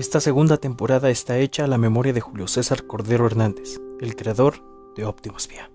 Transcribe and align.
Esta 0.00 0.18
segunda 0.18 0.56
temporada 0.56 1.10
está 1.10 1.36
hecha 1.36 1.64
a 1.64 1.66
la 1.66 1.76
memoria 1.76 2.14
de 2.14 2.22
Julio 2.22 2.48
César 2.48 2.86
Cordero 2.86 3.26
Hernández, 3.26 3.82
el 4.00 4.16
creador 4.16 4.64
de 4.96 5.04
Optimus 5.04 5.46
Vía. 5.46 5.70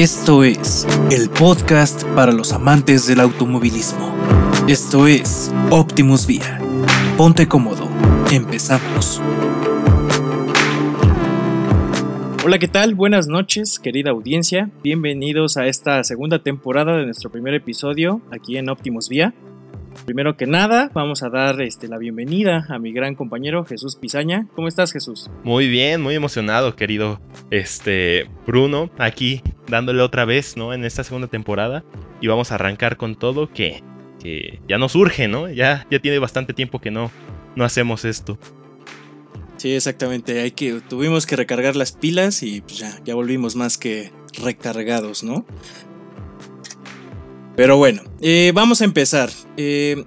Esto 0.00 0.44
es 0.44 0.86
el 1.10 1.28
podcast 1.28 2.04
para 2.14 2.32
los 2.32 2.54
amantes 2.54 3.06
del 3.06 3.20
automovilismo. 3.20 4.16
Esto 4.66 5.06
es 5.06 5.52
Optimus 5.70 6.26
Vía. 6.26 6.58
Ponte 7.18 7.46
cómodo. 7.46 7.86
Empezamos. 8.32 9.20
Hola, 12.42 12.58
¿qué 12.58 12.66
tal? 12.66 12.94
Buenas 12.94 13.28
noches, 13.28 13.78
querida 13.78 14.12
audiencia. 14.12 14.70
Bienvenidos 14.82 15.58
a 15.58 15.66
esta 15.66 16.02
segunda 16.02 16.42
temporada 16.42 16.96
de 16.96 17.04
nuestro 17.04 17.30
primer 17.30 17.52
episodio 17.52 18.22
aquí 18.30 18.56
en 18.56 18.70
Optimus 18.70 19.10
Vía. 19.10 19.34
Primero 20.06 20.34
que 20.38 20.46
nada, 20.46 20.90
vamos 20.94 21.22
a 21.22 21.28
dar 21.28 21.60
este, 21.60 21.88
la 21.88 21.98
bienvenida 21.98 22.64
a 22.70 22.78
mi 22.78 22.92
gran 22.92 23.14
compañero 23.14 23.66
Jesús 23.66 23.96
Pizaña. 23.96 24.46
¿Cómo 24.54 24.66
estás, 24.66 24.92
Jesús? 24.92 25.30
Muy 25.44 25.68
bien, 25.68 26.00
muy 26.00 26.14
emocionado, 26.14 26.74
querido 26.74 27.20
este, 27.50 28.30
Bruno, 28.46 28.88
aquí 28.96 29.42
dándole 29.70 30.02
otra 30.02 30.24
vez, 30.24 30.56
¿no? 30.56 30.74
En 30.74 30.84
esta 30.84 31.04
segunda 31.04 31.28
temporada. 31.28 31.84
Y 32.20 32.26
vamos 32.26 32.52
a 32.52 32.56
arrancar 32.56 32.96
con 32.96 33.16
todo 33.16 33.52
que, 33.52 33.82
que 34.22 34.60
ya 34.68 34.78
nos 34.78 34.94
urge, 34.94 35.28
¿no? 35.28 35.48
Ya, 35.48 35.86
ya 35.90 35.98
tiene 36.00 36.18
bastante 36.18 36.52
tiempo 36.52 36.80
que 36.80 36.90
no, 36.90 37.10
no 37.56 37.64
hacemos 37.64 38.04
esto. 38.04 38.38
Sí, 39.56 39.74
exactamente. 39.74 40.40
Hay 40.40 40.52
que, 40.52 40.80
tuvimos 40.88 41.26
que 41.26 41.36
recargar 41.36 41.76
las 41.76 41.92
pilas 41.92 42.42
y 42.42 42.62
pues 42.62 42.78
ya, 42.78 42.98
ya 43.04 43.14
volvimos 43.14 43.56
más 43.56 43.76
que 43.76 44.10
recargados, 44.42 45.22
¿no? 45.22 45.44
Pero 47.56 47.76
bueno, 47.76 48.02
eh, 48.22 48.52
vamos 48.54 48.80
a 48.80 48.84
empezar. 48.84 49.28
Eh, 49.58 50.04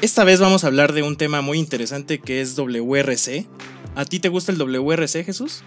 esta 0.00 0.22
vez 0.22 0.38
vamos 0.38 0.62
a 0.62 0.68
hablar 0.68 0.92
de 0.92 1.02
un 1.02 1.16
tema 1.16 1.40
muy 1.40 1.58
interesante 1.58 2.20
que 2.20 2.40
es 2.40 2.56
WRC. 2.56 3.46
¿A 3.96 4.04
ti 4.04 4.20
te 4.20 4.28
gusta 4.28 4.52
el 4.52 4.58
WRC, 4.58 5.24
Jesús? 5.24 5.64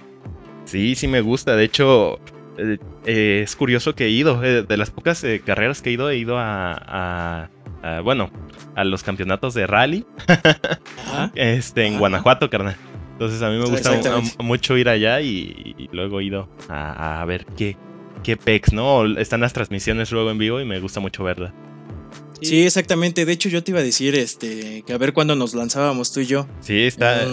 Sí, 0.65 0.95
sí 0.95 1.07
me 1.07 1.19
gusta. 1.19 1.55
De 1.55 1.65
hecho, 1.65 2.19
eh, 2.57 3.41
es 3.43 3.55
curioso 3.55 3.95
que 3.95 4.05
he 4.05 4.09
ido. 4.09 4.39
de 4.39 4.77
las 4.77 4.91
pocas 4.91 5.25
carreras 5.45 5.81
que 5.81 5.89
he 5.89 5.93
ido, 5.93 6.09
he 6.09 6.17
ido 6.17 6.35
a, 6.37 7.49
bueno, 8.03 8.31
a 8.75 8.83
los 8.83 9.03
campeonatos 9.03 9.53
de 9.53 9.67
rally. 9.67 10.05
este, 11.35 11.85
en 11.85 11.97
Guanajuato, 11.99 12.49
carnal. 12.49 12.75
Entonces 13.13 13.41
a 13.41 13.49
mí 13.49 13.57
me 13.57 13.65
gusta 13.65 13.91
mucho 14.39 14.77
ir 14.77 14.89
allá 14.89 15.21
y, 15.21 15.89
luego 15.91 16.19
he 16.19 16.25
ido 16.25 16.49
a 16.69 17.23
ver 17.25 17.45
qué, 17.57 17.75
qué 18.23 18.37
pex, 18.37 18.73
¿no? 18.73 19.05
Están 19.17 19.41
las 19.41 19.53
transmisiones 19.53 20.11
luego 20.11 20.31
en 20.31 20.37
vivo 20.37 20.59
y 20.59 20.65
me 20.65 20.79
gusta 20.79 20.99
mucho 20.99 21.23
verla. 21.23 21.53
Sí, 22.41 22.65
exactamente. 22.65 23.25
De 23.25 23.31
hecho, 23.31 23.49
yo 23.49 23.63
te 23.63 23.71
iba 23.71 23.79
a 23.79 23.83
decir 23.83 24.15
este 24.15 24.83
que 24.85 24.93
a 24.93 24.97
ver 24.97 25.13
cuándo 25.13 25.35
nos 25.35 25.53
lanzábamos 25.53 26.11
tú 26.11 26.21
y 26.21 26.25
yo. 26.25 26.47
Sí, 26.61 26.83
está. 26.83 27.25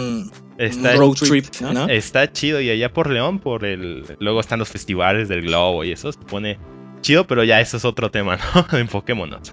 está 0.58 0.94
road 0.94 1.14
trip, 1.14 1.46
Está 1.88 2.30
chido. 2.32 2.60
Y 2.60 2.70
allá 2.70 2.92
por 2.92 3.10
León, 3.10 3.38
por 3.38 3.64
el. 3.64 4.04
Luego 4.18 4.40
están 4.40 4.58
los 4.58 4.68
festivales 4.68 5.28
del 5.28 5.42
globo 5.42 5.84
y 5.84 5.92
eso 5.92 6.12
se 6.12 6.18
pone 6.18 6.58
chido, 7.04 7.26
pero 7.28 7.44
ya 7.44 7.60
eso 7.60 7.76
es 7.76 7.84
otro 7.84 8.10
tema, 8.10 8.36
¿no? 8.36 8.66
Enfoquémonos. 8.78 9.52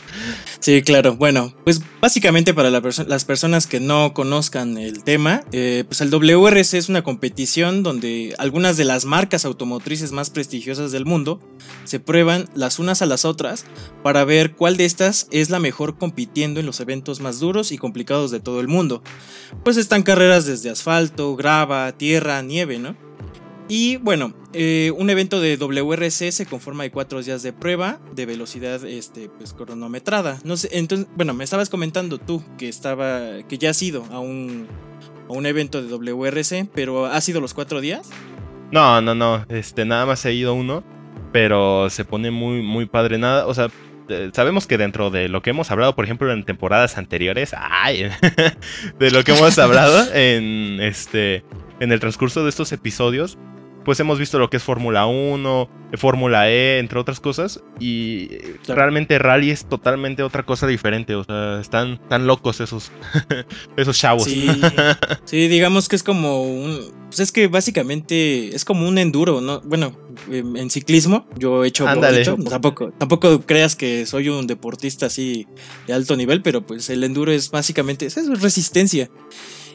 sí, 0.60 0.82
claro. 0.82 1.16
Bueno, 1.16 1.52
pues 1.64 1.82
básicamente 2.00 2.54
para 2.54 2.70
las 2.70 3.24
personas 3.24 3.66
que 3.66 3.80
no 3.80 4.14
conozcan 4.14 4.78
el 4.78 5.02
tema, 5.02 5.42
eh, 5.50 5.84
pues 5.88 6.00
el 6.00 6.10
WRC 6.10 6.74
es 6.74 6.88
una 6.88 7.02
competición 7.02 7.82
donde 7.82 8.34
algunas 8.38 8.76
de 8.76 8.84
las 8.84 9.04
marcas 9.04 9.44
automotrices 9.44 10.12
más 10.12 10.30
prestigiosas 10.30 10.92
del 10.92 11.06
mundo 11.06 11.40
se 11.84 11.98
prueban 11.98 12.48
las 12.54 12.78
unas 12.78 13.02
a 13.02 13.06
las 13.06 13.24
otras 13.24 13.64
para 14.04 14.24
ver 14.24 14.54
cuál 14.54 14.76
de 14.76 14.84
estas 14.84 15.26
es 15.32 15.50
la 15.50 15.58
mejor 15.58 15.98
compitiendo 15.98 16.60
en 16.60 16.66
los 16.66 16.78
eventos 16.80 17.20
más 17.20 17.40
duros 17.40 17.72
y 17.72 17.78
complicados 17.78 18.30
de 18.30 18.40
todo 18.40 18.60
el 18.60 18.68
mundo. 18.68 19.02
Pues 19.64 19.76
están 19.76 20.02
carreras 20.02 20.44
desde 20.44 20.70
asfalto, 20.70 21.34
grava, 21.34 21.90
tierra, 21.92 22.42
nieve, 22.42 22.78
¿no? 22.78 23.09
Y 23.70 23.98
bueno, 23.98 24.34
eh, 24.52 24.92
un 24.96 25.10
evento 25.10 25.40
de 25.40 25.56
WRC 25.56 26.32
se 26.32 26.44
conforma 26.44 26.82
de 26.82 26.90
cuatro 26.90 27.22
días 27.22 27.44
de 27.44 27.52
prueba 27.52 28.00
de 28.12 28.26
velocidad 28.26 28.84
este, 28.84 29.28
pues, 29.28 29.54
cronometrada. 29.54 30.40
No 30.42 30.56
sé, 30.56 30.70
entonces, 30.72 31.06
bueno, 31.14 31.34
me 31.34 31.44
estabas 31.44 31.70
comentando 31.70 32.18
tú 32.18 32.42
que 32.58 32.68
estaba, 32.68 33.44
que 33.48 33.58
ya 33.58 33.70
has 33.70 33.80
ido 33.80 34.04
a 34.10 34.18
un, 34.18 34.66
a 35.28 35.32
un 35.32 35.46
evento 35.46 35.80
de 35.80 35.88
WRC, 35.88 36.68
pero 36.74 37.06
¿has 37.06 37.28
ido 37.28 37.40
los 37.40 37.54
cuatro 37.54 37.80
días? 37.80 38.10
No, 38.72 39.00
no, 39.00 39.14
no, 39.14 39.46
este, 39.48 39.84
nada 39.84 40.04
más 40.04 40.24
he 40.26 40.32
ido 40.32 40.52
uno, 40.52 40.82
pero 41.32 41.90
se 41.90 42.04
pone 42.04 42.32
muy, 42.32 42.62
muy 42.62 42.86
padre. 42.86 43.18
Nada, 43.18 43.46
o 43.46 43.54
sea, 43.54 43.68
sabemos 44.32 44.66
que 44.66 44.78
dentro 44.78 45.10
de 45.10 45.28
lo 45.28 45.42
que 45.42 45.50
hemos 45.50 45.70
hablado, 45.70 45.94
por 45.94 46.04
ejemplo, 46.04 46.32
en 46.32 46.42
temporadas 46.42 46.98
anteriores, 46.98 47.52
de 48.98 49.10
lo 49.12 49.22
que 49.22 49.30
hemos 49.30 49.56
hablado 49.60 50.12
en 50.12 50.80
este 50.80 51.44
en 51.78 51.92
el 51.92 52.00
transcurso 52.00 52.42
de 52.42 52.50
estos 52.50 52.72
episodios, 52.72 53.38
pues 53.84 53.98
hemos 54.00 54.18
visto 54.18 54.38
lo 54.38 54.50
que 54.50 54.58
es 54.58 54.62
Fórmula 54.62 55.06
1, 55.06 55.68
Fórmula 55.94 56.50
E, 56.50 56.78
entre 56.78 56.98
otras 56.98 57.20
cosas, 57.20 57.62
y 57.78 58.28
realmente 58.68 59.18
rally 59.18 59.50
es 59.50 59.64
totalmente 59.64 60.22
otra 60.22 60.44
cosa 60.44 60.66
diferente, 60.66 61.14
o 61.14 61.24
sea, 61.24 61.60
están 61.60 62.00
tan 62.08 62.26
locos 62.26 62.60
esos, 62.60 62.92
esos 63.76 63.98
chavos. 63.98 64.28
Sí, 65.24 65.48
digamos 65.48 65.88
que 65.88 65.96
es 65.96 66.02
como 66.02 66.42
un, 66.42 66.80
pues 67.08 67.20
es 67.20 67.32
que 67.32 67.46
básicamente 67.46 68.54
es 68.54 68.64
como 68.64 68.88
un 68.88 68.98
enduro, 68.98 69.40
¿no? 69.40 69.60
Bueno, 69.60 69.96
em, 70.30 70.56
en 70.56 70.70
ciclismo 70.70 71.26
yo 71.36 71.64
he 71.64 71.68
hecho 71.68 71.84
tampoco, 72.48 72.90
tampoco 72.92 73.40
creas 73.42 73.76
que 73.76 74.06
soy 74.06 74.28
un 74.28 74.46
deportista 74.46 75.06
así 75.06 75.46
de 75.86 75.92
alto 75.92 76.16
nivel, 76.16 76.42
pero 76.42 76.66
pues 76.66 76.90
el 76.90 77.04
enduro 77.04 77.32
es 77.32 77.50
básicamente, 77.50 78.06
es 78.06 78.40
resistencia. 78.40 79.10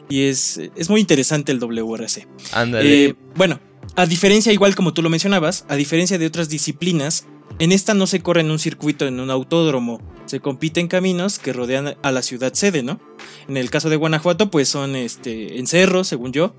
Y 0.08 0.28
es, 0.28 0.60
es 0.76 0.88
muy 0.88 1.00
interesante 1.00 1.52
el 1.52 1.58
WRC. 1.58 2.28
Ándale. 2.52 3.04
Eh, 3.06 3.14
bueno, 3.34 3.58
a 3.96 4.06
diferencia, 4.06 4.52
igual 4.52 4.74
como 4.74 4.92
tú 4.92 5.02
lo 5.02 5.08
mencionabas, 5.08 5.64
a 5.68 5.76
diferencia 5.76 6.18
de 6.18 6.26
otras 6.26 6.48
disciplinas, 6.48 7.26
en 7.58 7.72
esta 7.72 7.94
no 7.94 8.06
se 8.06 8.20
corre 8.20 8.42
en 8.42 8.50
un 8.50 8.58
circuito 8.58 9.06
en 9.06 9.20
un 9.20 9.30
autódromo, 9.30 10.00
se 10.26 10.40
compite 10.40 10.80
en 10.80 10.88
caminos 10.88 11.38
que 11.38 11.52
rodean 11.52 11.96
a 12.02 12.12
la 12.12 12.22
ciudad 12.22 12.52
sede, 12.52 12.82
¿no? 12.82 13.00
En 13.48 13.56
el 13.56 13.70
caso 13.70 13.88
de 13.88 13.96
Guanajuato, 13.96 14.50
pues 14.50 14.68
son 14.68 14.96
este, 14.96 15.58
en 15.58 15.66
cerros, 15.66 16.08
según 16.08 16.32
yo. 16.32 16.54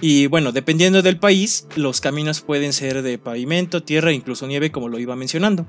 Y 0.00 0.26
bueno, 0.26 0.50
dependiendo 0.50 1.00
del 1.00 1.18
país, 1.18 1.68
los 1.76 2.00
caminos 2.00 2.40
pueden 2.40 2.72
ser 2.72 3.02
de 3.02 3.18
pavimento, 3.18 3.84
tierra, 3.84 4.12
incluso 4.12 4.48
nieve, 4.48 4.72
como 4.72 4.88
lo 4.88 4.98
iba 4.98 5.14
mencionando. 5.14 5.64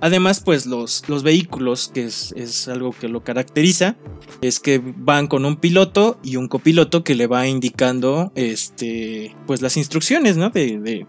Además, 0.00 0.40
pues 0.40 0.66
los, 0.66 1.02
los 1.08 1.24
vehículos, 1.24 1.90
que 1.92 2.04
es, 2.04 2.68
algo 2.68 2.92
que 2.92 3.08
lo 3.08 3.24
caracteriza, 3.24 3.96
es 4.40 4.60
que 4.60 4.80
van 4.80 5.26
con 5.26 5.44
un 5.44 5.56
piloto 5.56 6.20
y 6.22 6.36
un 6.36 6.46
copiloto 6.46 7.02
que 7.02 7.16
le 7.16 7.26
va 7.26 7.48
indicando 7.48 8.30
este, 8.36 9.34
pues 9.46 9.60
las 9.60 9.76
instrucciones, 9.76 10.36
¿no? 10.36 10.50
De, 10.50 10.78
de, 10.78 11.06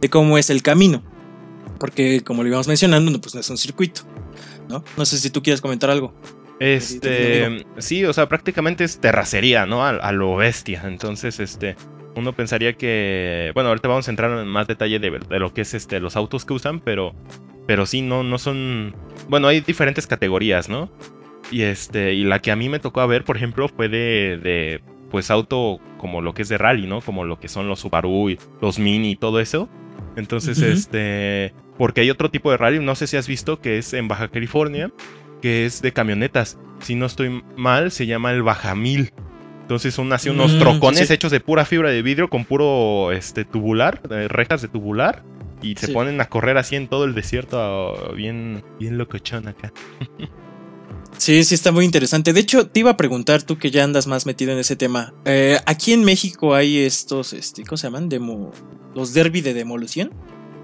de 0.00 0.08
cómo 0.08 0.38
es 0.38 0.48
el 0.50 0.62
camino. 0.62 1.02
Porque, 1.82 2.20
como 2.22 2.44
lo 2.44 2.48
íbamos 2.48 2.68
mencionando, 2.68 3.20
pues 3.20 3.34
no 3.34 3.40
es 3.40 3.50
un 3.50 3.58
circuito. 3.58 4.02
¿no? 4.68 4.84
No 4.96 5.04
sé 5.04 5.18
si 5.18 5.30
tú 5.30 5.42
quieres 5.42 5.60
comentar 5.60 5.90
algo. 5.90 6.14
Este, 6.60 7.66
sí, 7.78 8.04
o 8.04 8.12
sea, 8.12 8.28
prácticamente 8.28 8.84
es 8.84 9.00
terracería, 9.00 9.66
¿no? 9.66 9.84
A, 9.84 10.12
lo 10.12 10.36
bestia. 10.36 10.82
Entonces, 10.84 11.40
este, 11.40 11.74
uno 12.14 12.34
pensaría 12.34 12.74
que, 12.74 13.50
bueno, 13.54 13.70
ahorita 13.70 13.88
vamos 13.88 14.06
a 14.06 14.12
entrar 14.12 14.30
en 14.30 14.46
más 14.46 14.68
detalle 14.68 15.00
de, 15.00 15.10
lo 15.40 15.52
que 15.52 15.62
es 15.62 15.74
este, 15.74 15.98
los 15.98 16.14
autos 16.14 16.44
que 16.44 16.52
usan, 16.52 16.78
pero, 16.78 17.16
pero 17.66 17.84
sí, 17.84 18.00
no, 18.00 18.22
no 18.22 18.38
son, 18.38 18.94
bueno, 19.28 19.48
hay 19.48 19.60
diferentes 19.60 20.06
categorías, 20.06 20.68
¿no? 20.68 20.88
Y 21.50 21.62
este, 21.62 22.14
y 22.14 22.22
la 22.22 22.38
que 22.38 22.52
a 22.52 22.56
mí 22.56 22.68
me 22.68 22.78
tocó 22.78 23.04
ver, 23.08 23.24
por 23.24 23.36
ejemplo, 23.36 23.66
fue 23.66 23.88
de, 23.88 24.38
de 24.40 24.82
pues 25.10 25.32
auto 25.32 25.80
como 25.98 26.20
lo 26.20 26.32
que 26.32 26.42
es 26.42 26.48
de 26.48 26.58
rally, 26.58 26.86
¿no? 26.86 27.00
Como 27.00 27.24
lo 27.24 27.40
que 27.40 27.48
son 27.48 27.66
los 27.66 27.80
Subaru, 27.80 28.30
y 28.30 28.38
los 28.60 28.78
Mini 28.78 29.10
y 29.10 29.16
todo 29.16 29.40
eso. 29.40 29.68
Entonces, 30.16 30.58
este, 30.60 31.54
porque 31.78 32.02
hay 32.02 32.10
otro 32.10 32.30
tipo 32.30 32.50
de 32.50 32.56
rally, 32.56 32.78
no 32.80 32.94
sé 32.94 33.06
si 33.06 33.16
has 33.16 33.26
visto, 33.26 33.60
que 33.60 33.78
es 33.78 33.92
en 33.94 34.08
Baja 34.08 34.28
California, 34.28 34.90
que 35.40 35.64
es 35.64 35.82
de 35.82 35.92
camionetas. 35.92 36.58
Si 36.80 36.94
no 36.94 37.06
estoy 37.06 37.42
mal, 37.56 37.90
se 37.90 38.06
llama 38.06 38.32
el 38.32 38.42
Bajamil. 38.42 39.12
Entonces 39.62 39.94
son 39.94 40.12
así 40.12 40.28
unos 40.28 40.54
mm, 40.54 40.58
trocones 40.58 41.10
hechos 41.10 41.30
de 41.30 41.40
pura 41.40 41.64
fibra 41.64 41.90
de 41.90 42.02
vidrio 42.02 42.28
con 42.28 42.44
puro 42.44 43.12
este, 43.12 43.44
tubular, 43.44 44.00
rejas 44.28 44.60
de 44.62 44.68
tubular. 44.68 45.22
Y 45.62 45.76
se 45.76 45.88
ponen 45.92 46.20
a 46.20 46.24
correr 46.24 46.58
así 46.58 46.74
en 46.74 46.88
todo 46.88 47.04
el 47.04 47.14
desierto, 47.14 48.12
bien, 48.16 48.64
bien 48.80 48.98
locochón 48.98 49.46
acá. 49.46 49.72
Sí, 51.22 51.44
sí, 51.44 51.54
está 51.54 51.70
muy 51.70 51.84
interesante. 51.84 52.32
De 52.32 52.40
hecho, 52.40 52.66
te 52.66 52.80
iba 52.80 52.90
a 52.90 52.96
preguntar, 52.96 53.44
tú 53.44 53.56
que 53.56 53.70
ya 53.70 53.84
andas 53.84 54.08
más 54.08 54.26
metido 54.26 54.50
en 54.50 54.58
ese 54.58 54.74
tema. 54.74 55.14
Eh, 55.24 55.56
aquí 55.66 55.92
en 55.92 56.02
México 56.02 56.52
hay 56.52 56.78
estos, 56.78 57.32
este, 57.32 57.62
¿cómo 57.62 57.76
se 57.76 57.86
llaman? 57.86 58.08
Demo, 58.08 58.50
¿Los 58.92 59.12
derby 59.14 59.40
de 59.40 59.54
demolición? 59.54 60.10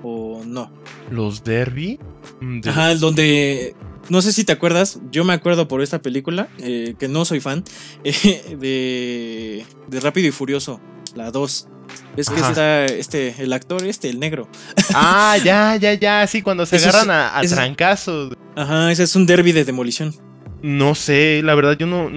¿O 0.02 0.42
no? 0.44 0.72
¿Los 1.12 1.44
derby? 1.44 2.00
Mm, 2.40 2.62
Ajá, 2.66 2.92
donde. 2.96 3.76
No 4.08 4.20
sé 4.20 4.32
si 4.32 4.42
te 4.42 4.50
acuerdas, 4.50 4.98
yo 5.12 5.24
me 5.24 5.32
acuerdo 5.32 5.68
por 5.68 5.80
esta 5.80 6.02
película, 6.02 6.48
eh, 6.58 6.96
que 6.98 7.06
no 7.06 7.24
soy 7.24 7.38
fan, 7.38 7.62
de, 8.02 9.64
de 9.86 10.00
Rápido 10.00 10.26
y 10.26 10.32
Furioso, 10.32 10.80
la 11.14 11.30
2. 11.30 11.68
Es 12.16 12.30
que 12.30 12.40
está 12.40 12.84
este, 12.84 13.36
el 13.38 13.52
actor 13.52 13.86
este, 13.86 14.08
el 14.10 14.18
negro. 14.18 14.48
Ah, 14.92 15.36
ya, 15.44 15.76
ya, 15.76 15.94
ya, 15.94 16.26
sí, 16.26 16.42
cuando 16.42 16.66
se 16.66 16.78
agarran 16.78 17.10
a, 17.12 17.40
trancazos. 17.48 18.34
Ajá, 18.56 18.90
ese 18.90 19.04
es 19.04 19.14
un 19.14 19.24
derby 19.24 19.52
de 19.52 19.64
demolición. 19.64 20.12
No 20.60 20.94
sé, 20.94 21.40
la 21.44 21.54
verdad 21.54 21.76
yo 21.78 21.86
no, 21.86 22.10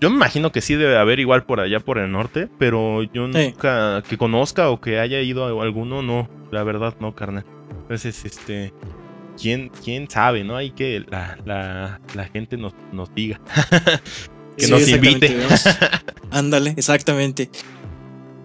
yo 0.00 0.10
me 0.10 0.16
imagino 0.16 0.52
que 0.52 0.60
sí 0.60 0.74
debe 0.74 0.98
haber 0.98 1.18
igual 1.18 1.44
por 1.44 1.60
allá 1.60 1.80
por 1.80 1.98
el 1.98 2.12
norte, 2.12 2.48
pero 2.58 3.02
yo 3.02 3.26
nunca 3.26 4.02
que 4.08 4.18
conozca 4.18 4.68
o 4.68 4.80
que 4.80 4.98
haya 4.98 5.20
ido 5.22 5.44
a 5.44 5.62
alguno, 5.62 6.02
no, 6.02 6.28
la 6.50 6.62
verdad 6.62 6.94
no, 7.00 7.14
carnal. 7.14 7.44
Entonces, 7.82 8.24
este, 8.24 8.72
quién, 9.40 9.70
quién 9.82 10.10
sabe, 10.10 10.44
¿no? 10.44 10.56
Hay 10.56 10.72
que 10.72 11.04
la, 11.08 11.38
la, 11.44 12.00
la 12.14 12.24
gente 12.26 12.56
nos, 12.56 12.74
nos 12.92 13.14
diga. 13.14 13.40
que 14.56 14.68
nos 14.68 14.88
invite. 14.88 15.36
Ándale, 16.30 16.74
exactamente. 16.76 17.50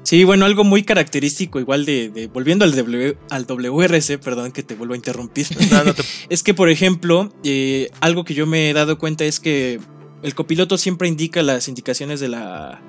Sí, 0.04 0.24
bueno, 0.24 0.46
algo 0.46 0.64
muy 0.64 0.84
característico, 0.84 1.60
igual 1.60 1.86
de, 1.86 2.30
volviendo 2.34 2.66
al, 2.66 3.18
al 3.30 3.46
WRC, 3.46 4.18
perdón 4.18 4.52
que 4.52 4.64
te 4.64 4.76
vuelvo 4.76 4.94
a 4.94 4.98
interrumpir. 4.98 5.48
es 6.30 6.44
que, 6.44 6.54
por 6.54 6.70
ejemplo, 6.70 7.32
eh, 7.44 7.92
algo 8.02 8.24
que 8.24 8.34
yo 8.34 8.46
me 8.48 8.70
he 8.70 8.74
dado 8.74 8.98
cuenta 8.98 9.26
es 9.26 9.40
que 9.40 9.80
el 10.24 10.36
copiloto 10.36 10.78
siempre 10.78 11.08
indica 11.08 11.44
las 11.44 11.68
indicaciones 11.68 12.20
de 12.20 12.30
la. 12.30 12.82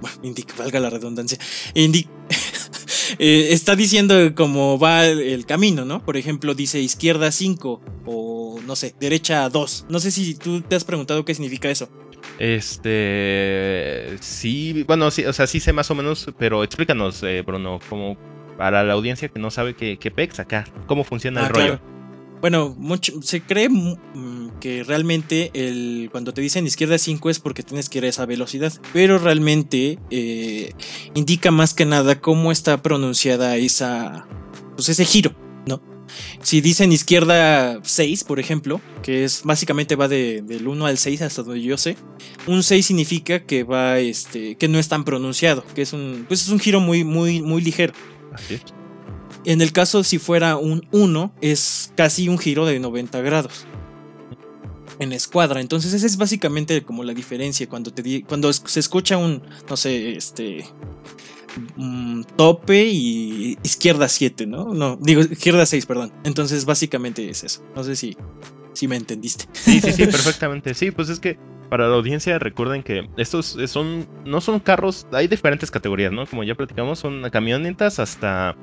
Bueno, 0.00 0.16
indica, 0.22 0.54
valga 0.56 0.80
la 0.80 0.90
redundancia. 0.90 1.38
Eh, 3.18 3.48
está 3.50 3.76
diciendo 3.76 4.34
cómo 4.34 4.78
va 4.78 5.04
el, 5.06 5.44
camino, 5.44 5.84
¿no? 5.84 6.02
Por 6.02 6.16
ejemplo, 6.16 6.54
dice 6.54 6.80
izquierda 6.80 7.30
5 7.30 7.80
o 8.06 8.58
no 8.66 8.74
sé, 8.74 8.94
derecha 8.98 9.48
2. 9.50 9.86
No 9.90 10.00
sé 10.00 10.10
si 10.10 10.34
tú 10.34 10.62
te 10.62 10.76
has 10.76 10.84
preguntado 10.84 11.24
qué 11.24 11.34
significa 11.34 11.68
eso. 11.70 11.90
Este. 12.38 14.16
Sí, 14.20 14.84
bueno, 14.86 15.10
sí, 15.10 15.24
o 15.24 15.32
sea, 15.32 15.46
sí 15.46 15.60
sé 15.60 15.72
más 15.72 15.90
o 15.90 15.94
menos, 15.94 16.28
pero 16.38 16.64
explícanos, 16.64 17.22
eh, 17.22 17.42
Bruno, 17.46 17.78
como 17.88 18.16
para 18.56 18.82
la 18.82 18.92
audiencia 18.92 19.28
que 19.28 19.40
no 19.40 19.50
sabe 19.50 19.74
qué, 19.74 19.98
qué 19.98 20.10
pex 20.10 20.40
acá, 20.40 20.64
cómo 20.86 21.04
funciona 21.04 21.40
el 21.40 21.46
ah, 21.46 21.48
rollo. 21.48 21.80
Bueno, 22.42 22.74
mucho, 22.76 23.22
se 23.22 23.40
cree 23.40 23.68
mm, 23.68 24.58
que 24.60 24.82
realmente 24.82 25.52
el, 25.54 26.08
cuando 26.10 26.34
te 26.34 26.40
dicen 26.40 26.66
izquierda 26.66 26.98
5 26.98 27.30
es 27.30 27.38
porque 27.38 27.62
tienes 27.62 27.88
que 27.88 27.98
ir 27.98 28.04
a 28.04 28.08
esa 28.08 28.26
velocidad, 28.26 28.72
pero 28.92 29.18
realmente 29.18 30.00
eh, 30.10 30.72
indica 31.14 31.52
más 31.52 31.72
que 31.72 31.84
nada 31.84 32.20
cómo 32.20 32.50
está 32.50 32.82
pronunciada 32.82 33.56
esa, 33.56 34.26
pues 34.74 34.88
ese 34.88 35.04
giro, 35.04 35.36
¿no? 35.66 35.91
Si 36.42 36.60
dicen 36.60 36.92
izquierda 36.92 37.80
6, 37.82 38.24
por 38.24 38.40
ejemplo, 38.40 38.80
que 39.02 39.24
es 39.24 39.42
básicamente 39.44 39.96
va 39.96 40.08
de, 40.08 40.42
del 40.42 40.66
1 40.66 40.86
al 40.86 40.98
6 40.98 41.22
hasta 41.22 41.42
donde 41.42 41.62
yo 41.62 41.76
sé, 41.76 41.96
un 42.46 42.62
6 42.62 42.84
significa 42.84 43.44
que 43.44 43.64
va 43.64 43.98
este 43.98 44.56
que 44.56 44.68
no 44.68 44.78
es 44.78 44.88
tan 44.88 45.04
pronunciado, 45.04 45.64
que 45.74 45.82
es 45.82 45.92
un 45.92 46.24
pues 46.28 46.42
es 46.42 46.48
un 46.48 46.58
giro 46.58 46.80
muy 46.80 47.04
muy 47.04 47.42
muy 47.42 47.62
ligero. 47.62 47.92
En 49.44 49.60
el 49.60 49.72
caso 49.72 50.04
si 50.04 50.18
fuera 50.18 50.56
un 50.56 50.86
1 50.92 51.34
es 51.40 51.92
casi 51.96 52.28
un 52.28 52.38
giro 52.38 52.66
de 52.66 52.78
90 52.78 53.20
grados. 53.20 53.66
En 54.98 55.12
escuadra, 55.12 55.60
entonces 55.60 55.94
esa 55.94 56.06
es 56.06 56.16
básicamente 56.16 56.82
como 56.82 57.02
la 57.02 57.14
diferencia 57.14 57.68
cuando 57.68 57.92
te 57.92 58.22
cuando 58.22 58.52
se 58.52 58.78
escucha 58.78 59.16
un 59.16 59.42
no 59.68 59.76
sé, 59.76 60.16
este 60.16 60.64
Mm, 61.76 62.22
tope 62.36 62.86
y 62.86 63.58
izquierda 63.62 64.08
7, 64.08 64.46
¿no? 64.46 64.74
No, 64.74 64.96
digo 65.00 65.20
izquierda 65.20 65.66
6, 65.66 65.86
perdón. 65.86 66.12
Entonces 66.24 66.64
básicamente 66.64 67.28
es 67.28 67.44
eso. 67.44 67.62
No 67.74 67.84
sé 67.84 67.96
si, 67.96 68.16
si 68.72 68.88
me 68.88 68.96
entendiste. 68.96 69.46
Sí, 69.52 69.80
sí, 69.80 69.92
sí, 69.92 70.06
perfectamente. 70.06 70.74
Sí, 70.74 70.90
pues 70.90 71.08
es 71.08 71.20
que 71.20 71.38
para 71.68 71.88
la 71.88 71.94
audiencia 71.94 72.38
recuerden 72.38 72.82
que 72.82 73.08
estos 73.16 73.56
son 73.66 74.06
no 74.24 74.40
son 74.40 74.60
carros, 74.60 75.06
hay 75.12 75.26
diferentes 75.26 75.70
categorías, 75.70 76.12
¿no? 76.12 76.26
Como 76.26 76.44
ya 76.44 76.54
platicamos, 76.54 76.98
son 76.98 77.22
camionetas 77.30 77.98
hasta 77.98 78.56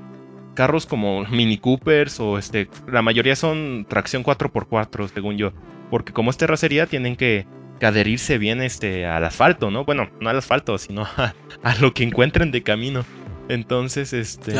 carros 0.53 0.85
como 0.85 1.25
Mini 1.25 1.57
Coopers 1.57 2.19
o 2.19 2.37
este, 2.37 2.69
la 2.87 3.01
mayoría 3.01 3.35
son 3.35 3.85
tracción 3.89 4.23
4x4, 4.23 5.09
según 5.13 5.37
yo, 5.37 5.53
porque 5.89 6.13
como 6.13 6.29
es 6.31 6.37
terracería 6.37 6.85
tienen 6.85 7.15
que 7.15 7.47
adherirse 7.85 8.37
bien 8.37 8.61
este, 8.61 9.05
al 9.05 9.23
asfalto, 9.25 9.71
¿no? 9.71 9.85
Bueno, 9.85 10.09
no 10.19 10.29
al 10.29 10.37
asfalto, 10.37 10.77
sino 10.77 11.03
a, 11.03 11.33
lo 11.81 11.93
que 11.93 12.03
encuentren 12.03 12.51
de 12.51 12.63
camino. 12.63 13.05
Entonces, 13.47 14.13
este... 14.13 14.53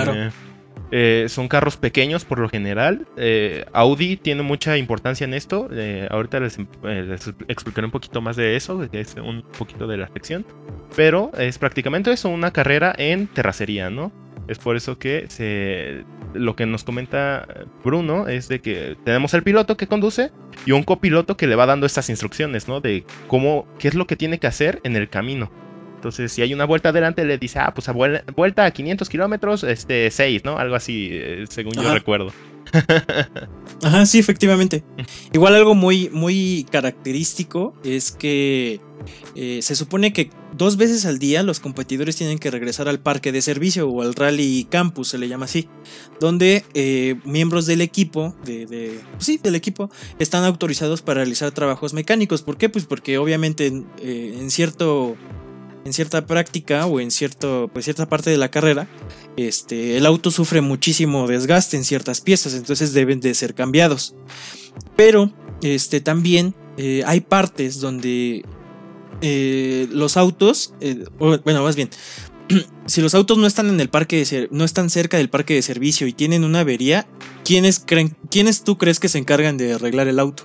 Eh, 0.91 1.25
son 1.29 1.47
carros 1.47 1.77
pequeños 1.77 2.25
por 2.25 2.39
lo 2.39 2.49
general. 2.49 3.07
Eh, 3.15 3.65
Audi 3.73 4.17
tiene 4.17 4.41
mucha 4.41 4.77
importancia 4.77 5.25
en 5.25 5.33
esto. 5.33 5.69
Eh, 5.71 6.07
ahorita 6.09 6.39
les, 6.39 6.57
explicaré 7.47 7.85
un 7.85 7.91
poquito 7.91 8.21
más 8.21 8.35
de 8.35 8.55
eso, 8.55 8.81
es 8.91 9.15
un 9.15 9.43
poquito 9.57 9.87
de 9.87 9.97
la 9.97 10.07
sección. 10.07 10.45
Pero 10.95 11.31
es 11.37 11.59
prácticamente 11.59 12.11
eso, 12.11 12.29
una 12.29 12.51
carrera 12.51 12.93
en 12.97 13.27
terracería, 13.27 13.89
¿no? 13.89 14.11
Es 14.47 14.57
por 14.57 14.75
eso 14.75 14.97
que 14.97 15.25
se, 15.29 16.03
lo 16.33 16.55
que 16.55 16.65
nos 16.65 16.83
comenta 16.83 17.47
Bruno 17.83 18.27
es 18.27 18.47
de 18.47 18.61
que 18.61 18.97
tenemos 19.03 19.33
el 19.33 19.43
piloto 19.43 19.77
que 19.77 19.87
conduce 19.87 20.31
y 20.65 20.71
un 20.71 20.83
copiloto 20.83 21.37
que 21.37 21.47
le 21.47 21.55
va 21.55 21.65
dando 21.65 21.85
estas 21.85 22.09
instrucciones, 22.09 22.67
¿no? 22.67 22.81
De 22.81 23.03
cómo, 23.27 23.67
qué 23.79 23.87
es 23.87 23.95
lo 23.95 24.07
que 24.07 24.15
tiene 24.15 24.39
que 24.39 24.47
hacer 24.47 24.79
en 24.83 24.95
el 24.95 25.09
camino. 25.09 25.51
Entonces, 25.99 26.31
si 26.31 26.41
hay 26.41 26.53
una 26.53 26.63
vuelta 26.63 26.89
adelante, 26.89 27.25
le 27.25 27.37
dice, 27.37 27.59
ah, 27.59 27.73
pues 27.75 27.89
a 27.89 27.91
vuelta 27.91 28.63
a 28.63 28.71
500 28.71 29.09
kilómetros, 29.09 29.65
este, 29.65 30.09
6, 30.09 30.45
¿no? 30.45 30.57
Algo 30.57 30.75
así, 30.75 31.09
eh, 31.11 31.43
según 31.49 31.73
yo 31.73 31.93
recuerdo. 31.93 32.31
Ajá, 33.83 34.05
sí, 34.05 34.17
efectivamente. 34.17 34.85
Igual 35.33 35.55
algo 35.55 35.75
muy, 35.75 36.09
muy 36.09 36.65
característico 36.71 37.75
es 37.83 38.13
que 38.13 38.79
eh, 39.35 39.59
se 39.61 39.75
supone 39.75 40.13
que 40.13 40.29
dos 40.57 40.77
veces 40.77 41.05
al 41.05 41.19
día 41.19 41.43
los 41.43 41.59
competidores 41.59 42.15
tienen 42.15 42.39
que 42.39 42.49
regresar 42.49 42.87
al 42.87 43.01
parque 43.01 43.33
de 43.33 43.41
servicio 43.41 43.89
o 43.89 44.01
al 44.01 44.15
rally 44.15 44.67
campus, 44.69 45.09
se 45.09 45.17
le 45.17 45.27
llama 45.27 45.45
así, 45.45 45.67
donde 46.21 46.63
eh, 46.73 47.15
miembros 47.25 47.65
del 47.65 47.81
equipo, 47.81 48.33
de, 48.45 49.01
sí, 49.17 49.37
del 49.43 49.55
equipo, 49.55 49.89
están 50.17 50.45
autorizados 50.45 51.01
para 51.01 51.21
realizar 51.21 51.51
trabajos 51.51 51.93
mecánicos. 51.93 52.41
¿Por 52.41 52.55
qué? 52.55 52.69
Pues 52.69 52.85
porque 52.85 53.17
obviamente 53.17 53.67
en 53.67 54.49
cierto 54.49 55.17
en 55.85 55.93
cierta 55.93 56.25
práctica 56.25 56.85
o 56.85 56.99
en 56.99 57.11
cierto, 57.11 57.69
pues 57.71 57.85
cierta 57.85 58.07
parte 58.07 58.29
de 58.29 58.37
la 58.37 58.51
carrera, 58.51 58.87
este, 59.37 59.97
el 59.97 60.05
auto 60.05 60.31
sufre 60.31 60.61
muchísimo 60.61 61.27
desgaste 61.27 61.77
en 61.77 61.83
ciertas 61.83 62.21
piezas, 62.21 62.53
entonces 62.53 62.93
deben 62.93 63.19
de 63.19 63.33
ser 63.33 63.53
cambiados. 63.53 64.15
Pero 64.95 65.31
este, 65.61 66.01
también 66.01 66.55
eh, 66.77 67.03
hay 67.05 67.21
partes 67.21 67.79
donde 67.79 68.43
eh, 69.21 69.87
los 69.91 70.17
autos, 70.17 70.73
eh, 70.81 71.05
bueno, 71.17 71.63
más 71.63 71.75
bien, 71.75 71.89
si 72.85 73.01
los 73.01 73.15
autos 73.15 73.37
no 73.37 73.47
están 73.47 73.69
en 73.69 73.79
el 73.79 73.89
parque 73.89 74.23
de 74.23 74.47
no 74.51 74.63
están 74.63 74.89
cerca 74.89 75.17
del 75.17 75.29
parque 75.29 75.53
de 75.53 75.61
servicio 75.61 76.07
y 76.07 76.13
tienen 76.13 76.43
una 76.43 76.61
avería, 76.61 77.07
¿quiénes 77.45 77.79
creen, 77.79 78.15
quiénes 78.29 78.63
tú 78.63 78.77
crees 78.77 78.99
que 78.99 79.09
se 79.09 79.17
encargan 79.17 79.57
de 79.57 79.73
arreglar 79.73 80.07
el 80.07 80.19
auto? 80.19 80.43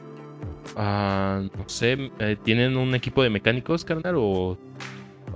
Ah, 0.77 1.43
no 1.57 1.69
sé, 1.69 2.11
¿tienen 2.45 2.77
un 2.77 2.95
equipo 2.95 3.23
de 3.23 3.31
mecánicos, 3.31 3.85
carnal? 3.85 4.17
O 4.19 4.59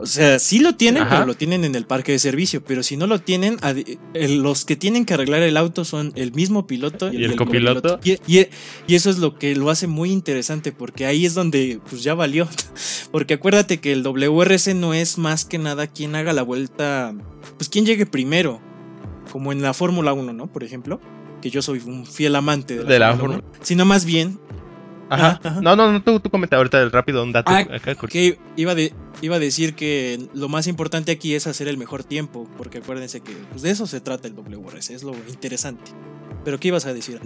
o 0.00 0.07
sea, 0.07 0.38
sí 0.38 0.61
lo 0.61 0.75
tienen, 0.75 1.05
pero 1.09 1.26
lo 1.26 1.35
tienen 1.35 1.64
en 1.64 1.75
el 1.75 1.85
parque 1.85 2.12
de 2.12 2.19
servicio. 2.19 2.62
Pero 2.62 2.83
si 2.83 2.97
no 2.97 3.07
lo 3.07 3.21
tienen, 3.21 3.59
los 4.14 4.64
que 4.64 4.76
tienen 4.76 5.05
que 5.05 5.14
arreglar 5.14 5.43
el 5.43 5.57
auto 5.57 5.85
son 5.85 6.12
el 6.14 6.33
mismo 6.33 6.67
piloto 6.67 7.12
y, 7.12 7.25
el, 7.25 7.37
copiloto. 7.37 7.99
Y, 8.05 8.47
eso 8.88 9.11
es 9.11 9.19
lo 9.19 9.38
que 9.38 9.57
lo 9.57 9.71
hace 9.71 9.87
muy 9.87 10.12
interesante, 10.12 10.73
porque 10.73 11.07
ahí 11.07 11.26
es 11.26 11.35
donde 11.35 11.81
pues 11.88 12.02
ya 12.02 12.14
valió. 12.14 12.49
Porque 13.11 13.35
acuérdate 13.35 13.81
que 13.81 13.93
el 13.93 14.02
WRC 14.02 14.75
no 14.75 14.93
es 14.93 15.17
más 15.17 15.47
que 15.47 15.57
nada 15.57 15.87
quien 15.87 16.14
haga 16.14 16.35
la 16.35 16.43
vuelta, 16.43 17.14
pues 17.57 17.69
quien 17.69 17.87
llegue 17.87 18.05
primero. 18.05 18.61
Como 19.33 19.52
en 19.52 19.62
la 19.62 19.75
Fórmula 19.75 20.12
1, 20.12 20.33
¿no? 20.33 20.47
Por 20.47 20.64
ejemplo. 20.64 21.00
Que 21.40 21.50
yo 21.50 21.62
soy 21.62 21.81
un 21.87 22.05
fiel 22.05 22.35
amante 22.35 22.83
de 22.83 22.99
la, 22.99 23.17
Fórmula 23.17 23.38
1. 23.38 23.52
Sino 23.62 23.85
más 23.85 24.05
bien 24.05 24.38
Ajá. 25.10 25.60
No, 25.62 25.74
no, 25.76 25.92
no, 25.92 26.02
tú, 26.02 26.20
tú 26.20 26.30
comenta 26.30 26.56
ahorita 26.56 26.88
rápido 26.90 27.22
un 27.22 27.32
dato. 27.32 27.50
Ah, 27.50 27.64
que 28.08 28.38
iba, 28.56 28.74
de, 28.74 28.92
iba 29.22 29.36
a 29.36 29.38
decir 29.38 29.74
que 29.74 30.28
lo 30.34 30.48
más 30.48 30.66
importante 30.66 31.12
aquí 31.12 31.34
es 31.34 31.46
hacer 31.46 31.68
el 31.68 31.78
mejor 31.78 32.04
tiempo, 32.04 32.48
porque 32.56 32.78
acuérdense 32.78 33.20
que 33.20 33.32
pues, 33.50 33.62
de 33.62 33.70
eso 33.70 33.86
se 33.86 34.00
trata 34.00 34.28
el 34.28 34.34
WRC, 34.34 34.90
es 34.90 35.02
lo 35.02 35.14
interesante. 35.28 35.92
Pero 36.44 36.58
¿qué 36.60 36.68
ibas 36.68 36.86
a 36.86 36.92
decir? 36.92 37.20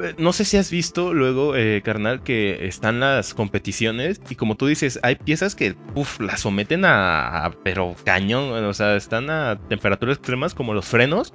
Eh, 0.00 0.14
no 0.16 0.32
sé 0.32 0.44
si 0.44 0.56
has 0.56 0.70
visto 0.70 1.12
luego, 1.12 1.56
eh, 1.56 1.82
carnal, 1.84 2.22
que 2.22 2.66
están 2.66 3.00
las 3.00 3.34
competiciones 3.34 4.20
y 4.30 4.36
como 4.36 4.56
tú 4.56 4.66
dices, 4.66 5.00
hay 5.02 5.16
piezas 5.16 5.54
que 5.54 5.74
uf, 5.94 6.20
las 6.20 6.40
someten 6.40 6.84
a, 6.84 7.50
pero 7.64 7.96
cañón, 8.04 8.64
o 8.64 8.74
sea, 8.74 8.96
están 8.96 9.28
a 9.30 9.58
temperaturas 9.68 10.18
extremas 10.18 10.54
como 10.54 10.74
los 10.74 10.86
frenos. 10.86 11.34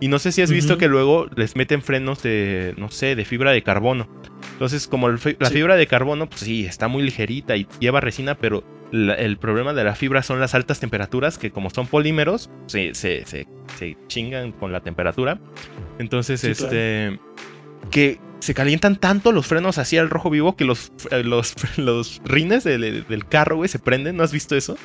Y 0.00 0.08
no 0.08 0.18
sé 0.18 0.32
si 0.32 0.42
has 0.42 0.50
visto 0.50 0.78
que 0.78 0.88
luego 0.88 1.26
les 1.36 1.56
meten 1.56 1.82
frenos 1.82 2.22
de, 2.22 2.74
no 2.76 2.90
sé, 2.90 3.14
de 3.14 3.24
fibra 3.24 3.52
de 3.52 3.62
carbono. 3.62 4.08
Entonces, 4.52 4.86
como 4.86 5.08
la 5.08 5.50
fibra 5.50 5.76
de 5.76 5.86
carbono, 5.86 6.28
pues 6.28 6.40
sí, 6.40 6.64
está 6.64 6.88
muy 6.88 7.02
ligerita 7.02 7.56
y 7.56 7.66
lleva 7.80 8.00
resina, 8.00 8.36
pero 8.36 8.64
el 8.92 9.38
problema 9.38 9.72
de 9.72 9.84
la 9.84 9.94
fibra 9.94 10.22
son 10.22 10.38
las 10.38 10.54
altas 10.54 10.78
temperaturas, 10.78 11.38
que 11.38 11.50
como 11.50 11.70
son 11.70 11.86
polímeros, 11.86 12.50
se, 12.66 12.94
se, 12.94 13.24
se, 13.24 13.46
chingan 14.06 14.52
con 14.52 14.72
la 14.72 14.80
temperatura. 14.80 15.40
Entonces, 15.98 16.44
este... 16.44 17.18
Que 17.90 18.20
se 18.40 18.54
calientan 18.54 18.96
tanto 18.96 19.32
los 19.32 19.46
frenos 19.46 19.78
así 19.78 19.96
al 19.98 20.10
rojo 20.10 20.28
vivo 20.28 20.56
que 20.56 20.64
los, 20.64 20.92
eh, 21.10 21.22
los, 21.22 21.54
los 21.76 22.20
rines 22.24 22.64
del, 22.64 23.06
del 23.06 23.26
carro, 23.26 23.56
güey, 23.56 23.68
se 23.68 23.78
prenden. 23.78 24.16
¿No 24.16 24.22
has 24.22 24.32
visto 24.32 24.56
eso? 24.56 24.76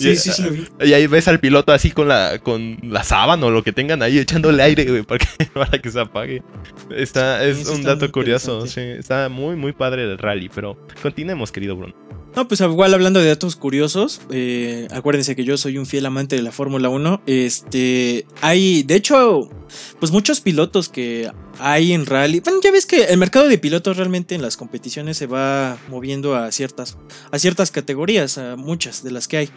Sí, 0.00 0.16
sí, 0.16 0.32
sí, 0.32 0.42
lo 0.42 0.50
vi. 0.50 0.66
Y 0.80 0.94
ahí 0.94 1.06
ves 1.06 1.28
al 1.28 1.40
piloto 1.40 1.72
así 1.72 1.90
con 1.90 2.08
la, 2.08 2.38
con 2.38 2.78
la 2.82 3.04
sábana 3.04 3.46
o 3.46 3.50
lo 3.50 3.62
que 3.62 3.72
tengan 3.72 4.02
ahí 4.02 4.18
echándole 4.18 4.62
aire, 4.62 4.84
güey, 4.86 5.02
para 5.02 5.18
que, 5.18 5.44
para 5.54 5.78
que 5.78 5.90
se 5.90 6.00
apague. 6.00 6.42
Está, 6.90 7.44
es 7.44 7.68
un 7.68 7.82
dato 7.82 8.10
curioso, 8.10 8.66
sí. 8.66 8.80
Está 8.80 9.28
muy, 9.28 9.56
muy 9.56 9.72
padre 9.72 10.04
el 10.04 10.16
rally, 10.16 10.48
pero 10.48 10.78
continuemos, 11.02 11.52
querido 11.52 11.76
Bruno. 11.76 11.94
No, 12.36 12.46
pues 12.46 12.60
igual 12.60 12.94
hablando 12.94 13.18
de 13.18 13.26
datos 13.26 13.56
curiosos, 13.56 14.20
eh, 14.30 14.86
acuérdense 14.92 15.34
que 15.34 15.44
yo 15.44 15.56
soy 15.56 15.78
un 15.78 15.86
fiel 15.86 16.06
amante 16.06 16.36
de 16.36 16.42
la 16.42 16.52
Fórmula 16.52 16.88
1. 16.88 17.22
Este, 17.26 18.24
hay, 18.40 18.84
de 18.84 18.94
hecho, 18.94 19.50
pues 19.98 20.12
muchos 20.12 20.40
pilotos 20.40 20.88
que 20.88 21.30
hay 21.58 21.92
en 21.92 22.06
rally. 22.06 22.38
Bueno, 22.38 22.60
ya 22.62 22.70
ves 22.70 22.86
que 22.86 23.04
el 23.04 23.18
mercado 23.18 23.48
de 23.48 23.58
pilotos 23.58 23.96
realmente 23.96 24.36
en 24.36 24.42
las 24.42 24.56
competiciones 24.56 25.16
se 25.16 25.26
va 25.26 25.76
moviendo 25.88 26.36
a 26.36 26.52
ciertas, 26.52 26.98
a 27.32 27.38
ciertas 27.40 27.72
categorías, 27.72 28.38
a 28.38 28.54
muchas 28.54 29.02
de 29.02 29.10
las 29.10 29.26
que 29.26 29.38
hay. 29.38 29.50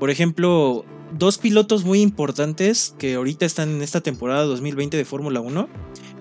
Por 0.00 0.08
ejemplo, 0.08 0.86
dos 1.12 1.36
pilotos 1.36 1.84
muy 1.84 2.00
importantes 2.00 2.94
que 2.98 3.14
ahorita 3.14 3.44
están 3.44 3.70
en 3.70 3.82
esta 3.82 4.00
temporada 4.00 4.44
2020 4.44 4.96
de 4.96 5.04
Fórmula 5.04 5.40
1 5.40 5.68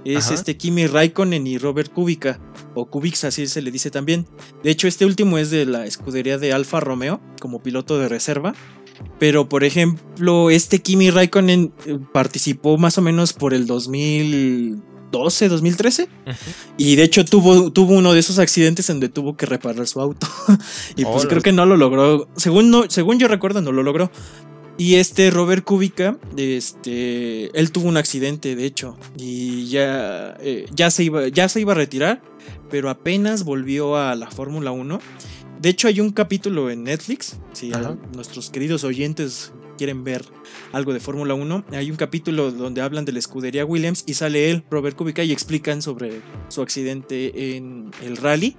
es 0.06 0.32
este 0.32 0.58
Kimi 0.58 0.88
Raikkonen 0.88 1.48
y 1.48 1.58
Robert 1.58 1.92
Kubica, 1.92 2.40
o 2.76 2.86
Kubica 2.86 3.28
así 3.28 3.48
se 3.48 3.62
le 3.62 3.72
dice 3.72 3.92
también. 3.92 4.26
De 4.64 4.72
hecho, 4.72 4.88
este 4.88 5.06
último 5.06 5.38
es 5.38 5.50
de 5.50 5.66
la 5.66 5.86
escudería 5.86 6.38
de 6.38 6.54
Alfa 6.54 6.80
Romeo, 6.80 7.22
como 7.40 7.62
piloto 7.62 7.98
de 7.98 8.10
reserva. 8.10 8.54
Pero, 9.20 9.50
por 9.50 9.64
ejemplo, 9.64 10.50
este 10.50 10.82
Kimi 10.82 11.10
Raikkonen 11.10 11.74
eh, 11.86 12.00
participó 12.12 12.78
más 12.78 12.98
o 12.98 13.02
menos 13.02 13.34
por 13.34 13.54
el 13.54 13.66
2012, 13.66 15.50
2013. 15.50 16.10
Y 16.78 16.96
de 16.96 17.04
hecho 17.04 17.26
tuvo, 17.26 17.72
tuvo 17.72 17.94
uno 17.94 18.14
de 18.14 18.20
esos 18.20 18.40
accidentes 18.40 18.90
en 18.90 18.96
donde 18.96 19.10
tuvo 19.10 19.36
que 19.36 19.46
reparar 19.46 19.88
su 19.88 20.00
auto. 20.00 20.28
y 20.96 21.06
pues 21.06 21.26
creo 21.26 21.42
que 21.42 21.52
no 21.52 21.66
lo 21.66 21.78
logró. 21.78 22.28
Según, 22.36 22.70
no, 22.70 22.84
según 22.90 23.20
yo 23.20 23.28
recuerdo, 23.28 23.62
no 23.62 23.72
lo 23.72 23.84
logró. 23.84 24.12
Y 24.78 24.96
este 24.96 25.30
Robert 25.30 25.64
Kubica, 25.64 26.18
este, 26.36 27.58
él 27.58 27.72
tuvo 27.72 27.88
un 27.88 27.98
accidente, 27.98 28.56
de 28.56 28.66
hecho, 28.66 28.98
y 29.16 29.68
ya, 29.68 30.36
eh, 30.40 30.66
ya, 30.74 30.90
se 30.90 31.04
iba, 31.04 31.28
ya 31.28 31.48
se 31.48 31.62
iba 31.62 31.74
a 31.74 31.76
retirar, 31.76 32.24
pero 32.72 32.90
apenas 32.90 33.44
volvió 33.44 33.98
a 33.98 34.16
la 34.16 34.32
Fórmula 34.32 34.72
1. 34.72 35.00
De 35.62 35.70
hecho, 35.70 35.88
hay 35.88 36.00
un 36.00 36.12
capítulo 36.12 36.72
en 36.72 36.84
Netflix, 36.84 37.38
si 37.54 37.72
nuestros 38.16 38.50
queridos 38.50 38.84
oyentes 38.84 39.54
quieren 39.78 40.04
ver 40.04 40.26
algo 40.72 40.92
de 40.92 41.00
Fórmula 41.00 41.36
1, 41.36 41.66
hay 41.72 41.92
un 41.92 41.98
capítulo 41.98 42.52
donde 42.52 42.82
hablan 42.82 43.06
de 43.06 43.12
la 43.12 43.20
escudería 43.20 43.66
Williams 43.66 44.04
y 44.08 44.16
sale 44.16 44.50
él, 44.50 44.64
Robert 44.72 44.98
Kubica, 44.98 45.24
y 45.24 45.32
explican 45.32 45.84
sobre 45.84 46.22
su 46.48 46.64
accidente 46.64 47.56
en 47.56 47.92
el 48.02 48.18
rally 48.18 48.58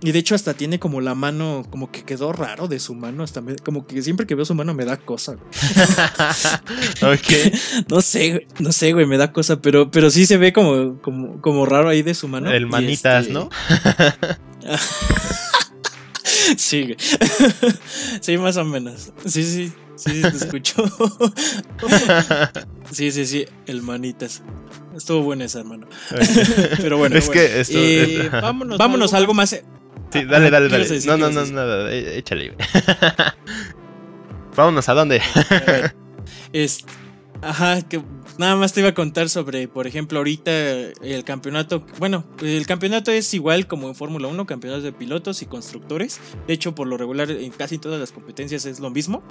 y 0.00 0.12
de 0.12 0.18
hecho 0.18 0.34
hasta 0.34 0.54
tiene 0.54 0.78
como 0.78 1.00
la 1.00 1.14
mano, 1.14 1.66
como 1.70 1.90
que 1.90 2.04
quedó 2.04 2.32
raro 2.32 2.68
de 2.68 2.78
su 2.78 2.94
mano, 2.94 3.22
hasta 3.22 3.42
como 3.64 3.86
que 3.86 4.02
siempre 4.02 4.26
que 4.26 4.34
veo 4.34 4.44
su 4.44 4.54
mano 4.54 4.74
me 4.74 4.84
da 4.84 4.96
cosa. 4.96 5.36
No 7.88 8.00
sé, 8.00 8.46
no 8.58 8.72
sé, 8.72 8.92
güey, 8.92 9.06
me 9.06 9.16
da 9.16 9.32
cosa, 9.32 9.60
pero, 9.60 9.90
pero 9.90 10.10
sí 10.10 10.26
se 10.26 10.36
ve 10.36 10.52
como, 10.52 11.00
como, 11.00 11.40
como 11.40 11.66
raro 11.66 11.88
ahí 11.88 12.02
de 12.02 12.14
su 12.14 12.28
mano. 12.28 12.50
El 12.50 12.66
manitas, 12.66 13.26
este 13.26 13.32
¿no? 13.32 13.48
sí, 16.56 16.82
güey. 16.82 16.96
sí, 18.20 18.38
más 18.38 18.56
o 18.56 18.64
menos. 18.64 19.12
Sí, 19.24 19.44
sí, 19.44 19.72
sí, 19.98 20.22
te 20.22 20.28
escucho. 20.28 20.84
sí, 22.90 23.10
sí, 23.10 23.26
sí, 23.26 23.46
el 23.66 23.82
manitas. 23.82 24.42
Estuvo 24.96 25.22
buena 25.22 25.44
esa, 25.44 25.60
hermano. 25.60 25.86
Pero 26.78 26.98
bueno. 26.98 27.16
Es 27.16 27.28
que 27.28 27.60
esto, 27.60 27.78
eh, 27.78 28.30
vámonos, 28.32 29.12
a 29.12 29.16
algo 29.16 29.34
más. 29.34 29.50
Sí, 29.50 30.24
dale, 30.24 30.50
dale, 30.50 30.68
dale. 30.68 31.00
no, 31.06 31.16
no, 31.16 31.30
no, 31.30 31.46
nada. 31.46 31.92
Eh, 31.92 32.18
échale. 32.18 32.54
vámonos 34.56 34.88
a 34.88 34.94
dónde. 34.94 35.22
este, 36.52 36.92
ajá, 37.42 37.82
que 37.82 38.02
nada 38.38 38.56
más 38.56 38.72
te 38.72 38.80
iba 38.80 38.90
a 38.90 38.94
contar 38.94 39.28
sobre, 39.28 39.68
por 39.68 39.86
ejemplo, 39.86 40.18
ahorita 40.18 40.50
el 40.50 41.24
campeonato. 41.24 41.84
Bueno, 41.98 42.24
el 42.40 42.66
campeonato 42.66 43.10
es 43.10 43.34
igual 43.34 43.66
como 43.66 43.88
en 43.88 43.94
Fórmula 43.94 44.28
1, 44.28 44.46
campeonatos 44.46 44.84
de 44.84 44.92
pilotos 44.92 45.42
y 45.42 45.46
constructores. 45.46 46.20
De 46.46 46.54
hecho, 46.54 46.74
por 46.74 46.86
lo 46.86 46.96
regular, 46.96 47.30
en 47.30 47.50
casi 47.50 47.78
todas 47.78 48.00
las 48.00 48.12
competencias 48.12 48.64
es 48.64 48.80
lo 48.80 48.90
mismo. 48.90 49.22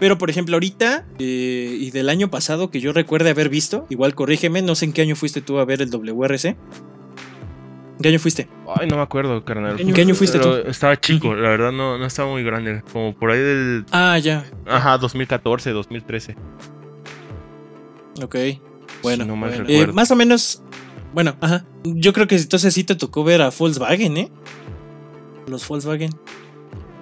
Pero 0.00 0.18
por 0.18 0.30
ejemplo, 0.30 0.56
ahorita 0.56 1.06
eh, 1.18 1.76
y 1.78 1.90
del 1.90 2.08
año 2.08 2.30
pasado 2.30 2.70
que 2.70 2.80
yo 2.80 2.92
recuerde 2.92 3.30
haber 3.30 3.50
visto, 3.50 3.86
igual 3.90 4.14
corrígeme, 4.14 4.62
no 4.62 4.74
sé 4.74 4.86
en 4.86 4.92
qué 4.92 5.02
año 5.02 5.16
fuiste 5.16 5.42
tú 5.42 5.58
a 5.58 5.64
ver 5.64 5.82
el 5.82 5.90
WRC. 5.90 6.56
¿Qué 8.00 8.08
año 8.08 8.18
fuiste? 8.18 8.48
Ay, 8.76 8.88
no 8.88 8.96
me 8.96 9.02
acuerdo, 9.02 9.44
carnal. 9.44 9.78
¿En 9.78 9.92
qué 9.92 10.00
año 10.00 10.14
fuiste 10.14 10.38
tú? 10.38 10.54
Estaba 10.66 10.98
chico, 10.98 11.34
la 11.34 11.50
verdad 11.50 11.70
no, 11.70 11.98
no 11.98 12.06
estaba 12.06 12.30
muy 12.30 12.42
grande. 12.42 12.82
Como 12.92 13.14
por 13.14 13.30
ahí 13.30 13.40
del. 13.40 13.84
Ah, 13.92 14.16
ya. 14.18 14.46
Ajá, 14.66 14.96
2014, 14.96 15.70
2013. 15.72 16.34
Ok. 18.22 18.36
Bueno, 19.02 19.24
no 19.24 19.36
más, 19.36 19.52
eh, 19.66 19.86
más 19.88 20.10
o 20.10 20.16
menos. 20.16 20.62
Bueno, 21.12 21.36
ajá. 21.40 21.64
Yo 21.84 22.12
creo 22.12 22.26
que 22.26 22.36
entonces 22.36 22.74
sí 22.74 22.84
te 22.84 22.94
tocó 22.94 23.24
ver 23.24 23.42
a 23.42 23.50
Volkswagen, 23.50 24.16
¿eh? 24.16 24.30
Los 25.46 25.66
Volkswagen. 25.66 26.10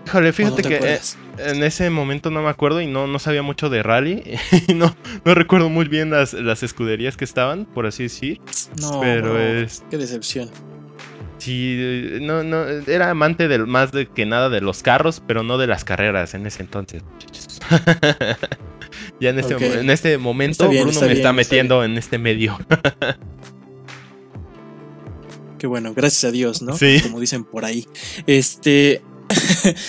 Híjole, 0.07 0.33
fíjate 0.33 0.63
que 0.63 0.77
eh, 0.77 1.01
en 1.39 1.63
ese 1.63 1.91
momento 1.91 2.31
no 2.31 2.43
me 2.43 2.49
acuerdo 2.49 2.81
y 2.81 2.87
no, 2.87 3.07
no 3.07 3.19
sabía 3.19 3.43
mucho 3.43 3.69
de 3.69 3.83
rally. 3.83 4.23
no, 4.75 4.97
no 5.25 5.35
recuerdo 5.35 5.69
muy 5.69 5.87
bien 5.87 6.11
las, 6.11 6.33
las 6.33 6.63
escuderías 6.63 7.17
que 7.17 7.25
estaban, 7.25 7.67
por 7.67 7.87
así 7.87 8.05
decir. 8.05 8.41
No, 8.81 9.01
pero 9.01 9.39
es. 9.39 9.85
Qué 9.91 9.99
decepción. 9.99 10.51
Sí, 11.39 12.19
no, 12.23 12.43
no, 12.43 12.65
era 12.65 13.11
amante 13.11 13.49
del, 13.49 13.67
más 13.67 13.93
de 13.93 14.09
que 14.09 14.27
nada 14.27 14.49
de 14.49 14.61
los 14.61 14.83
carros, 14.83 15.23
pero 15.27 15.43
no 15.43 15.59
de 15.59 15.67
las 15.67 15.85
carreras 15.85 16.35
en 16.35 16.47
ese 16.47 16.63
entonces. 16.63 17.03
ya 19.21 19.31
en 19.31 19.39
este, 19.39 19.81
en 19.81 19.91
este 19.91 20.19
momento 20.19 20.69
Bruno 20.69 21.01
me 21.01 21.13
está 21.13 21.33
metiendo 21.33 21.85
en 21.85 21.97
este 21.97 22.19
medio. 22.19 22.59
Qué 25.59 25.67
bueno, 25.67 25.93
gracias 25.93 26.25
a 26.25 26.31
Dios, 26.31 26.63
¿no? 26.63 26.77
Sí. 26.77 27.01
Como 27.03 27.21
dicen 27.21 27.45
por 27.45 27.65
ahí. 27.65 27.87
Este. 28.27 29.03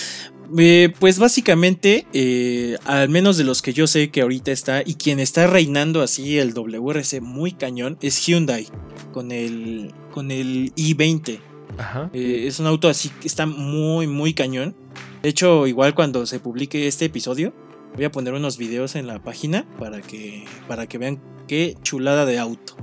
Eh, 0.58 0.92
pues 0.98 1.20
básicamente, 1.20 2.08
eh, 2.12 2.76
al 2.84 3.08
menos 3.08 3.36
de 3.36 3.44
los 3.44 3.62
que 3.62 3.72
yo 3.72 3.86
sé 3.86 4.10
que 4.10 4.22
ahorita 4.22 4.50
está 4.50 4.82
y 4.84 4.94
quien 4.94 5.20
está 5.20 5.46
reinando 5.46 6.02
así 6.02 6.38
el 6.38 6.54
WRC 6.54 7.20
muy 7.20 7.52
cañón 7.52 7.98
es 8.02 8.26
Hyundai 8.26 8.66
con 9.12 9.30
el, 9.30 9.94
con 10.10 10.32
el 10.32 10.74
i20. 10.74 11.38
Ajá. 11.78 12.10
Eh, 12.12 12.46
es 12.48 12.58
un 12.58 12.66
auto 12.66 12.88
así 12.88 13.10
que 13.20 13.28
está 13.28 13.46
muy, 13.46 14.08
muy 14.08 14.34
cañón. 14.34 14.74
De 15.22 15.28
hecho, 15.28 15.68
igual 15.68 15.94
cuando 15.94 16.26
se 16.26 16.40
publique 16.40 16.88
este 16.88 17.04
episodio, 17.04 17.52
voy 17.94 18.04
a 18.04 18.12
poner 18.12 18.34
unos 18.34 18.58
videos 18.58 18.94
en 18.96 19.06
la 19.06 19.22
página 19.22 19.66
para 19.78 20.00
que, 20.00 20.44
para 20.68 20.86
que 20.86 20.98
vean 20.98 21.20
qué 21.48 21.76
chulada 21.82 22.26
de 22.26 22.38
auto. 22.38 22.76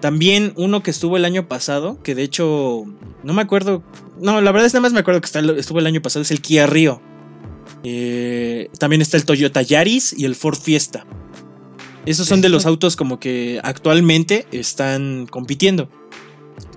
También 0.00 0.52
uno 0.56 0.82
que 0.82 0.90
estuvo 0.90 1.16
el 1.16 1.24
año 1.24 1.48
pasado, 1.48 2.02
que 2.02 2.14
de 2.14 2.22
hecho 2.22 2.84
no 3.22 3.32
me 3.32 3.42
acuerdo. 3.42 3.82
No, 4.20 4.40
la 4.40 4.52
verdad 4.52 4.66
es 4.66 4.74
nada 4.74 4.82
más 4.82 4.92
me 4.92 5.00
acuerdo 5.00 5.20
que 5.20 5.26
estuvo 5.58 5.78
el 5.78 5.86
año 5.86 6.02
pasado, 6.02 6.22
es 6.22 6.30
el 6.30 6.40
Kia 6.40 6.66
Rio. 6.66 7.00
Eh, 7.82 8.70
también 8.78 9.02
está 9.02 9.16
el 9.16 9.24
Toyota 9.24 9.62
Yaris 9.62 10.14
y 10.16 10.24
el 10.24 10.34
Ford 10.34 10.58
Fiesta. 10.58 11.06
Esos 12.04 12.28
son 12.28 12.40
de 12.40 12.48
los 12.48 12.66
autos 12.66 12.94
como 12.94 13.18
que 13.18 13.60
actualmente 13.64 14.46
están 14.52 15.26
compitiendo. 15.26 15.88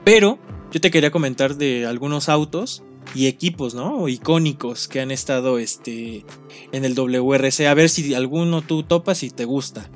Pero 0.03 0.39
yo 0.71 0.81
te 0.81 0.89
quería 0.89 1.11
comentar 1.11 1.55
de 1.55 1.85
algunos 1.85 2.29
autos 2.29 2.83
y 3.15 3.27
equipos, 3.27 3.73
¿no? 3.73 4.07
icónicos 4.07 4.87
que 4.87 5.01
han 5.01 5.11
estado 5.11 5.59
este, 5.59 6.25
en 6.71 6.85
el 6.85 6.95
WRC. 6.95 7.67
A 7.67 7.73
ver 7.73 7.89
si 7.89 8.13
alguno 8.13 8.61
tú 8.61 8.83
topas 8.83 9.23
y 9.23 9.29
te 9.29 9.45
gusta. 9.45 9.89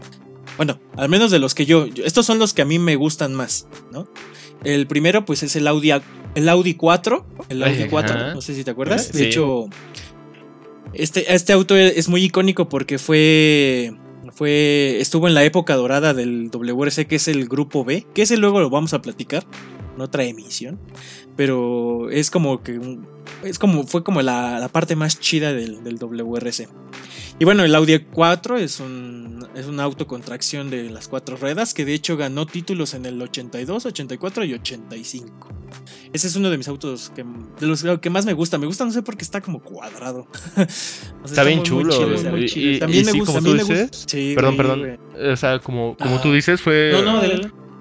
Bueno, 0.57 0.79
al 0.97 1.09
menos 1.09 1.31
de 1.31 1.39
los 1.39 1.55
que 1.55 1.65
yo, 1.65 1.87
Estos 2.03 2.25
son 2.25 2.39
los 2.39 2.53
que 2.53 2.61
a 2.61 2.65
mí 2.65 2.79
me 2.79 2.95
gustan 2.95 3.33
más, 3.33 3.67
¿no? 3.91 4.07
El 4.63 4.87
primero, 4.87 5.25
pues, 5.25 5.43
es 5.43 5.55
el 5.55 5.67
Audi, 5.67 5.91
el 6.35 6.49
Audi 6.49 6.75
4. 6.75 7.25
El 7.49 7.63
Audi 7.63 7.87
4, 7.89 8.33
no 8.33 8.41
sé 8.41 8.55
si 8.55 8.63
te 8.63 8.71
acuerdas. 8.71 9.11
De 9.11 9.27
hecho, 9.27 9.67
este, 10.93 11.33
este 11.33 11.53
auto 11.53 11.75
es 11.75 12.07
muy 12.07 12.23
icónico 12.23 12.69
porque 12.69 12.97
fue. 12.97 13.93
Fue. 14.31 14.97
Estuvo 14.99 15.27
en 15.27 15.33
la 15.33 15.43
época 15.43 15.75
dorada 15.75 16.13
del 16.13 16.49
WRC, 16.49 17.07
que 17.07 17.15
es 17.15 17.27
el 17.27 17.47
grupo 17.47 17.83
B. 17.83 18.05
Que 18.13 18.23
ese 18.23 18.37
luego 18.37 18.61
lo 18.61 18.69
vamos 18.69 18.93
a 18.93 19.01
platicar 19.01 19.45
en 19.95 20.01
otra 20.01 20.23
emisión. 20.23 20.79
Pero 21.35 22.09
es 22.09 22.29
como 22.31 22.61
que. 22.61 22.79
Es 23.43 23.59
como. 23.59 23.85
Fue 23.85 24.03
como 24.03 24.21
la, 24.21 24.69
parte 24.71 24.95
más 24.95 25.19
chida 25.19 25.53
del, 25.53 25.83
del 25.83 25.97
WRC. 25.97 26.67
Y 27.39 27.45
bueno, 27.45 27.63
el 27.63 27.73
Audi 27.73 27.97
4 27.99 28.57
es 28.57 28.79
un, 28.79 29.47
es 29.55 29.65
un 29.65 29.79
auto 29.79 30.05
con 30.05 30.21
tracción 30.21 30.69
de 30.69 30.89
las 30.89 31.07
cuatro 31.07 31.35
ruedas 31.35 31.73
que 31.73 31.83
de 31.83 31.93
hecho 31.93 32.15
ganó 32.15 32.45
títulos 32.45 32.93
en 32.93 33.05
el 33.05 33.19
82, 33.21 33.87
84 33.87 34.45
y 34.45 34.53
85. 34.53 35.49
Ese 36.13 36.27
es 36.27 36.35
uno 36.35 36.51
de 36.51 36.57
mis 36.57 36.67
autos 36.67 37.11
que, 37.15 37.25
de 37.59 37.67
los 37.67 37.83
que 37.99 38.09
más 38.11 38.25
me 38.25 38.33
gusta. 38.33 38.59
Me 38.59 38.67
gusta, 38.67 38.85
no 38.85 38.91
sé 38.91 39.01
por 39.01 39.17
qué 39.17 39.23
está 39.23 39.41
como 39.41 39.61
cuadrado. 39.61 40.27
está, 41.25 41.43
bien 41.43 41.63
chulo. 41.63 41.97
también 42.79 43.05
me 43.05 43.13
gusta. 43.13 43.33
También 43.41 43.67
me 43.67 44.35
perdón, 44.35 44.57
perdón. 44.57 44.99
O 45.31 45.35
sea, 45.35 45.59
como, 45.59 45.97
como 45.97 46.21
tú 46.21 46.31
dices, 46.31 46.61
fue. 46.61 46.91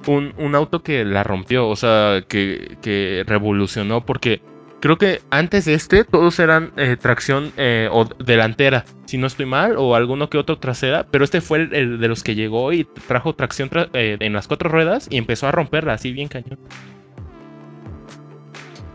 Un, 0.06 0.34
un, 0.36 0.54
auto 0.54 0.82
que 0.82 1.04
la 1.04 1.22
rompió, 1.22 1.68
o 1.68 1.76
sea, 1.76 2.24
que, 2.28 2.76
que 2.82 3.22
revolucionó 3.26 4.04
porque 4.04 4.40
Creo 4.82 4.98
que 4.98 5.22
antes 5.30 5.66
de 5.66 5.74
este 5.74 6.02
todos 6.02 6.40
eran 6.40 6.72
eh, 6.76 6.96
tracción 7.00 7.52
eh, 7.56 7.88
o 7.92 8.04
delantera, 8.04 8.84
si 9.06 9.16
no 9.16 9.28
estoy 9.28 9.46
mal, 9.46 9.76
o 9.78 9.94
alguno 9.94 10.28
que 10.28 10.38
otro 10.38 10.58
trasera, 10.58 11.06
pero 11.08 11.22
este 11.22 11.40
fue 11.40 11.68
el, 11.70 12.00
de 12.00 12.08
los 12.08 12.24
que 12.24 12.34
llegó 12.34 12.72
y 12.72 12.82
trajo 13.06 13.32
tracción 13.32 13.70
eh, 13.92 14.16
en 14.18 14.32
las 14.32 14.48
cuatro 14.48 14.68
ruedas 14.68 15.06
y 15.08 15.18
empezó 15.18 15.46
a 15.46 15.52
romperla 15.52 15.92
así 15.92 16.10
bien 16.10 16.26
cañón. 16.26 16.58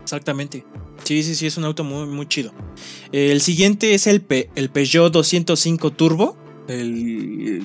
Exactamente. 0.02 0.66
Sí, 1.04 1.22
sí, 1.22 1.34
sí, 1.34 1.46
es 1.46 1.56
un 1.56 1.64
auto 1.64 1.84
muy, 1.84 2.06
muy 2.06 2.28
chido. 2.28 2.52
El 3.10 3.40
siguiente 3.40 3.94
es 3.94 4.06
el, 4.06 4.26
el 4.56 4.68
Peugeot 4.68 5.10
205 5.10 5.90
Turbo, 5.92 6.36
el 6.68 7.62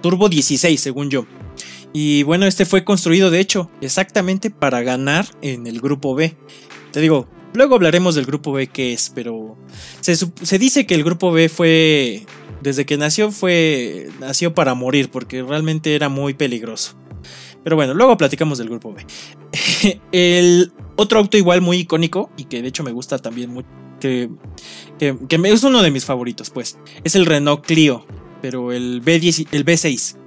Turbo 0.00 0.30
16, 0.30 0.80
según 0.80 1.10
yo. 1.10 1.26
Y 1.92 2.22
bueno, 2.22 2.46
este 2.46 2.64
fue 2.64 2.84
construido, 2.84 3.30
de 3.30 3.40
hecho, 3.40 3.70
exactamente 3.80 4.50
para 4.50 4.82
ganar 4.82 5.26
en 5.42 5.66
el 5.66 5.80
grupo 5.80 6.14
B. 6.14 6.36
Te 6.92 7.00
digo, 7.00 7.28
Luego 7.52 7.74
hablaremos 7.74 8.14
del 8.14 8.26
grupo 8.26 8.52
B 8.52 8.68
que 8.68 8.92
es, 8.92 9.10
pero 9.14 9.56
se, 10.00 10.58
dice 10.58 10.86
que 10.86 10.94
el 10.94 11.02
grupo 11.02 11.32
B 11.32 11.48
fue, 11.48 12.24
desde 12.62 12.86
que 12.86 12.96
nació, 12.96 13.32
fue, 13.32 14.08
nació 14.20 14.54
para 14.54 14.74
morir, 14.74 15.10
porque 15.10 15.42
realmente 15.42 15.96
era 15.96 16.08
muy 16.08 16.34
peligroso. 16.34 16.94
Pero 17.64 17.76
bueno, 17.76 17.92
luego 17.92 18.16
platicamos 18.16 18.58
del 18.58 18.68
grupo 18.68 18.94
B. 18.94 19.04
el 20.12 20.72
otro 20.96 21.18
auto 21.18 21.36
igual 21.36 21.60
muy 21.60 21.78
icónico, 21.78 22.30
y 22.36 22.44
que 22.44 22.62
de 22.62 22.68
hecho 22.68 22.84
me 22.84 22.92
gusta 22.92 23.18
también 23.18 23.50
mucho, 23.50 23.68
que, 23.98 24.30
que, 24.98 25.16
es 25.28 25.64
uno 25.64 25.82
de 25.82 25.90
mis 25.90 26.04
favoritos, 26.04 26.50
pues, 26.50 26.78
es 27.02 27.16
el 27.16 27.26
Renault 27.26 27.66
Clio, 27.66 28.06
pero 28.40 28.70
el, 28.70 29.02
B10, 29.02 29.48
el 29.50 29.64
B6. 29.64 30.19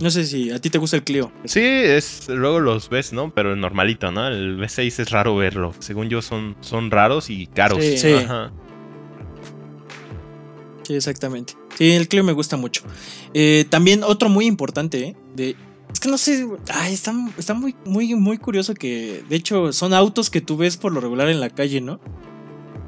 No 0.00 0.10
sé 0.10 0.24
si 0.24 0.50
a 0.50 0.58
ti 0.58 0.70
te 0.70 0.78
gusta 0.78 0.96
el 0.96 1.04
Clio. 1.04 1.30
Sí, 1.44 1.60
es 1.62 2.28
luego 2.28 2.58
los 2.58 2.88
ves, 2.88 3.12
¿no? 3.12 3.34
Pero 3.34 3.52
el 3.52 3.60
normalito, 3.60 4.10
¿no? 4.10 4.26
El 4.28 4.58
V6 4.58 5.00
es 5.00 5.10
raro 5.10 5.36
verlo. 5.36 5.74
Según 5.78 6.08
yo 6.08 6.22
son, 6.22 6.56
son 6.60 6.90
raros 6.90 7.28
y 7.28 7.46
caros. 7.46 7.84
Sí, 7.84 7.98
sí. 7.98 8.14
sí 10.84 10.94
exactamente. 10.94 11.54
Sí, 11.76 11.92
el 11.92 12.08
Clio 12.08 12.24
me 12.24 12.32
gusta 12.32 12.56
mucho. 12.56 12.82
Eh, 13.34 13.66
también 13.68 14.02
otro 14.02 14.30
muy 14.30 14.46
importante, 14.46 15.02
¿eh? 15.02 15.16
De, 15.34 15.56
es 15.92 16.00
que 16.00 16.08
no 16.08 16.16
sé, 16.16 16.46
ay, 16.72 16.94
está, 16.94 17.12
está, 17.36 17.54
muy, 17.54 17.74
muy, 17.84 18.14
muy 18.14 18.38
curioso 18.38 18.74
que, 18.74 19.22
de 19.28 19.36
hecho, 19.36 19.72
son 19.72 19.92
autos 19.92 20.30
que 20.30 20.40
tú 20.40 20.56
ves 20.56 20.76
por 20.76 20.92
lo 20.92 21.00
regular 21.00 21.28
en 21.28 21.40
la 21.40 21.50
calle, 21.50 21.80
¿no? 21.80 22.00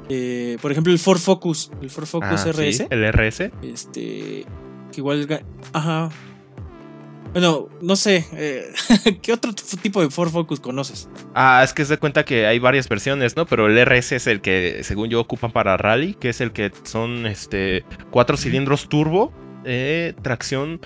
Eh, 0.09 0.57
por 0.61 0.71
ejemplo, 0.71 0.91
el 0.91 0.99
Ford 0.99 1.19
Focus, 1.19 1.71
el 1.81 1.89
Ford 1.89 2.05
Focus 2.05 2.45
ah, 2.45 2.51
RS. 2.51 2.87
el 2.89 3.11
RS. 3.11 3.51
Este, 3.61 4.45
que 4.91 4.97
igual, 4.97 5.27
ajá, 5.73 6.09
bueno, 7.33 7.67
no 7.81 7.95
sé, 7.95 8.25
eh, 8.33 8.71
¿qué 9.21 9.33
otro 9.33 9.53
tipo 9.81 10.01
de 10.01 10.11
Ford 10.11 10.29
Focus 10.29 10.59
conoces? 10.59 11.09
Ah, 11.33 11.61
es 11.63 11.73
que 11.73 11.83
se 11.83 11.97
cuenta 11.97 12.23
que 12.25 12.45
hay 12.45 12.59
varias 12.59 12.87
versiones, 12.87 13.35
¿no? 13.35 13.47
Pero 13.47 13.65
el 13.65 13.83
RS 13.83 14.13
es 14.13 14.27
el 14.27 14.39
que, 14.39 14.81
según 14.83 15.09
yo, 15.09 15.19
ocupan 15.19 15.51
para 15.51 15.75
rally, 15.75 16.13
que 16.13 16.29
es 16.29 16.41
el 16.41 16.51
que 16.51 16.71
son 16.83 17.25
este 17.25 17.83
cuatro 18.11 18.37
cilindros 18.37 18.87
turbo, 18.87 19.33
eh, 19.65 20.13
tracción. 20.21 20.79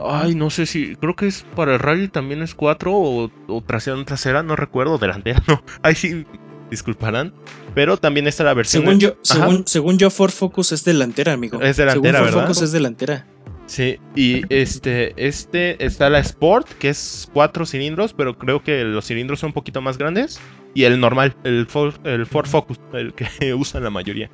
Ay, 0.00 0.36
no 0.36 0.50
sé 0.50 0.66
si. 0.66 0.94
Creo 0.94 1.16
que 1.16 1.26
es 1.26 1.44
para 1.56 1.74
el 1.74 1.80
rally 1.80 2.06
también 2.06 2.42
es 2.42 2.54
cuatro 2.54 2.92
o, 2.94 3.30
tracción 3.66 4.04
trasera, 4.04 4.44
no 4.44 4.54
recuerdo, 4.54 4.96
delantera, 4.98 5.42
no. 5.48 5.60
Ahí 5.82 5.96
sí, 5.96 6.24
disculparán. 6.70 7.34
Pero 7.74 7.96
también 7.96 8.28
está 8.28 8.44
la 8.44 8.54
versión. 8.54 8.84
Según 8.84 9.00
yo, 9.00 9.16
según, 9.64 9.98
yo, 9.98 10.10
Ford 10.10 10.30
Focus 10.30 10.70
es 10.70 10.84
delantera, 10.84 11.32
amigo. 11.32 11.60
Es 11.60 11.76
delantera, 11.76 12.18
según 12.18 12.32
Ford 12.32 12.42
Focus 12.42 12.62
es 12.62 12.70
delantera. 12.70 13.26
Sí, 13.70 14.00
y 14.16 14.42
este, 14.52 15.14
este 15.16 15.84
está 15.84 16.10
la 16.10 16.18
Sport, 16.18 16.66
que 16.80 16.88
es 16.88 17.30
cuatro 17.32 17.64
cilindros, 17.64 18.12
pero 18.12 18.36
creo 18.36 18.64
que 18.64 18.82
los 18.82 19.06
cilindros 19.06 19.38
son 19.38 19.50
un 19.50 19.52
poquito 19.52 19.80
más 19.80 19.96
grandes. 19.96 20.40
Y 20.74 20.82
el 20.82 20.98
normal, 20.98 21.36
el 21.44 21.66
Ford, 21.68 21.94
el 22.04 22.26
Ford 22.26 22.48
Focus, 22.48 22.80
el 22.92 23.14
que 23.14 23.54
usan 23.54 23.84
la 23.84 23.90
mayoría. 23.90 24.28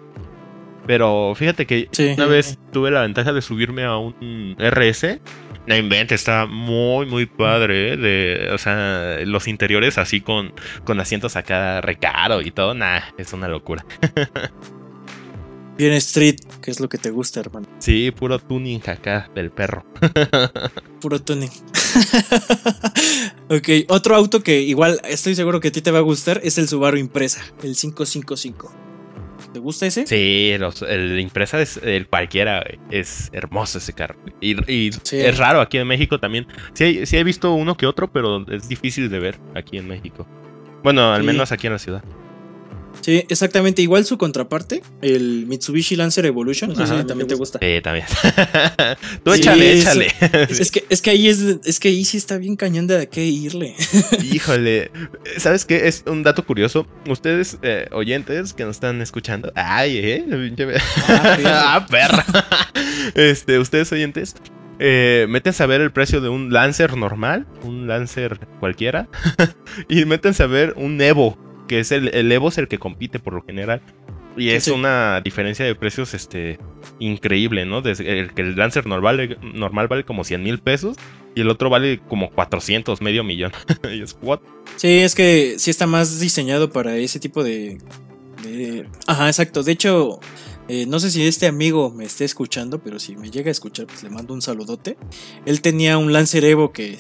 Pero 0.87 1.35
fíjate 1.37 1.67
que 1.67 1.91
una 2.17 2.25
vez 2.25 2.59
tuve 2.73 2.91
la 2.91 3.03
ventaja 3.03 3.35
de 3.35 3.43
subirme 3.43 3.85
a 3.85 3.99
un 3.99 4.57
RS. 4.59 5.21
La 5.67 5.77
inventa, 5.77 6.15
está 6.15 6.47
muy, 6.47 7.05
muy 7.05 7.27
padre. 7.27 7.93
¿eh? 7.93 7.97
De, 7.99 8.51
o 8.55 8.59
sea, 8.59 9.19
los 9.27 9.49
interiores 9.49 9.99
así 9.99 10.23
con, 10.23 10.55
con 10.85 10.99
asientos 10.99 11.37
acá 11.37 11.83
recaro 11.83 12.41
y 12.41 12.53
todo. 12.53 12.73
Nah, 12.73 13.01
es 13.19 13.35
una 13.35 13.49
locura. 13.49 13.85
Bien 15.77 15.93
street, 15.95 16.37
que 16.63 16.71
es 16.71 16.81
lo 16.81 16.89
que 16.89 16.97
te 16.97 17.11
gusta, 17.11 17.41
hermano. 17.41 17.67
Sí, 17.79 18.11
puro 18.11 18.39
tuning 18.39 18.81
acá 18.89 19.31
del 19.35 19.51
perro. 19.51 19.85
puro 21.01 21.21
tuning. 21.21 21.51
ok, 23.51 23.69
otro 23.89 24.17
auto 24.17 24.43
que 24.43 24.63
igual 24.63 25.01
estoy 25.05 25.35
seguro 25.35 25.61
que 25.61 25.69
a 25.69 25.73
ti 25.73 25.83
te 25.83 25.91
va 25.91 25.99
a 25.99 26.03
gustar 26.03 26.41
es 26.43 26.57
el 26.57 26.69
Subaru 26.69 26.97
Impresa, 26.97 27.43
el 27.63 27.77
555. 27.77 28.73
¿Te 29.53 29.59
gusta 29.59 29.87
ese? 29.87 30.07
Sí, 30.07 30.53
el 30.89 31.21
Impresa 31.21 31.61
es 31.61 31.79
el 31.83 32.09
cualquiera, 32.09 32.65
es 32.91 33.29
hermoso 33.33 33.79
ese 33.79 33.93
carro. 33.93 34.17
Y, 34.41 34.89
es 34.89 35.39
raro 35.39 35.61
aquí 35.61 35.79
en 35.79 35.87
México 35.87 36.19
también. 36.19 36.47
Sí, 36.73 37.05
sí 37.05 37.17
he 37.17 37.25
visto 37.25 37.53
uno 37.53 37.77
que 37.77 37.87
otro, 37.87 38.11
pero 38.11 38.47
es 38.51 38.69
difícil 38.69 39.11
de 39.11 39.19
ver 39.19 39.39
aquí 39.55 39.77
en 39.77 39.89
México. 39.89 40.27
Bueno, 40.83 41.13
al 41.13 41.23
menos 41.23 41.53
aquí 41.53 41.67
en 41.67 41.75
la 41.75 41.79
ciudad. 41.79 42.03
Sí, 43.07 43.25
exactamente. 43.29 43.83
Igual 43.83 44.05
su 44.05 44.19
contraparte, 44.19 44.83
el 45.01 45.47
Mitsubishi 45.47 45.95
Lancer 45.95 46.27
Evolution. 46.27 46.75
también 46.75 47.29
te 47.29 47.37
gusta. 47.37 47.61
Sí, 47.63 47.81
también. 47.81 48.05
Tú 49.23 49.33
échale, 49.33 49.79
échale. 49.79 50.09
Es, 50.49 50.73
que, 50.73 50.85
es 50.91 51.03
que 51.03 51.11
ahí 51.11 51.29
es, 51.29 51.39
es 51.65 51.79
que 51.79 51.87
ahí 51.87 52.05
sí 52.05 52.17
está 52.17 52.37
bien 52.37 52.57
cañón 52.57 52.89
de 52.89 53.03
a 53.03 53.07
qué 53.07 53.25
irle. 53.25 53.77
Híjole. 54.33 54.91
¿Sabes 55.37 55.65
qué? 55.65 55.87
Es 55.87 56.03
un 56.09 56.25
dato 56.25 56.45
curioso. 56.45 56.89
Ustedes, 57.09 57.59
eh, 57.63 57.87
oyentes 57.93 58.55
que 58.55 58.65
nos 58.65 58.75
están 58.75 59.01
escuchando. 59.01 59.53
Ay, 59.55 59.99
eh. 59.99 60.25
Ah, 61.47 61.87
perra. 61.89 62.27
este, 63.15 63.61
ustedes 63.61 63.93
oyentes. 63.93 64.35
Eh, 64.81 65.27
métense 65.29 65.63
a 65.63 65.67
ver 65.67 65.81
el 65.81 65.93
precio 65.93 66.21
de 66.21 66.29
un 66.29 66.53
Lancer 66.53 66.97
normal, 66.97 67.47
un 67.63 67.87
Lancer 67.87 68.41
cualquiera, 68.59 69.09
y 69.89 70.05
métense 70.07 70.43
a 70.43 70.47
ver 70.47 70.75
un 70.77 71.01
Evo, 71.01 71.39
que 71.67 71.81
es 71.81 71.93
el, 71.93 72.09
el 72.15 72.31
Evo 72.33 72.49
es 72.49 72.59
el 72.59 72.69
que 72.69 72.79
compite 72.79 73.19
por 73.19 73.35
lo 73.35 73.43
general. 73.43 73.83
Y 74.37 74.51
es 74.51 74.69
una 74.69 75.23
diferencia 75.23 75.65
de 75.65 75.75
precios 75.75 76.13
este, 76.13 76.59
increíble, 76.99 77.65
¿no? 77.65 77.81
Desde 77.81 78.21
el, 78.21 78.35
que 78.35 78.43
el 78.43 78.55
Lancer 78.55 78.87
normal, 78.87 79.39
normal 79.55 79.89
vale 79.89 80.05
como 80.05 80.25
100 80.25 80.43
mil 80.43 80.59
pesos 80.59 80.99
y 81.35 81.41
el 81.41 81.49
otro 81.49 81.71
vale 81.71 82.01
como 82.07 82.31
400, 82.31 83.01
medio 83.01 83.25
millón. 83.25 83.53
y 83.91 84.03
es, 84.03 84.17
¿what? 84.21 84.41
Sí, 84.77 84.89
es 84.89 85.15
que 85.15 85.55
sí 85.59 85.71
está 85.71 85.87
más 85.87 86.21
diseñado 86.21 86.71
para 86.71 86.97
ese 86.97 87.19
tipo 87.19 87.43
de... 87.43 87.79
Ajá, 89.07 89.29
exacto. 89.29 89.63
De 89.63 89.73
hecho, 89.73 90.21
eh, 90.69 90.85
no 90.87 91.01
sé 91.01 91.11
si 91.11 91.27
este 91.27 91.47
amigo 91.47 91.91
me 91.91 92.05
esté 92.05 92.25
escuchando, 92.25 92.83
pero 92.83 92.99
si 92.99 93.17
me 93.17 93.31
llega 93.31 93.49
a 93.49 93.53
escuchar, 93.53 93.87
pues 93.87 94.03
le 94.03 94.11
mando 94.11 94.35
un 94.35 94.43
saludote. 94.43 94.99
Él 95.47 95.63
tenía 95.63 95.97
un 95.97 96.13
Lancer 96.13 96.45
Evo 96.45 96.73
que 96.73 96.99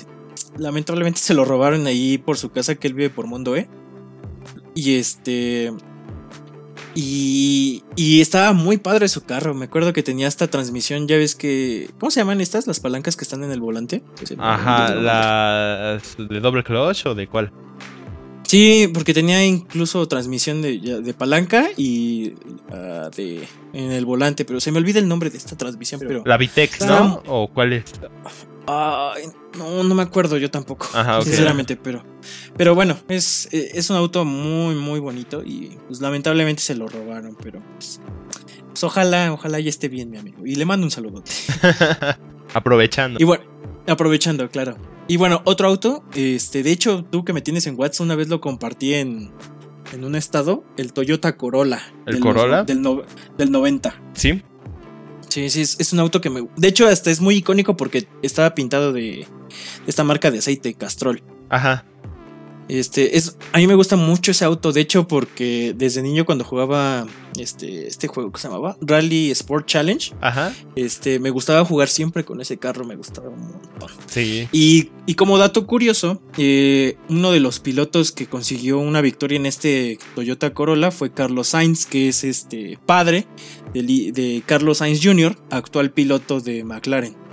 lamentablemente 0.57 1.21
se 1.21 1.35
lo 1.35 1.45
robaron 1.45 1.87
ahí 1.87 2.17
por 2.17 2.39
su 2.39 2.51
casa 2.51 2.77
que 2.77 2.89
él 2.89 2.95
vive 2.95 3.11
por 3.11 3.27
Mundo 3.27 3.57
E. 3.57 3.69
Y 4.77 4.97
este. 4.97 5.73
Y, 6.95 7.83
y, 7.97 8.21
estaba 8.21 8.53
muy 8.53 8.77
padre 8.77 9.09
su 9.09 9.25
carro. 9.25 9.55
Me 9.55 9.65
acuerdo 9.67 9.93
que 9.93 10.03
tenía 10.03 10.29
esta 10.29 10.47
transmisión. 10.47 11.09
Ya 11.09 11.17
ves 11.17 11.35
que. 11.35 11.91
¿Cómo 11.99 12.11
se 12.11 12.21
llaman 12.21 12.41
estas? 12.41 12.67
Las 12.67 12.79
palancas 12.79 13.17
que 13.17 13.25
están 13.25 13.43
en 13.43 13.51
el 13.51 13.61
volante. 13.61 14.03
Ajá, 14.39 14.95
la. 14.95 16.01
¿De 16.19 16.41
doble 16.41 16.63
clutch 16.63 17.07
o 17.07 17.15
de 17.15 17.27
cuál? 17.27 17.51
Sí, 18.45 18.89
porque 18.95 19.13
tenía 19.13 19.45
incluso 19.45 20.07
transmisión 20.07 20.63
de, 20.63 20.79
de 20.79 21.15
palanca 21.15 21.67
y 21.77 22.35
uh, 22.71 23.11
de 23.15 23.49
en 23.73 23.91
el 23.91 24.07
volante, 24.07 24.45
pero 24.45 24.61
se 24.61 24.71
me 24.71 24.79
olvida 24.79 25.01
el 25.01 25.09
nombre 25.09 25.31
de 25.31 25.39
esta 25.39 25.57
transmisión. 25.57 26.01
Pero 26.01 26.23
la 26.25 26.37
Vitex, 26.37 26.87
¿no? 26.87 27.23
¿O 27.27 27.49
cuál 27.49 27.73
es? 27.73 27.85
No, 28.67 29.83
no 29.85 29.95
me 29.95 30.03
acuerdo 30.03 30.39
yo 30.39 30.51
tampoco, 30.51 30.89
sinceramente, 31.23 31.77
pero, 31.77 32.05
pero 32.57 32.75
bueno, 32.75 32.97
es, 33.09 33.49
es 33.53 33.91
un 33.91 33.97
auto 33.97 34.25
muy, 34.25 34.75
muy 34.75 35.01
bonito 35.01 35.43
y 35.45 35.79
pues 35.87 36.01
lamentablemente 36.01 36.63
se 36.63 36.75
lo 36.75 36.89
robaron, 36.89 37.37
pero 37.43 37.63
pues, 37.75 38.01
pues 38.69 38.85
ojalá, 38.85 39.33
ojalá 39.33 39.61
ya 39.61 39.71
esté 39.71 39.89
bien, 39.89 40.11
mi 40.11 40.19
amigo. 40.19 40.45
Y 40.45 40.57
le 40.57 40.65
mando 40.65 40.87
un 40.87 40.91
saludo. 40.91 41.23
aprovechando. 42.55 43.19
Y 43.21 43.25
bueno, 43.25 43.45
aprovechando, 43.87 44.49
claro. 44.51 44.77
Y 45.09 45.17
bueno, 45.17 45.43
otro 45.45 45.69
auto, 45.69 46.03
este, 46.15 46.63
de 46.63 46.73
hecho, 46.73 47.05
tú 47.05 47.25
que 47.25 47.33
me 47.33 47.41
tienes 47.41 47.67
en 47.67 47.79
WhatsApp, 47.79 48.05
una 48.05 48.17
vez 48.17 48.29
lo 48.29 48.41
compartí 48.41 48.95
en, 48.95 49.33
en 49.93 50.05
un 50.05 50.17
estado, 50.17 50.65
el 50.77 50.93
Toyota 50.93 51.37
Corolla. 51.37 51.81
¿El 52.07 52.19
Corolla? 52.21 52.65
Del, 52.65 52.83
del 53.39 53.51
90. 53.51 53.95
Sí. 54.15 54.43
Sí, 55.37 55.51
sí, 55.51 55.61
es, 55.61 55.93
un 55.93 56.01
auto 56.01 56.23
que 56.23 56.31
me... 56.31 56.49
De 56.57 56.69
hecho, 56.69 56.89
hasta 56.89 57.11
es 57.11 57.21
muy 57.21 57.37
icónico 57.37 57.77
porque 57.77 58.09
estaba 58.23 58.55
pintado 58.55 58.95
de 58.95 59.27
esta 59.87 60.03
marca 60.03 60.31
de 60.31 60.39
aceite, 60.39 60.73
Castrol. 60.73 61.23
Ajá. 61.51 61.85
Este, 62.69 63.17
es, 63.17 63.37
a 63.53 63.59
mí 63.59 63.67
me 63.67 63.75
gusta 63.75 63.97
mucho 63.97 64.33
ese 64.33 64.45
auto, 64.45 64.73
de 64.73 64.81
hecho, 64.81 65.07
porque 65.07 65.75
desde 65.77 66.03
niño 66.03 66.25
cuando 66.25 66.45
jugaba 66.45 67.07
este, 67.39 67.87
este 67.87 68.09
juego 68.09 68.33
que 68.33 68.41
se 68.41 68.49
llamaba 68.49 68.77
Rally 68.81 69.31
Sport 69.31 69.67
Challenge, 69.67 70.15
Ajá. 70.21 70.53
este, 70.75 71.21
me 71.21 71.31
gustaba 71.31 71.65
jugar 71.65 71.89
siempre 71.89 72.25
con 72.25 72.41
ese 72.41 72.57
carro, 72.57 72.85
me 72.85 72.97
gustaba 72.97 73.29
un 73.29 73.41
montón. 73.41 73.91
Sí. 74.07 74.49
Y, 74.53 74.91
y 75.07 75.15
como 75.15 75.39
dato 75.39 75.67
curioso, 75.67 76.21
eh, 76.39 76.97
uno 77.09 77.31
de 77.31 77.41
los 77.41 77.61
pilotos 77.61 78.11
que 78.11 78.27
consiguió 78.27 78.79
una 78.79 79.01
victoria 79.01 79.37
en 79.37 79.47
este 79.47 79.99
Toyota 80.15 80.53
Corolla 80.53 80.91
fue 80.91 81.13
Carlos 81.13 81.49
Sainz, 81.49 81.87
que 81.87 82.09
es 82.09 82.25
este 82.25 82.79
padre 82.85 83.27
de, 83.75 83.83
de 84.13 84.43
Carlos 84.45 84.79
Sainz 84.79 85.01
Jr., 85.03 85.37
actual 85.51 85.93
piloto 85.93 86.41
de 86.41 86.65
McLaren. 86.65 87.26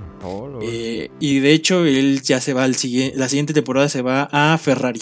Eh, 0.62 1.10
y 1.20 1.40
de 1.40 1.54
hecho, 1.54 1.86
él 1.86 2.22
ya 2.22 2.40
se 2.40 2.54
va 2.54 2.64
al 2.64 2.76
siguiente, 2.76 3.18
la 3.18 3.30
siguiente 3.30 3.54
temporada 3.54 3.90
se 3.90 4.02
va 4.02 4.30
a 4.32 4.58
Ferrari. 4.58 5.02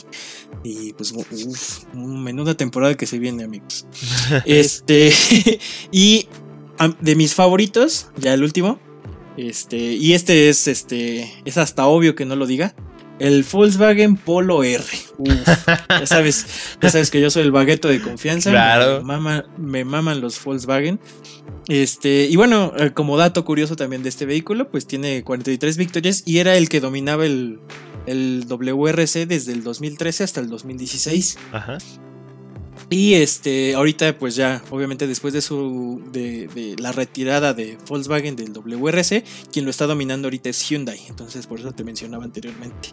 Y 0.64 0.94
pues, 0.94 1.12
uff, 1.12 1.84
menuda 1.94 2.56
temporada 2.56 2.96
que 2.96 3.06
se 3.06 3.20
viene, 3.20 3.44
amigos. 3.44 3.86
este, 4.46 5.12
y 5.92 6.28
de 7.00 7.16
mis 7.16 7.36
favoritos, 7.36 8.08
ya 8.18 8.34
el 8.34 8.44
último. 8.44 8.80
Este, 9.38 9.78
y 9.78 10.14
este 10.14 10.50
es, 10.50 10.68
este, 10.68 11.32
es 11.46 11.58
hasta 11.58 11.86
obvio 11.88 12.16
que 12.16 12.26
no 12.26 12.36
lo 12.36 12.46
diga. 12.46 12.76
El 13.22 13.46
Volkswagen 13.50 14.18
Polo 14.18 14.64
R. 14.64 14.84
ya 15.90 16.06
sabes, 16.08 16.46
ya 16.82 16.90
sabes 16.90 17.12
que 17.12 17.22
yo 17.22 17.30
soy 17.30 17.44
el 17.44 17.52
bagueto 17.52 17.88
de 17.88 18.02
confianza. 18.02 18.50
Claro. 18.50 19.04
Me, 19.58 19.86
maman 19.86 20.22
los 20.22 20.44
Volkswagen. 20.44 21.00
Este, 21.68 22.28
y 22.30 22.36
bueno, 22.36 22.74
eh, 22.78 22.92
como 22.92 23.18
dato 23.18 23.46
curioso 23.46 23.76
también 23.76 24.02
de 24.02 24.10
este 24.10 24.26
vehículo, 24.26 24.72
pues 24.72 24.88
tiene 24.88 25.24
43 25.24 25.78
victorias 25.78 26.24
y 26.26 26.40
era 26.40 26.58
el 26.58 26.68
que 26.68 26.80
dominaba 26.80 27.24
el, 27.26 27.60
el 28.08 28.46
WRC 28.48 29.28
desde 29.28 29.54
el 29.54 29.64
2013 29.64 30.24
hasta 30.24 30.40
el 30.40 30.50
2016. 30.50 31.38
Ajá. 31.52 31.78
Y 32.92 33.14
este, 33.14 33.74
ahorita, 33.74 34.20
pues 34.20 34.36
ya, 34.36 34.62
obviamente, 34.70 35.08
después 35.08 35.34
de 35.34 35.42
su. 35.42 36.04
De, 36.12 36.76
la 36.78 36.92
retirada 36.92 37.54
de 37.54 37.78
Volkswagen 37.88 38.36
del 38.36 38.52
WRC, 38.52 39.24
quien 39.50 39.64
lo 39.64 39.72
está 39.72 39.88
dominando 39.88 40.28
ahorita 40.28 40.50
es 40.50 40.70
Hyundai. 40.70 41.00
Entonces, 41.08 41.48
por 41.48 41.60
eso 41.60 41.72
te 41.72 41.86
mencionaba 41.86 42.26
anteriormente. 42.26 42.90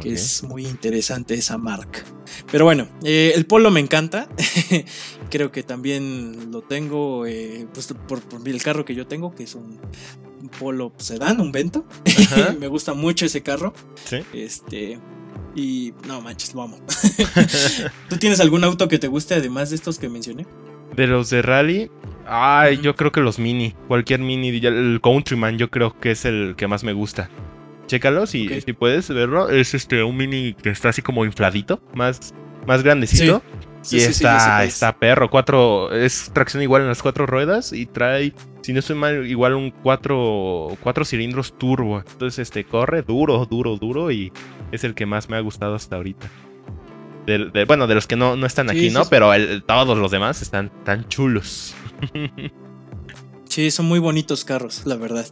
Que 0.00 0.12
es 0.12 0.44
muy 0.44 0.64
interesante 0.64 1.34
esa 1.34 1.58
marca. 1.58 2.04
Pero 2.52 2.66
bueno, 2.66 2.88
eh, 3.02 3.32
el 3.34 3.46
Polo 3.46 3.72
me 3.72 3.80
encanta. 3.80 4.28
Creo 5.30 5.50
que 5.50 5.64
también 5.64 6.52
lo 6.52 6.62
tengo 6.62 7.26
eh, 7.26 7.66
pues, 7.74 7.92
por, 8.06 8.22
el 8.44 8.62
carro 8.62 8.84
que 8.84 8.94
yo 8.94 9.08
tengo, 9.08 9.34
que 9.34 9.42
es 9.42 9.56
un, 9.56 9.80
Polo 10.60 10.92
sedán, 10.98 11.40
un 11.40 11.50
Vento. 11.50 11.84
me 12.60 12.68
gusta 12.68 12.94
mucho 12.94 13.26
ese 13.26 13.42
carro. 13.42 13.74
¿Sí? 14.04 14.18
Este. 14.32 15.00
Y 15.56 15.94
no 16.06 16.20
manches, 16.20 16.54
lo 16.54 16.62
amo. 16.62 16.78
¿Tú 18.10 18.18
tienes 18.18 18.40
algún 18.40 18.62
auto 18.62 18.88
que 18.88 18.98
te 18.98 19.08
guste 19.08 19.34
además 19.34 19.70
de 19.70 19.76
estos 19.76 19.98
que 19.98 20.10
mencioné? 20.10 20.46
De 20.94 21.06
los 21.06 21.30
de 21.30 21.40
rally, 21.40 21.90
ay, 22.26 22.78
yo 22.82 22.94
creo 22.94 23.10
que 23.10 23.20
los 23.20 23.38
mini, 23.38 23.74
cualquier 23.88 24.20
mini, 24.20 24.48
el 24.48 25.00
Countryman 25.02 25.56
yo 25.56 25.70
creo 25.70 25.98
que 25.98 26.10
es 26.10 26.26
el 26.26 26.54
que 26.58 26.66
más 26.68 26.84
me 26.84 26.92
gusta. 26.92 27.30
Chécalo 27.86 28.26
si, 28.26 28.60
si 28.60 28.72
puedes 28.74 29.08
verlo, 29.08 29.48
es 29.48 29.72
este 29.72 30.02
un 30.02 30.16
mini 30.16 30.54
que 30.54 30.70
está 30.70 30.90
así 30.90 31.00
como 31.00 31.24
infladito, 31.24 31.80
más, 31.94 32.34
más 32.66 32.82
grandecito. 32.82 33.42
y 33.90 33.96
está, 33.96 34.62
está 34.64 34.98
perro, 34.98 35.30
cuatro, 35.30 35.90
es 35.92 36.30
tracción 36.34 36.62
igual 36.62 36.82
en 36.82 36.88
las 36.88 37.00
cuatro 37.00 37.24
ruedas 37.24 37.72
y 37.72 37.86
trae, 37.86 38.34
si 38.60 38.72
no 38.74 38.80
estoy 38.80 38.96
mal, 38.96 39.26
igual 39.26 39.54
un 39.54 39.70
cuatro, 39.70 40.76
cuatro 40.82 41.04
cilindros 41.04 41.56
turbo. 41.56 42.00
Entonces, 42.00 42.40
este, 42.40 42.64
corre 42.64 43.02
duro, 43.02 43.46
duro, 43.46 43.76
duro 43.76 44.10
y 44.10 44.32
es 44.76 44.84
el 44.84 44.94
que 44.94 45.06
más 45.06 45.28
me 45.28 45.36
ha 45.36 45.40
gustado 45.40 45.74
hasta 45.74 45.96
ahorita. 45.96 46.30
bueno, 47.66 47.86
de 47.86 47.94
los 47.94 48.06
que 48.06 48.16
no, 48.16 48.36
no 48.36 48.46
están 48.46 48.70
aquí, 48.70 48.90
¿no? 48.90 49.04
Pero 49.06 49.30
todos 49.66 49.98
los 49.98 50.10
demás 50.10 50.42
están 50.42 50.70
tan 50.84 51.08
chulos. 51.08 51.74
sí, 53.48 53.70
son 53.70 53.86
muy 53.86 53.98
bonitos 53.98 54.44
carros, 54.44 54.82
la 54.84 54.96
verdad. 54.96 55.26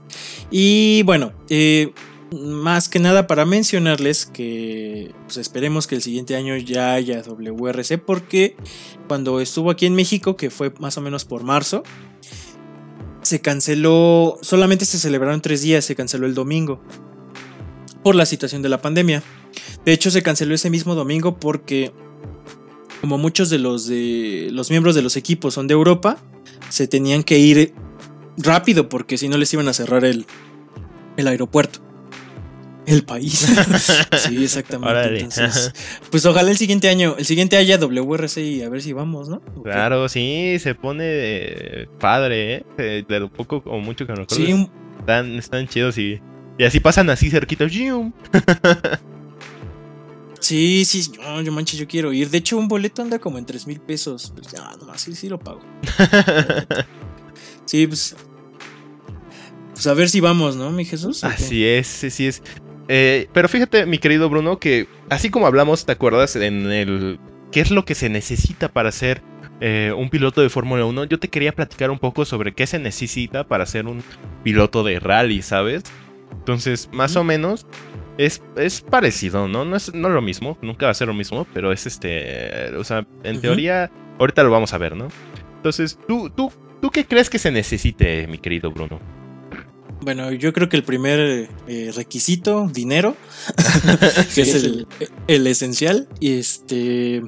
Y 0.50 1.02
bueno, 1.04 1.33
eh, 1.48 1.92
más 2.35 2.88
que 2.88 2.98
nada 2.98 3.26
para 3.26 3.44
mencionarles 3.44 4.26
que 4.26 5.12
pues 5.24 5.37
esperemos 5.37 5.87
que 5.87 5.94
el 5.94 6.02
siguiente 6.02 6.37
año 6.37 6.57
ya 6.57 6.94
haya 6.94 7.22
WRC 7.22 7.98
porque 7.98 8.57
cuando 9.09 9.40
estuvo 9.40 9.70
aquí 9.70 9.87
en 9.87 9.94
México, 9.94 10.37
que 10.37 10.50
fue 10.50 10.72
más 10.80 10.98
o 10.98 11.00
menos 11.00 11.24
por 11.24 11.44
marzo, 11.44 11.83
se 13.22 13.40
canceló, 13.40 14.38
solamente 14.42 14.85
se 14.85 14.98
celebraron 14.98 15.40
tres 15.40 15.62
días, 15.62 15.85
se 15.85 15.94
canceló 15.94 16.26
el 16.26 16.35
domingo 16.35 16.83
por 18.04 18.14
la 18.14 18.26
situación 18.26 18.62
de 18.62 18.68
la 18.68 18.80
pandemia. 18.80 19.24
De 19.84 19.92
hecho, 19.92 20.12
se 20.12 20.22
canceló 20.22 20.54
ese 20.54 20.70
mismo 20.70 20.94
domingo 20.94 21.40
porque 21.40 21.90
como 23.00 23.18
muchos 23.18 23.50
de 23.50 23.58
los 23.58 23.88
de 23.88 24.48
los 24.52 24.70
miembros 24.70 24.94
de 24.94 25.02
los 25.02 25.16
equipos 25.16 25.54
son 25.54 25.66
de 25.66 25.72
Europa, 25.74 26.18
se 26.68 26.86
tenían 26.86 27.24
que 27.24 27.38
ir 27.38 27.74
rápido 28.36 28.88
porque 28.88 29.18
si 29.18 29.28
no 29.28 29.38
les 29.38 29.52
iban 29.52 29.66
a 29.68 29.72
cerrar 29.72 30.04
el, 30.04 30.26
el 31.16 31.26
aeropuerto. 31.26 31.80
El 32.86 33.02
país. 33.04 33.38
sí, 34.18 34.44
exactamente. 34.44 35.20
Entonces, 35.20 35.72
pues 36.10 36.26
ojalá 36.26 36.50
el 36.50 36.58
siguiente 36.58 36.90
año, 36.90 37.14
el 37.16 37.24
siguiente 37.24 37.56
haya 37.56 37.78
WRC 37.78 38.36
y 38.38 38.62
a 38.62 38.68
ver 38.68 38.82
si 38.82 38.92
vamos, 38.92 39.30
¿no? 39.30 39.40
Claro, 39.62 40.06
sí, 40.10 40.58
se 40.58 40.74
pone 40.74 41.88
padre, 41.98 42.66
¿eh? 42.76 43.04
De 43.08 43.20
lo 43.20 43.32
poco 43.32 43.62
o 43.64 43.78
mucho 43.78 44.06
que 44.06 44.12
me 44.12 44.24
acuerdo. 44.24 44.44
Sí, 44.44 44.68
están, 45.00 45.38
están 45.38 45.66
chidos 45.66 45.96
y, 45.96 46.20
y 46.58 46.64
así 46.64 46.80
pasan 46.80 47.10
así 47.10 47.30
cerquita. 47.30 47.66
Sí, 50.44 50.84
sí, 50.84 51.10
yo 51.42 51.52
manches, 51.52 51.78
yo 51.80 51.88
quiero 51.88 52.12
ir. 52.12 52.28
De 52.28 52.36
hecho, 52.36 52.58
un 52.58 52.68
boleto 52.68 53.00
anda 53.00 53.18
como 53.18 53.38
en 53.38 53.46
3 53.46 53.66
mil 53.66 53.80
pesos. 53.80 54.30
Pues 54.34 54.48
ya, 54.52 54.72
nomás, 54.78 55.00
sí, 55.00 55.14
sí 55.14 55.30
lo 55.30 55.38
pago. 55.38 55.62
sí, 57.64 57.86
pues. 57.86 58.14
Pues 59.72 59.86
a 59.86 59.94
ver 59.94 60.10
si 60.10 60.20
vamos, 60.20 60.54
¿no, 60.54 60.70
mi 60.70 60.84
Jesús? 60.84 61.24
Así 61.24 61.64
es, 61.64 61.86
sí 61.86 62.26
es. 62.26 62.42
Eh, 62.88 63.28
pero 63.32 63.48
fíjate, 63.48 63.86
mi 63.86 63.96
querido 63.96 64.28
Bruno, 64.28 64.58
que 64.58 64.86
así 65.08 65.30
como 65.30 65.46
hablamos, 65.46 65.86
¿te 65.86 65.92
acuerdas? 65.92 66.36
En 66.36 66.70
el. 66.70 67.18
¿Qué 67.50 67.60
es 67.60 67.70
lo 67.70 67.86
que 67.86 67.94
se 67.94 68.10
necesita 68.10 68.68
para 68.68 68.92
ser 68.92 69.22
eh, 69.62 69.94
un 69.96 70.10
piloto 70.10 70.42
de 70.42 70.50
Fórmula 70.50 70.84
1? 70.84 71.04
Yo 71.04 71.18
te 71.18 71.28
quería 71.28 71.52
platicar 71.52 71.90
un 71.90 71.98
poco 71.98 72.26
sobre 72.26 72.52
qué 72.52 72.66
se 72.66 72.78
necesita 72.78 73.48
para 73.48 73.64
ser 73.64 73.86
un 73.86 74.02
piloto 74.42 74.84
de 74.84 75.00
rally, 75.00 75.40
¿sabes? 75.40 75.84
Entonces, 76.38 76.88
más 76.92 77.16
o 77.16 77.24
menos. 77.24 77.66
Es, 78.16 78.44
es 78.56 78.80
parecido, 78.80 79.48
¿no? 79.48 79.64
No 79.64 79.74
es 79.74 79.92
no 79.92 80.08
lo 80.08 80.22
mismo, 80.22 80.56
nunca 80.62 80.86
va 80.86 80.92
a 80.92 80.94
ser 80.94 81.08
lo 81.08 81.14
mismo, 81.14 81.48
pero 81.52 81.72
es 81.72 81.84
este. 81.84 82.72
O 82.76 82.84
sea, 82.84 83.04
en 83.24 83.40
teoría, 83.40 83.90
ahorita 84.20 84.44
lo 84.44 84.52
vamos 84.52 84.72
a 84.72 84.78
ver, 84.78 84.94
¿no? 84.94 85.08
Entonces, 85.56 85.98
¿tú, 86.06 86.30
tú, 86.30 86.52
¿tú 86.80 86.90
qué 86.90 87.04
crees 87.06 87.28
que 87.28 87.40
se 87.40 87.50
necesite, 87.50 88.28
mi 88.28 88.38
querido 88.38 88.70
Bruno? 88.70 89.00
Bueno, 90.04 90.30
yo 90.32 90.52
creo 90.52 90.68
que 90.68 90.76
el 90.76 90.84
primer 90.84 91.48
eh, 91.66 91.92
requisito, 91.96 92.68
dinero, 92.68 93.16
que 94.34 94.42
es 94.42 94.54
el, 95.26 95.46
esencial. 95.46 96.08
Y 96.20 96.38
este. 96.38 97.22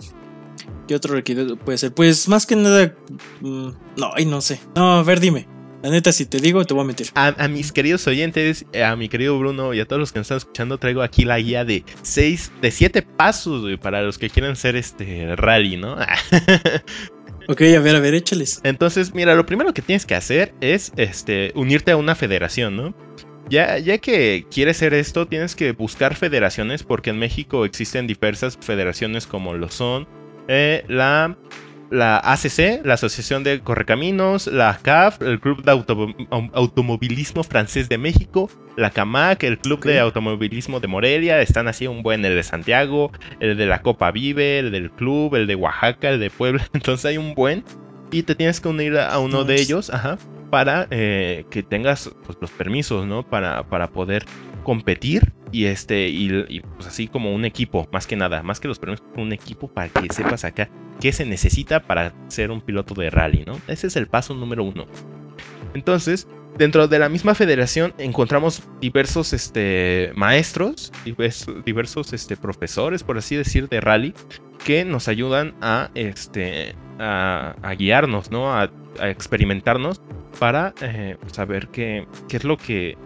¿Qué 0.86 0.94
otro 0.94 1.14
requisito 1.14 1.56
puede 1.56 1.78
ser? 1.78 1.94
Pues 1.94 2.28
más 2.28 2.46
que 2.46 2.54
nada. 2.54 2.94
Mm, 3.40 3.68
no, 3.96 4.10
ay, 4.14 4.26
no 4.26 4.40
sé. 4.40 4.60
No, 4.74 4.98
a 4.98 5.02
ver, 5.02 5.20
dime. 5.20 5.48
La 5.82 5.90
neta, 5.90 6.10
si 6.12 6.26
te 6.26 6.38
digo, 6.38 6.64
te 6.64 6.74
voy 6.74 6.84
a 6.84 6.86
meter. 6.86 7.08
A, 7.14 7.48
mis 7.48 7.70
queridos 7.72 8.06
oyentes, 8.06 8.66
a 8.84 8.96
mi 8.96 9.08
querido 9.08 9.38
Bruno 9.38 9.74
y 9.74 9.80
a 9.80 9.86
todos 9.86 10.00
los 10.00 10.12
que 10.12 10.18
nos 10.18 10.26
están 10.26 10.38
escuchando, 10.38 10.78
traigo 10.78 11.02
aquí 11.02 11.24
la 11.24 11.38
guía 11.38 11.64
de 11.64 11.84
seis, 12.02 12.50
de 12.60 12.70
siete 12.70 13.02
pasos, 13.02 13.64
para 13.80 14.02
los 14.02 14.18
que 14.18 14.30
quieran 14.30 14.56
ser 14.56 14.76
este 14.76 15.36
rally, 15.36 15.76
¿no? 15.76 15.96
Ok, 17.48 17.62
a 17.62 17.78
ver, 17.78 17.94
a 17.94 18.00
ver, 18.00 18.14
échales. 18.14 18.60
Entonces, 18.64 19.14
mira, 19.14 19.36
lo 19.36 19.46
primero 19.46 19.72
que 19.72 19.80
tienes 19.80 20.04
que 20.04 20.16
hacer 20.16 20.52
es 20.60 20.92
este, 20.96 21.52
unirte 21.54 21.92
a 21.92 21.96
una 21.96 22.16
federación, 22.16 22.76
¿no? 22.76 22.92
Ya, 23.48 23.78
ya 23.78 23.98
que 23.98 24.46
quieres 24.50 24.78
hacer 24.78 24.94
esto, 24.94 25.28
tienes 25.28 25.54
que 25.54 25.70
buscar 25.70 26.16
federaciones, 26.16 26.82
porque 26.82 27.10
en 27.10 27.20
México 27.20 27.64
existen 27.64 28.08
diversas 28.08 28.58
federaciones 28.60 29.28
como 29.28 29.54
lo 29.54 29.70
son 29.70 30.08
eh, 30.48 30.84
la 30.88 31.36
la 31.90 32.18
ACC, 32.18 32.84
la 32.84 32.94
Asociación 32.94 33.44
de 33.44 33.60
Correcaminos, 33.60 34.46
la 34.46 34.78
CAF, 34.82 35.22
el 35.22 35.40
Club 35.40 35.62
de 35.62 35.72
Automovilismo 36.52 37.44
Francés 37.44 37.88
de 37.88 37.98
México, 37.98 38.50
la 38.76 38.90
CAMAC, 38.90 39.44
el 39.44 39.58
Club 39.58 39.84
de 39.84 40.00
Automovilismo 40.00 40.80
de 40.80 40.88
Morelia, 40.88 41.40
están 41.40 41.68
así 41.68 41.86
un 41.86 42.02
buen, 42.02 42.24
el 42.24 42.34
de 42.34 42.42
Santiago, 42.42 43.12
el 43.40 43.56
de 43.56 43.66
la 43.66 43.82
Copa 43.82 44.10
Vive, 44.10 44.58
el 44.58 44.72
del 44.72 44.90
Club, 44.90 45.36
el 45.36 45.46
de 45.46 45.54
Oaxaca, 45.54 46.10
el 46.10 46.20
de 46.20 46.30
Puebla, 46.30 46.66
entonces 46.72 47.04
hay 47.04 47.18
un 47.18 47.34
buen 47.34 47.64
y 48.10 48.22
te 48.22 48.34
tienes 48.34 48.60
que 48.60 48.68
unir 48.68 48.98
a 48.98 49.18
uno 49.18 49.44
de 49.44 49.56
ellos, 49.56 49.90
ajá, 49.90 50.18
para 50.50 50.86
eh, 50.90 51.44
que 51.50 51.62
tengas 51.62 52.10
pues, 52.24 52.38
los 52.40 52.50
permisos, 52.50 53.06
¿no? 53.06 53.22
Para, 53.24 53.64
para 53.64 53.88
poder 53.88 54.24
competir 54.66 55.32
y 55.52 55.66
este 55.66 56.08
y, 56.08 56.60
pues 56.60 56.88
así 56.88 57.06
como 57.06 57.32
un 57.32 57.44
equipo 57.44 57.86
más 57.92 58.08
que 58.08 58.16
nada 58.16 58.42
más 58.42 58.58
que 58.58 58.66
los 58.66 58.80
permisos 58.80 59.06
un 59.16 59.32
equipo 59.32 59.68
para 59.68 59.88
que 59.88 60.12
sepas 60.12 60.44
acá 60.44 60.68
qué 61.00 61.12
se 61.12 61.24
necesita 61.24 61.84
para 61.84 62.12
ser 62.26 62.50
un 62.50 62.60
piloto 62.60 62.92
de 62.94 63.08
rally 63.08 63.44
no 63.46 63.60
ese 63.68 63.86
es 63.86 63.94
el 63.94 64.08
paso 64.08 64.34
número 64.34 64.64
uno 64.64 64.86
entonces 65.72 66.26
dentro 66.58 66.88
de 66.88 66.98
la 66.98 67.08
misma 67.08 67.36
federación 67.36 67.94
encontramos 67.96 68.64
diversos 68.80 69.32
este, 69.32 70.10
maestros, 70.16 70.90
diversos, 71.64 72.12
este, 72.12 72.36
profesores, 72.36 73.04
por 73.04 73.18
así 73.18 73.36
decir, 73.36 73.68
de 73.68 73.80
rally, 73.80 74.14
que 74.64 74.86
nos 74.86 75.06
ayudan 75.06 75.54
a, 75.60 75.90
este, 75.94 76.74
a, 76.98 77.54
guiarnos, 77.78 78.30
¿no? 78.30 78.54
A, 78.54 78.70
experimentarnos 79.02 80.00
para 80.40 80.72
eh, 80.80 81.18
saber 81.30 81.68
qué, 81.68 82.06
qué 82.28 82.38
es 82.38 82.44
lo 82.44 82.56
que 82.56 82.96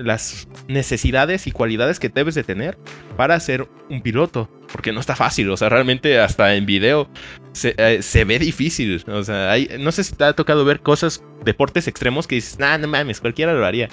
las 0.00 0.48
necesidades 0.68 1.46
y 1.46 1.52
cualidades 1.52 1.98
que 2.00 2.08
debes 2.08 2.34
de 2.34 2.44
tener 2.44 2.78
para 3.16 3.38
ser 3.40 3.68
un 3.88 4.02
piloto. 4.02 4.48
Porque 4.72 4.92
no 4.92 5.00
está 5.00 5.16
fácil, 5.16 5.50
o 5.50 5.56
sea, 5.56 5.68
realmente 5.68 6.20
hasta 6.20 6.54
en 6.54 6.64
video 6.64 7.08
se, 7.52 7.74
eh, 7.76 8.24
ve 8.24 8.38
difícil. 8.38 9.02
O 9.08 9.24
sea, 9.24 9.50
hay, 9.50 9.68
no 9.80 9.92
sé 9.92 10.04
si 10.04 10.14
te 10.14 10.24
ha 10.24 10.32
tocado 10.32 10.64
ver 10.64 10.80
cosas, 10.80 11.22
deportes 11.44 11.88
extremos 11.88 12.26
que 12.26 12.36
dices, 12.36 12.58
nah, 12.58 12.78
no 12.78 12.88
mames, 12.88 13.20
cualquiera 13.20 13.52
lo 13.52 13.66
haría. 13.66 13.88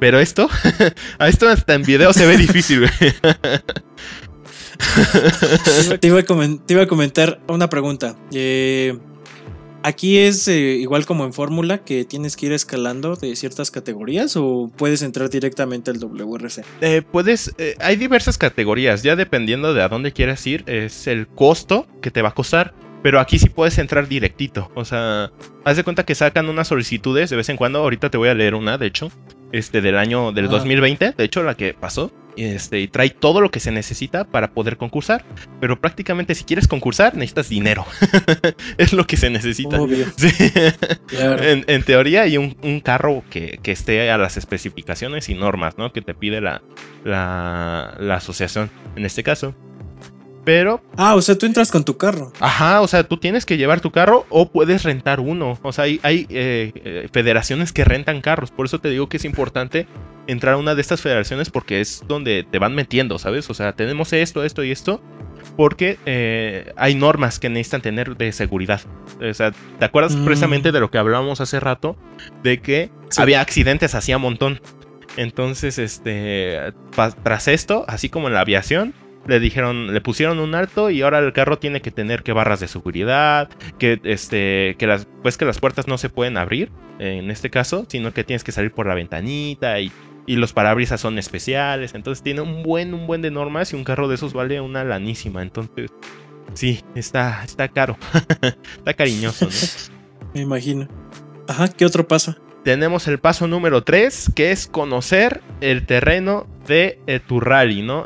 Pero 0.00 0.20
esto, 0.20 0.48
a 1.18 1.28
esto 1.28 1.48
hasta 1.48 1.74
en 1.74 1.82
video 1.82 2.12
se 2.12 2.26
ve 2.26 2.36
difícil, 2.36 2.88
te, 6.00 6.06
iba 6.06 6.82
a 6.82 6.86
comentar 6.86 7.40
una 7.48 7.68
pregunta. 7.68 8.16
Eh, 8.32 8.98
Aquí 9.84 10.16
es 10.16 10.48
eh, 10.48 10.78
igual 10.80 11.04
como 11.04 11.26
en 11.26 11.34
fórmula 11.34 11.76
que 11.84 12.06
tienes 12.06 12.36
que 12.36 12.46
ir 12.46 12.52
escalando 12.52 13.16
de 13.16 13.36
ciertas 13.36 13.70
categorías 13.70 14.34
o 14.34 14.72
puedes 14.74 15.02
entrar 15.02 15.28
directamente 15.28 15.90
al 15.90 15.98
WRC. 15.98 16.64
Eh, 16.80 17.02
puedes, 17.02 17.54
eh, 17.58 17.76
hay 17.80 17.96
diversas 17.96 18.38
categorías, 18.38 19.02
ya 19.02 19.14
dependiendo 19.14 19.74
de 19.74 19.82
a 19.82 19.90
dónde 19.90 20.12
quieras 20.12 20.46
ir, 20.46 20.64
es 20.66 21.06
el 21.06 21.28
costo 21.28 21.86
que 22.00 22.10
te 22.10 22.22
va 22.22 22.30
a 22.30 22.34
costar. 22.34 22.72
Pero 23.02 23.20
aquí 23.20 23.38
sí 23.38 23.50
puedes 23.50 23.76
entrar 23.76 24.08
directito. 24.08 24.70
O 24.74 24.86
sea, 24.86 25.30
haz 25.66 25.76
de 25.76 25.84
cuenta 25.84 26.06
que 26.06 26.14
sacan 26.14 26.48
unas 26.48 26.68
solicitudes 26.68 27.28
de 27.28 27.36
vez 27.36 27.50
en 27.50 27.58
cuando. 27.58 27.80
Ahorita 27.80 28.08
te 28.08 28.16
voy 28.16 28.30
a 28.30 28.34
leer 28.34 28.54
una, 28.54 28.78
de 28.78 28.86
hecho. 28.86 29.12
Este, 29.54 29.80
del 29.80 29.96
año 29.96 30.32
del 30.32 30.48
2020. 30.48 31.12
De 31.12 31.24
hecho, 31.24 31.44
la 31.44 31.54
que 31.54 31.74
pasó. 31.74 32.10
Este, 32.36 32.80
y 32.80 32.88
trae 32.88 33.10
todo 33.10 33.40
lo 33.40 33.52
que 33.52 33.60
se 33.60 33.70
necesita 33.70 34.24
para 34.24 34.50
poder 34.50 34.76
concursar. 34.76 35.24
Pero 35.60 35.80
prácticamente 35.80 36.34
si 36.34 36.42
quieres 36.42 36.66
concursar 36.66 37.14
necesitas 37.14 37.50
dinero. 37.50 37.86
es 38.78 38.92
lo 38.92 39.06
que 39.06 39.16
se 39.16 39.30
necesita. 39.30 39.78
en, 41.20 41.82
teoría 41.84 42.22
hay 42.22 42.36
un, 42.36 42.80
carro 42.80 43.22
que, 43.30 43.60
esté 43.64 44.10
a 44.10 44.18
las 44.18 44.36
especificaciones 44.36 45.28
y 45.28 45.34
normas, 45.34 45.78
¿no? 45.78 45.92
Que 45.92 46.02
te 46.02 46.14
pide 46.14 46.40
la, 46.40 46.60
la, 47.04 47.94
la 48.00 48.16
asociación 48.16 48.70
en 48.96 49.06
este 49.06 49.22
caso. 49.22 49.54
Pero. 50.44 50.82
Ah, 50.96 51.14
o 51.14 51.22
sea, 51.22 51.36
tú 51.36 51.46
entras 51.46 51.70
con 51.70 51.84
tu 51.84 51.96
carro. 51.96 52.32
Ajá, 52.40 52.82
o 52.82 52.88
sea, 52.88 53.04
tú 53.04 53.16
tienes 53.16 53.46
que 53.46 53.56
llevar 53.56 53.80
tu 53.80 53.90
carro 53.90 54.26
o 54.28 54.50
puedes 54.50 54.82
rentar 54.82 55.20
uno. 55.20 55.58
O 55.62 55.72
sea, 55.72 55.84
hay, 55.84 56.00
eh, 56.02 56.26
eh, 56.30 57.08
federaciones 57.12 57.72
que 57.72 57.84
rentan 57.84 58.20
carros. 58.20 58.50
Por 58.50 58.66
eso 58.66 58.78
te 58.78 58.90
digo 58.90 59.08
que 59.08 59.16
es 59.16 59.24
importante 59.24 59.86
entrar 60.26 60.54
a 60.54 60.56
una 60.58 60.74
de 60.74 60.80
estas 60.80 61.00
federaciones 61.00 61.50
porque 61.50 61.80
es 61.80 62.02
donde 62.06 62.46
te 62.50 62.58
van 62.58 62.74
metiendo, 62.74 63.18
¿sabes? 63.18 63.48
O 63.50 63.54
sea, 63.54 63.72
tenemos 63.72 64.12
esto, 64.12 64.44
esto 64.44 64.62
y 64.62 64.70
esto. 64.70 65.00
Porque 65.56 65.98
eh, 66.06 66.72
hay 66.76 66.94
normas 66.94 67.38
que 67.38 67.48
necesitan 67.48 67.82
tener 67.82 68.16
de 68.16 68.32
seguridad. 68.32 68.80
O 69.20 69.34
sea, 69.34 69.52
¿te 69.78 69.84
acuerdas 69.84 70.16
mm. 70.16 70.24
precisamente 70.24 70.72
de 70.72 70.80
lo 70.80 70.90
que 70.90 70.98
hablábamos 70.98 71.40
hace 71.40 71.60
rato? 71.60 71.96
De 72.42 72.60
que 72.60 72.90
había 73.16 73.40
accidentes 73.40 73.94
hacía 73.94 74.18
montón. 74.18 74.60
Entonces, 75.16 75.78
este, 75.78 76.58
tras 77.22 77.46
esto, 77.46 77.84
así 77.86 78.08
como 78.08 78.28
en 78.28 78.34
la 78.34 78.40
aviación, 78.40 78.94
le 79.26 79.40
dijeron, 79.40 79.92
le 79.92 80.00
pusieron 80.00 80.38
un 80.38 80.54
alto 80.54 80.90
y 80.90 81.02
ahora 81.02 81.18
el 81.18 81.32
carro 81.32 81.58
tiene 81.58 81.80
que 81.80 81.90
tener 81.90 82.22
que 82.22 82.32
barras 82.32 82.60
de 82.60 82.68
seguridad, 82.68 83.48
que 83.78 84.00
este, 84.04 84.76
que 84.78 84.86
las, 84.86 85.06
pues 85.22 85.36
que 85.36 85.44
las 85.44 85.58
puertas 85.58 85.88
no 85.88 85.98
se 85.98 86.10
pueden 86.10 86.36
abrir 86.36 86.70
en 86.98 87.30
este 87.30 87.50
caso, 87.50 87.86
sino 87.88 88.12
que 88.12 88.24
tienes 88.24 88.44
que 88.44 88.52
salir 88.52 88.72
por 88.72 88.86
la 88.86 88.94
ventanita 88.94 89.80
y, 89.80 89.90
y 90.26 90.36
los 90.36 90.52
parabrisas 90.52 91.00
son 91.00 91.18
especiales, 91.18 91.94
entonces 91.94 92.22
tiene 92.22 92.40
un 92.40 92.62
buen, 92.62 92.94
un 92.94 93.06
buen 93.06 93.22
de 93.22 93.30
normas 93.30 93.72
y 93.72 93.76
un 93.76 93.84
carro 93.84 94.08
de 94.08 94.14
esos 94.14 94.32
vale 94.32 94.60
una 94.60 94.84
lanísima, 94.84 95.42
entonces 95.42 95.90
sí, 96.54 96.80
está, 96.94 97.42
está 97.44 97.68
caro, 97.68 97.98
está 98.76 98.94
cariñoso, 98.94 99.48
Me 100.34 100.40
imagino. 100.40 100.88
Ajá, 101.46 101.68
¿qué 101.68 101.84
otro 101.84 102.08
paso? 102.08 102.34
tenemos 102.64 103.06
el 103.06 103.18
paso 103.18 103.46
número 103.46 103.84
3, 103.84 104.32
que 104.34 104.50
es 104.50 104.66
conocer 104.66 105.42
el 105.60 105.86
terreno 105.86 106.46
de 106.66 106.98
eh, 107.06 107.20
tu 107.20 107.40
rally, 107.40 107.82
¿no? 107.82 108.04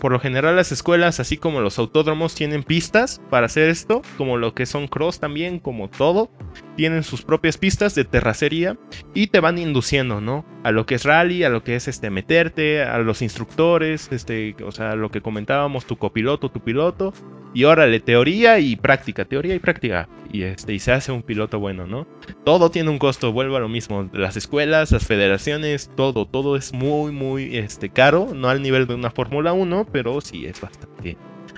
por 0.00 0.12
lo 0.12 0.20
general 0.20 0.56
las 0.56 0.72
escuelas, 0.72 1.20
así 1.20 1.36
como 1.36 1.60
los 1.60 1.78
autódromos, 1.78 2.34
tienen 2.34 2.62
pistas 2.62 3.20
para 3.30 3.46
hacer 3.46 3.68
esto, 3.68 4.02
como 4.16 4.36
lo 4.36 4.54
que 4.54 4.66
son 4.66 4.88
cross 4.88 5.20
también, 5.20 5.58
como 5.58 5.88
todo, 5.88 6.30
tienen 6.76 7.02
sus 7.02 7.22
propias 7.22 7.58
pistas 7.58 7.94
de 7.94 8.04
terracería 8.04 8.76
y 9.14 9.28
te 9.28 9.40
van 9.40 9.58
induciendo, 9.58 10.20
¿no? 10.20 10.44
A 10.62 10.70
lo 10.70 10.86
que 10.86 10.96
es 10.96 11.04
rally, 11.04 11.44
a 11.44 11.48
lo 11.48 11.62
que 11.62 11.76
es 11.76 11.88
este 11.88 12.10
meterte, 12.10 12.82
a 12.82 12.98
los 12.98 13.22
instructores, 13.22 14.08
este, 14.10 14.54
o 14.64 14.72
sea, 14.72 14.94
lo 14.94 15.10
que 15.10 15.20
comentábamos, 15.20 15.86
tu 15.86 15.96
copiloto, 15.96 16.50
tu 16.50 16.60
piloto, 16.60 17.12
y 17.56 17.64
órale, 17.64 18.00
teoría 18.00 18.58
y 18.58 18.76
práctica, 18.76 19.24
teoría 19.24 19.54
y 19.54 19.58
práctica. 19.58 20.10
Y, 20.30 20.42
este, 20.42 20.74
y 20.74 20.78
se 20.78 20.92
hace 20.92 21.10
un 21.10 21.22
piloto 21.22 21.58
bueno, 21.58 21.86
¿no? 21.86 22.06
Todo 22.44 22.70
tiene 22.70 22.90
un 22.90 22.98
costo, 22.98 23.32
vuelvo 23.32 23.56
a 23.56 23.60
lo 23.60 23.68
mismo. 23.70 24.10
Las 24.12 24.36
escuelas, 24.36 24.92
las 24.92 25.06
federaciones, 25.06 25.90
todo, 25.96 26.26
todo 26.26 26.56
es 26.56 26.74
muy, 26.74 27.12
muy 27.12 27.56
este, 27.56 27.88
caro. 27.96 28.28
No 28.34 28.48
al 28.48 28.62
nivel 28.62 28.86
de 28.86 28.94
una 28.94 29.10
Fórmula 29.10 29.54
1, 29.54 29.88
pero 29.90 30.20
sí 30.20 30.44
es 30.44 30.60
bastante, 30.60 31.16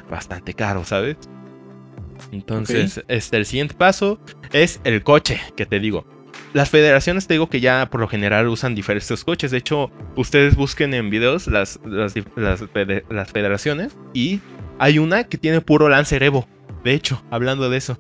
bastante 0.09 0.55
caro, 0.55 0.85
¿sabes? 0.85 1.17
Entonces, 2.31 3.03
este, 3.09 3.37
el 3.37 3.45
siguiente 3.45 3.75
paso 3.75 4.21
es 4.53 4.81
el 4.85 5.03
coche, 5.03 5.41
que 5.57 5.67
te 5.67 5.81
digo. 5.81 6.07
Las 6.55 6.71
federaciones 6.71 7.27
te 7.27 7.35
digo 7.35 7.49
que 7.49 7.61
ya 7.61 7.91
por 7.91 8.01
lo 8.01 8.09
general 8.09 8.49
usan 8.49 8.75
diferentes 8.75 9.25
coches. 9.25 9.51
De 9.51 9.59
hecho, 9.59 9.91
ustedes 10.17 10.55
busquen 10.57 10.95
en 10.95 11.11
videos 11.11 11.49
las, 11.49 11.81
las, 11.85 12.15
las 12.37 13.33
federaciones 13.33 13.97
y 14.15 14.41
hay 14.79 14.99
una 14.99 15.25
que 15.25 15.39
tiene 15.39 15.61
puro 15.61 15.89
Lancer 15.89 16.23
Evo. 16.23 16.49
De 16.85 16.95
hecho, 16.95 17.23
hablando 17.31 17.69
de 17.69 17.77
eso. 17.77 17.99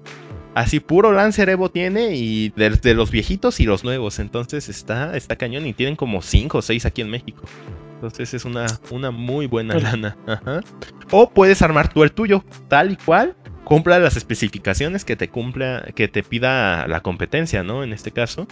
Así 0.54 0.80
puro 0.80 1.12
Lancer 1.12 1.48
Evo 1.50 1.70
tiene 1.70 2.16
y 2.16 2.50
de, 2.50 2.94
los 2.94 3.10
viejitos 3.10 3.60
y 3.60 3.64
los 3.64 3.84
nuevos. 3.84 4.18
Entonces 4.18 4.68
está, 4.68 5.16
está 5.16 5.36
cañón 5.36 5.66
y 5.66 5.74
tienen 5.74 5.96
como 5.96 6.22
5 6.22 6.58
o 6.58 6.62
6 6.62 6.86
aquí 6.86 7.02
en 7.02 7.10
México. 7.10 7.42
Entonces 7.98 8.32
es 8.32 8.44
una, 8.44 8.66
una 8.90 9.10
muy 9.10 9.48
buena 9.48 9.74
lana. 9.74 10.16
O 11.10 11.30
puedes 11.30 11.62
armar 11.62 11.92
tú 11.92 12.04
el 12.04 12.12
tuyo, 12.12 12.44
tal 12.68 12.92
y 12.92 12.96
cual. 12.96 13.34
Cumpla 13.64 13.98
las 13.98 14.16
especificaciones 14.16 15.04
que 15.04 15.16
te 15.16 15.28
cumpla, 15.28 15.84
que 15.96 16.06
te 16.06 16.22
pida 16.22 16.86
la 16.86 17.00
competencia, 17.00 17.64
¿no? 17.64 17.82
En 17.82 17.92
este 17.92 18.12
caso. 18.12 18.46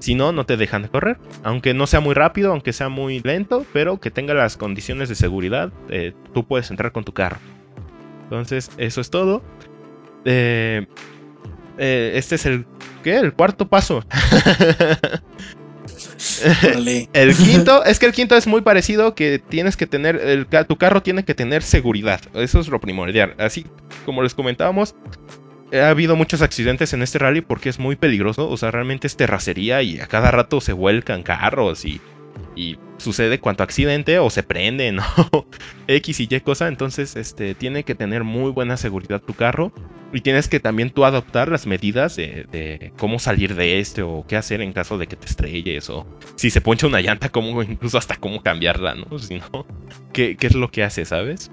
Si 0.00 0.16
no, 0.16 0.32
no 0.32 0.44
te 0.44 0.56
dejan 0.56 0.82
de 0.82 0.88
correr. 0.88 1.18
Aunque 1.44 1.72
no 1.72 1.86
sea 1.86 2.00
muy 2.00 2.14
rápido, 2.14 2.50
aunque 2.50 2.72
sea 2.72 2.88
muy 2.88 3.20
lento, 3.20 3.64
pero 3.72 4.00
que 4.00 4.10
tenga 4.10 4.34
las 4.34 4.56
condiciones 4.56 5.08
de 5.08 5.14
seguridad, 5.14 5.72
eh, 5.88 6.12
tú 6.34 6.44
puedes 6.44 6.70
entrar 6.70 6.90
con 6.90 7.04
tu 7.04 7.12
carro. 7.12 7.38
Entonces, 8.24 8.72
eso 8.76 9.00
es 9.00 9.08
todo. 9.08 9.44
Eh, 10.24 10.86
eh, 11.78 12.12
este 12.16 12.34
es 12.34 12.44
el, 12.44 12.66
¿qué? 13.04 13.18
El 13.18 13.34
cuarto 13.34 13.68
paso. 13.68 14.04
el 17.12 17.36
quinto, 17.36 17.84
es 17.84 17.98
que 17.98 18.06
el 18.06 18.12
quinto 18.12 18.36
es 18.36 18.46
muy 18.46 18.62
parecido 18.62 19.14
que 19.14 19.38
tienes 19.38 19.76
que 19.76 19.86
tener, 19.86 20.16
el, 20.16 20.46
tu 20.66 20.76
carro 20.76 21.02
tiene 21.02 21.24
que 21.24 21.34
tener 21.34 21.62
seguridad. 21.62 22.20
Eso 22.34 22.60
es 22.60 22.68
lo 22.68 22.80
primordial. 22.80 23.34
Así 23.38 23.66
como 24.04 24.22
les 24.22 24.34
comentábamos, 24.34 24.94
ha 25.72 25.88
habido 25.88 26.16
muchos 26.16 26.42
accidentes 26.42 26.92
en 26.92 27.02
este 27.02 27.18
rally 27.18 27.40
porque 27.40 27.68
es 27.68 27.78
muy 27.78 27.96
peligroso. 27.96 28.48
O 28.48 28.56
sea, 28.56 28.70
realmente 28.70 29.06
es 29.06 29.16
terracería 29.16 29.82
y 29.82 29.98
a 30.00 30.06
cada 30.06 30.30
rato 30.30 30.60
se 30.60 30.72
vuelcan 30.72 31.22
carros 31.22 31.84
y, 31.84 32.00
y 32.56 32.78
sucede 32.98 33.40
cuanto 33.40 33.62
accidente 33.62 34.18
o 34.18 34.30
se 34.30 34.42
prende, 34.42 34.92
¿no? 34.92 35.04
X 35.88 36.20
y 36.20 36.28
Y 36.30 36.40
cosa. 36.40 36.68
Entonces, 36.68 37.16
este, 37.16 37.54
tiene 37.54 37.84
que 37.84 37.94
tener 37.94 38.24
muy 38.24 38.50
buena 38.50 38.76
seguridad 38.76 39.20
tu 39.20 39.34
carro. 39.34 39.72
Y 40.14 40.20
tienes 40.20 40.48
que 40.48 40.60
también 40.60 40.90
tú 40.90 41.04
adoptar 41.04 41.48
las 41.48 41.66
medidas 41.66 42.14
de, 42.14 42.92
cómo 42.96 43.18
salir 43.18 43.56
de 43.56 43.80
este 43.80 44.02
o 44.02 44.24
qué 44.28 44.36
hacer 44.36 44.60
en 44.60 44.72
caso 44.72 44.96
de 44.96 45.08
que 45.08 45.16
te 45.16 45.26
estrelles 45.26 45.90
o 45.90 46.06
si 46.36 46.50
se 46.50 46.60
poncha 46.60 46.86
una 46.86 47.00
llanta, 47.00 47.30
cómo, 47.30 47.62
incluso 47.64 47.98
hasta 47.98 48.14
cómo 48.14 48.40
cambiarla, 48.40 48.94
¿no? 48.94 49.18
Si 49.18 49.34
no, 49.34 49.66
¿qué, 50.12 50.36
qué 50.36 50.46
es 50.46 50.54
lo 50.54 50.70
que 50.70 50.84
hace, 50.84 51.04
sabes? 51.04 51.50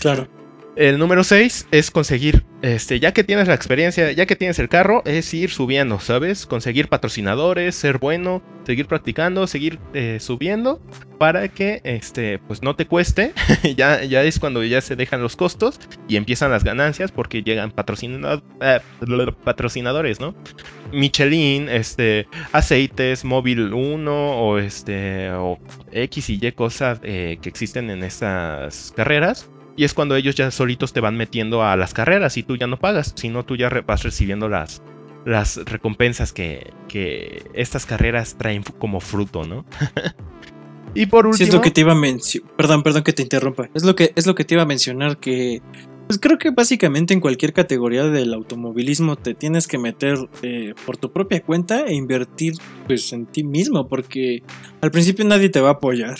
Claro. 0.00 0.39
El 0.80 0.98
número 0.98 1.24
6 1.24 1.68
es 1.72 1.90
conseguir, 1.90 2.46
este, 2.62 3.00
ya 3.00 3.12
que 3.12 3.22
tienes 3.22 3.48
la 3.48 3.54
experiencia, 3.54 4.12
ya 4.12 4.24
que 4.24 4.34
tienes 4.34 4.58
el 4.58 4.70
carro, 4.70 5.02
es 5.04 5.34
ir 5.34 5.50
subiendo, 5.50 6.00
¿sabes? 6.00 6.46
Conseguir 6.46 6.88
patrocinadores, 6.88 7.74
ser 7.74 7.98
bueno, 7.98 8.42
seguir 8.64 8.86
practicando, 8.86 9.46
seguir 9.46 9.78
eh, 9.92 10.16
subiendo 10.20 10.80
para 11.18 11.48
que, 11.48 11.82
este, 11.84 12.38
pues 12.38 12.62
no 12.62 12.76
te 12.76 12.86
cueste. 12.86 13.34
ya, 13.76 14.02
ya 14.04 14.22
es 14.22 14.38
cuando 14.38 14.64
ya 14.64 14.80
se 14.80 14.96
dejan 14.96 15.20
los 15.20 15.36
costos 15.36 15.78
y 16.08 16.16
empiezan 16.16 16.50
las 16.50 16.64
ganancias 16.64 17.12
porque 17.12 17.42
llegan 17.42 17.74
eh, 18.62 18.80
patrocinadores, 19.44 20.18
¿no? 20.18 20.34
Michelin, 20.94 21.68
este, 21.68 22.26
aceites, 22.52 23.26
móvil 23.26 23.74
1 23.74 24.10
o 24.10 24.56
este, 24.56 25.30
o 25.32 25.58
X 25.92 26.30
y 26.30 26.38
Y 26.40 26.52
cosas 26.52 27.00
eh, 27.02 27.38
que 27.42 27.50
existen 27.50 27.90
en 27.90 28.02
estas 28.02 28.94
carreras 28.96 29.50
y 29.76 29.84
es 29.84 29.94
cuando 29.94 30.16
ellos 30.16 30.34
ya 30.34 30.50
solitos 30.50 30.92
te 30.92 31.00
van 31.00 31.16
metiendo 31.16 31.62
a 31.62 31.76
las 31.76 31.94
carreras 31.94 32.36
y 32.36 32.42
tú 32.42 32.56
ya 32.56 32.66
no 32.66 32.78
pagas, 32.78 33.12
sino 33.16 33.44
tú 33.44 33.56
ya 33.56 33.68
vas 33.86 34.02
recibiendo 34.02 34.48
las, 34.48 34.82
las 35.24 35.56
recompensas 35.64 36.32
que, 36.32 36.72
que 36.88 37.42
estas 37.54 37.86
carreras 37.86 38.36
traen 38.36 38.62
como 38.78 39.00
fruto, 39.00 39.44
¿no? 39.44 39.64
y 40.94 41.06
por 41.06 41.26
último... 41.26 41.38
Sí, 41.38 41.44
es 41.44 41.54
lo 41.54 41.60
que 41.60 41.70
te 41.70 41.82
iba 41.82 41.92
a 41.92 41.96
mencionar. 41.96 42.50
Perdón, 42.56 42.82
perdón 42.82 43.02
que 43.02 43.12
te 43.12 43.22
interrumpa. 43.22 43.68
Es 43.74 43.84
lo 43.84 43.94
que, 43.94 44.12
es 44.16 44.26
lo 44.26 44.34
que 44.34 44.44
te 44.44 44.54
iba 44.54 44.62
a 44.62 44.66
mencionar 44.66 45.18
que... 45.18 45.62
Pues 46.06 46.18
creo 46.18 46.38
que 46.38 46.50
básicamente 46.50 47.14
en 47.14 47.20
cualquier 47.20 47.52
categoría 47.52 48.02
del 48.02 48.34
automovilismo 48.34 49.14
te 49.14 49.34
tienes 49.34 49.68
que 49.68 49.78
meter 49.78 50.18
eh, 50.42 50.74
por 50.84 50.96
tu 50.96 51.12
propia 51.12 51.40
cuenta 51.40 51.84
e 51.86 51.94
invertir 51.94 52.54
pues 52.88 53.12
en 53.12 53.26
ti 53.26 53.44
mismo 53.44 53.86
porque 53.86 54.42
al 54.80 54.90
principio 54.90 55.24
nadie 55.24 55.50
te 55.50 55.60
va 55.60 55.68
a 55.68 55.72
apoyar. 55.74 56.16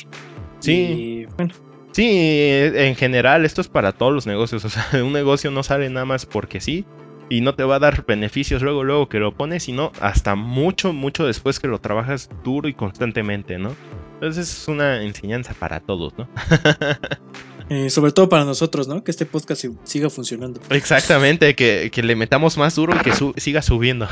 Sí. 0.60 0.72
Y, 0.72 1.26
bueno, 1.36 1.54
Sí, 1.92 2.08
en 2.08 2.94
general 2.94 3.44
esto 3.44 3.60
es 3.60 3.68
para 3.68 3.92
todos 3.92 4.12
los 4.12 4.26
negocios. 4.26 4.64
O 4.64 4.68
sea, 4.68 5.04
un 5.04 5.12
negocio 5.12 5.50
no 5.50 5.62
sale 5.62 5.88
nada 5.90 6.06
más 6.06 6.26
porque 6.26 6.60
sí. 6.60 6.86
Y 7.28 7.42
no 7.42 7.54
te 7.54 7.62
va 7.62 7.76
a 7.76 7.78
dar 7.78 8.04
beneficios 8.06 8.60
luego, 8.62 8.82
luego 8.82 9.08
que 9.08 9.20
lo 9.20 9.34
pones, 9.36 9.62
sino 9.64 9.92
hasta 10.00 10.34
mucho, 10.34 10.92
mucho 10.92 11.26
después 11.26 11.60
que 11.60 11.68
lo 11.68 11.80
trabajas 11.80 12.28
duro 12.42 12.68
y 12.68 12.74
constantemente, 12.74 13.56
¿no? 13.58 13.76
Entonces 14.14 14.50
es 14.50 14.68
una 14.68 15.02
enseñanza 15.02 15.54
para 15.54 15.78
todos, 15.80 16.12
¿no? 16.18 16.28
eh, 17.70 17.88
sobre 17.88 18.12
todo 18.12 18.28
para 18.28 18.44
nosotros, 18.44 18.86
¿no? 18.88 19.02
Que 19.02 19.10
este 19.10 19.24
podcast 19.24 19.62
si- 19.62 19.70
siga 19.84 20.10
funcionando. 20.10 20.60
Exactamente, 20.70 21.54
que, 21.54 21.90
que 21.92 22.02
le 22.02 22.14
metamos 22.16 22.58
más 22.58 22.74
duro 22.74 22.94
y 22.94 22.98
que 23.02 23.14
su- 23.14 23.32
siga 23.38 23.62
subiendo. 23.62 24.06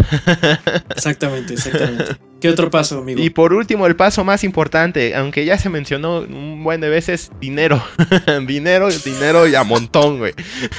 Exactamente, 0.96 1.52
exactamente. 1.54 2.16
¿Qué 2.40 2.48
otro 2.48 2.70
paso, 2.70 2.98
amigo? 2.98 3.20
Y 3.20 3.30
por 3.30 3.52
último, 3.52 3.86
el 3.86 3.96
paso 3.96 4.24
más 4.24 4.44
importante, 4.44 5.14
aunque 5.16 5.44
ya 5.44 5.58
se 5.58 5.68
mencionó 5.68 6.20
un 6.20 6.62
buen 6.64 6.80
de 6.80 6.88
veces, 6.88 7.32
dinero. 7.40 7.82
dinero, 8.46 8.88
dinero 9.04 9.46
y 9.48 9.54
a 9.56 9.64
montón, 9.64 10.18
güey. 10.18 10.32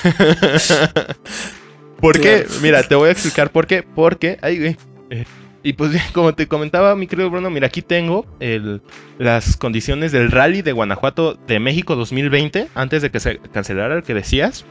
¿Por 2.00 2.20
qué? 2.22 2.46
Mira, 2.62 2.84
te 2.84 2.96
voy 2.96 3.10
a 3.10 3.12
explicar 3.12 3.52
por 3.52 3.68
qué. 3.68 3.84
Porque, 3.84 4.38
ay, 4.42 4.58
güey. 4.58 4.78
eh, 5.10 5.26
y 5.64 5.74
pues 5.74 5.92
como 6.14 6.34
te 6.34 6.48
comentaba, 6.48 6.96
mi 6.96 7.08
querido 7.08 7.30
Bruno, 7.30 7.50
mira, 7.50 7.68
aquí 7.68 7.82
tengo 7.82 8.26
el- 8.40 8.82
las 9.18 9.58
condiciones 9.58 10.12
del 10.12 10.32
rally 10.32 10.62
de 10.62 10.72
Guanajuato 10.72 11.34
de 11.48 11.60
México 11.60 11.96
2020, 11.96 12.68
antes 12.76 13.02
de 13.02 13.12
que 13.12 13.20
se 13.20 13.40
cancelara 13.54 13.96
el 13.96 14.04
que 14.04 14.14
decías. 14.14 14.66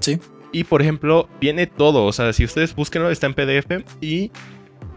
Sí. 0.00 0.18
Y 0.52 0.64
por 0.64 0.82
ejemplo, 0.82 1.28
viene 1.40 1.66
todo. 1.66 2.04
O 2.04 2.12
sea, 2.12 2.32
si 2.32 2.44
ustedes 2.44 2.74
búsquenlo, 2.74 3.10
está 3.10 3.26
en 3.26 3.34
PDF. 3.34 3.84
Y 4.00 4.30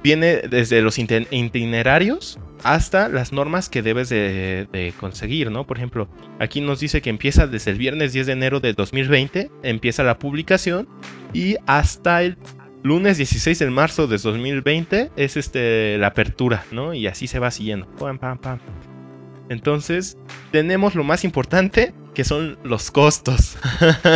viene 0.03 0.41
desde 0.49 0.81
los 0.81 0.97
itinerarios 0.99 2.39
hasta 2.63 3.10
las 3.10 3.31
normas 3.31 3.69
que 3.69 3.81
debes 3.81 4.10
de, 4.10 4.67
de 4.71 4.93
conseguir, 4.99 5.51
¿no? 5.51 5.65
Por 5.67 5.77
ejemplo, 5.77 6.08
aquí 6.39 6.62
nos 6.62 6.79
dice 6.79 7.01
que 7.01 7.10
empieza 7.10 7.47
desde 7.47 7.71
el 7.71 7.77
viernes 7.77 8.13
10 8.13 8.27
de 8.27 8.34
enero 8.34 8.60
de 8.60 8.73
2020, 8.73 9.51
empieza 9.63 10.03
la 10.03 10.17
publicación 10.19 10.88
y 11.34 11.55
hasta 11.67 12.23
el 12.23 12.38
lunes 12.85 13.17
16 13.17 13.57
de 13.57 13.69
marzo 13.71 14.05
de 14.05 14.19
2020 14.19 15.11
es 15.15 15.37
este, 15.37 15.97
la 15.97 16.07
apertura, 16.07 16.65
¿no? 16.71 16.93
Y 16.93 17.07
así 17.07 17.25
se 17.25 17.39
va 17.39 17.49
siguiendo. 17.49 17.87
Pam, 17.97 18.19
pam, 18.19 18.37
pam. 18.37 18.59
Entonces, 19.49 20.19
tenemos 20.51 20.93
lo 20.93 21.03
más 21.03 21.23
importante, 21.23 21.95
que 22.13 22.23
son 22.23 22.59
los 22.63 22.91
costos. 22.91 23.57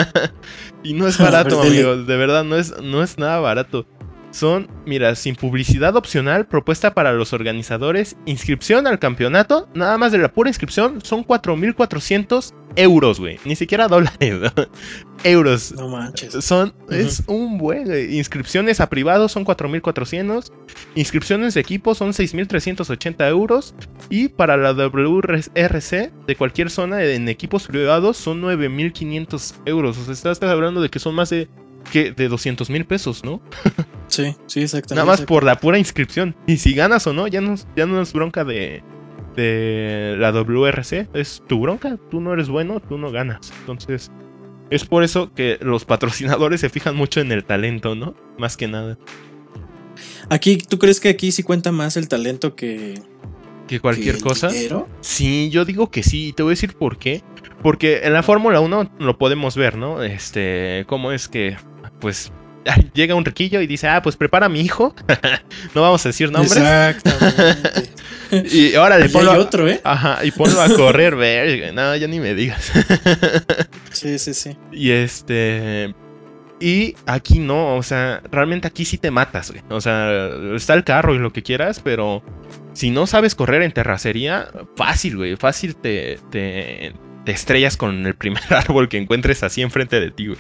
y 0.84 0.94
no 0.94 1.08
es 1.08 1.18
barato, 1.20 1.60
amigos, 1.64 2.06
de 2.06 2.16
verdad, 2.16 2.44
no 2.44 2.58
es, 2.58 2.80
no 2.80 3.02
es 3.02 3.18
nada 3.18 3.40
barato. 3.40 3.88
Son, 4.32 4.68
mira, 4.86 5.16
sin 5.16 5.36
publicidad 5.36 5.96
opcional, 5.96 6.48
propuesta 6.48 6.94
para 6.94 7.14
los 7.14 7.34
organizadores, 7.34 8.16
inscripción 8.26 8.86
al 8.86 9.00
campeonato, 9.00 9.68
nada 9.74 9.98
más 9.98 10.12
de 10.12 10.20
la 10.20 10.32
pura 10.32 10.50
inscripción, 10.50 11.02
son 11.04 11.26
4.400 11.26 12.54
euros, 12.76 13.20
güey. 13.20 13.40
Ni 13.46 13.56
siquiera 13.56 13.88
dólares, 13.88 14.36
¿no? 14.40 14.52
euros. 15.24 15.74
No 15.74 15.90
manches. 15.90 16.34
Son, 16.44 16.74
es 16.90 17.24
un 17.28 17.58
buen. 17.58 17.88
Inscripciones 18.14 18.80
a 18.80 18.90
privados 18.90 19.32
son 19.32 19.46
4.400. 19.46 20.52
Inscripciones 20.96 21.54
de 21.54 21.62
equipo 21.62 21.96
son 21.96 22.12
6.380 22.12 23.30
euros. 23.30 23.76
Y 24.10 24.30
para 24.30 24.58
la 24.58 24.74
WRC 24.74 26.12
de 26.28 26.36
cualquier 26.36 26.70
zona 26.70 27.04
en 27.04 27.28
equipos 27.28 27.68
privados 27.68 28.18
son 28.18 28.42
9.500 28.42 29.56
euros. 29.66 29.98
O 29.98 30.14
sea, 30.14 30.32
estás 30.32 30.50
hablando 30.50 30.82
de 30.82 30.90
que 30.90 31.00
son 31.00 31.16
más 31.16 31.30
de, 31.30 31.50
que 31.92 32.12
de 32.12 32.28
200 32.30 32.70
mil 32.70 32.86
pesos, 32.86 33.24
¿no? 33.24 33.42
Sí, 34.10 34.36
sí, 34.48 34.62
exactamente. 34.62 34.96
Nada 34.96 35.06
más 35.06 35.22
por 35.22 35.44
la 35.44 35.60
pura 35.60 35.78
inscripción. 35.80 36.36
Y 36.48 36.58
si 36.58 36.74
ganas 36.74 37.08
o 37.08 37.14
no, 37.14 37.28
ya 37.28 37.42
no, 37.42 37.56
ya 37.76 37.86
no 37.86 38.02
es 38.02 38.12
bronca 38.12 38.44
de, 38.44 38.84
de 39.36 40.16
la 40.18 40.32
WRC. 40.32 41.10
Es 41.14 41.44
tu 41.48 41.62
bronca. 41.62 41.98
Tú 42.10 42.20
no 42.20 42.34
eres 42.34 42.50
bueno, 42.50 42.80
tú 42.82 42.98
no 42.98 43.12
ganas. 43.12 43.54
Entonces, 43.62 44.12
es 44.70 44.84
por 44.86 45.04
eso 45.04 45.34
que 45.34 45.58
los 45.62 45.86
patrocinadores 45.86 46.60
se 46.62 46.70
fijan 46.70 46.96
mucho 46.96 47.22
en 47.22 47.32
el 47.32 47.46
talento, 47.46 47.96
¿no? 47.96 48.16
Más 48.38 48.58
que 48.58 48.68
nada. 48.68 48.98
Aquí, 50.30 50.58
¿tú 50.58 50.80
crees 50.80 51.00
que 51.00 51.10
aquí 51.10 51.32
sí 51.32 51.44
cuenta 51.44 51.72
más 51.72 51.98
el 51.98 52.08
talento 52.08 52.56
que, 52.56 53.02
Que 53.68 53.80
cualquier 53.80 54.16
que 54.16 54.22
cosa. 54.22 54.48
dinero? 54.50 54.88
Sí, 55.02 55.50
yo 55.50 55.66
digo 55.66 55.92
que 55.92 56.04
sí. 56.04 56.30
y 56.30 56.34
Te 56.34 56.44
voy 56.44 56.52
a 56.52 56.54
decir 56.54 56.74
por 56.76 56.98
qué. 56.98 57.22
Porque 57.62 58.02
en 58.04 58.14
la 58.14 58.24
Fórmula 58.24 58.60
1 58.62 58.92
lo 59.00 59.18
podemos 59.18 59.56
ver, 59.58 59.78
¿no? 59.78 60.02
Este, 60.02 60.86
cómo 60.88 61.12
es 61.12 61.28
que, 61.28 61.58
pues, 62.00 62.32
llega 62.94 63.16
un 63.16 63.26
riquillo 63.26 63.62
y 63.62 63.68
dice, 63.68 63.88
ah, 63.88 64.02
pues 64.02 64.16
prepara 64.16 64.48
a 64.48 64.50
mi 64.50 64.62
hijo. 64.62 64.96
no 65.76 65.82
vamos 65.82 66.06
a 66.06 66.10
decir 66.10 66.32
nombres. 66.32 66.58
Exactamente. 66.58 67.90
Y 68.32 68.76
ahora 68.76 69.00
le 69.00 69.08
Y 69.08 69.10
ponlo. 69.10 69.32
hay 69.32 69.40
otro, 69.40 69.68
¿eh? 69.68 69.82
Ajá, 69.84 70.24
y 70.24 70.30
ponlo 70.30 70.62
a 70.62 70.70
correr, 70.70 71.16
verga. 71.16 71.72
No, 71.72 71.96
ya 71.96 72.08
ni 72.08 72.20
me 72.20 72.36
digas. 72.36 72.72
Sí, 73.92 74.20
sí, 74.20 74.36
sí. 74.36 74.56
y 74.72 74.92
este. 74.92 75.96
Y 76.60 76.96
aquí 77.08 77.40
no, 77.40 77.76
o 77.76 77.82
sea, 77.82 78.22
realmente 78.32 78.68
aquí 78.68 78.86
sí 78.86 79.00
te 79.00 79.10
matas, 79.10 79.50
güey. 79.50 79.64
O 79.70 79.82
sea, 79.82 80.30
está 80.54 80.76
el 80.76 80.84
carro 80.84 81.16
y 81.16 81.18
lo 81.18 81.34
que 81.34 81.42
quieras, 81.42 81.80
pero 81.84 82.22
si 82.74 82.92
no 82.92 83.08
sabes 83.08 83.34
correr 83.34 83.64
en 83.64 83.72
terracería, 83.72 84.48
fácil, 84.76 85.18
güey. 85.18 85.36
Fácil 85.36 85.76
te, 85.76 86.20
te, 86.30 86.94
te 87.26 87.32
estrellas 87.32 87.78
con 87.78 88.06
el 88.06 88.14
primer 88.16 88.44
árbol 88.54 88.90
que 88.90 88.98
encuentres 88.98 89.42
así 89.42 89.64
enfrente 89.64 90.00
de 90.00 90.12
ti, 90.12 90.28
güey. 90.28 90.40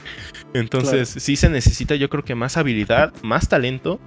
Entonces, 0.54 1.10
sí 1.10 1.36
se 1.36 1.50
necesita, 1.50 1.96
yo 1.96 2.10
creo 2.10 2.24
que 2.24 2.36
más 2.36 2.58
habilidad, 2.58 3.14
más 3.22 3.50
talento, 3.50 4.00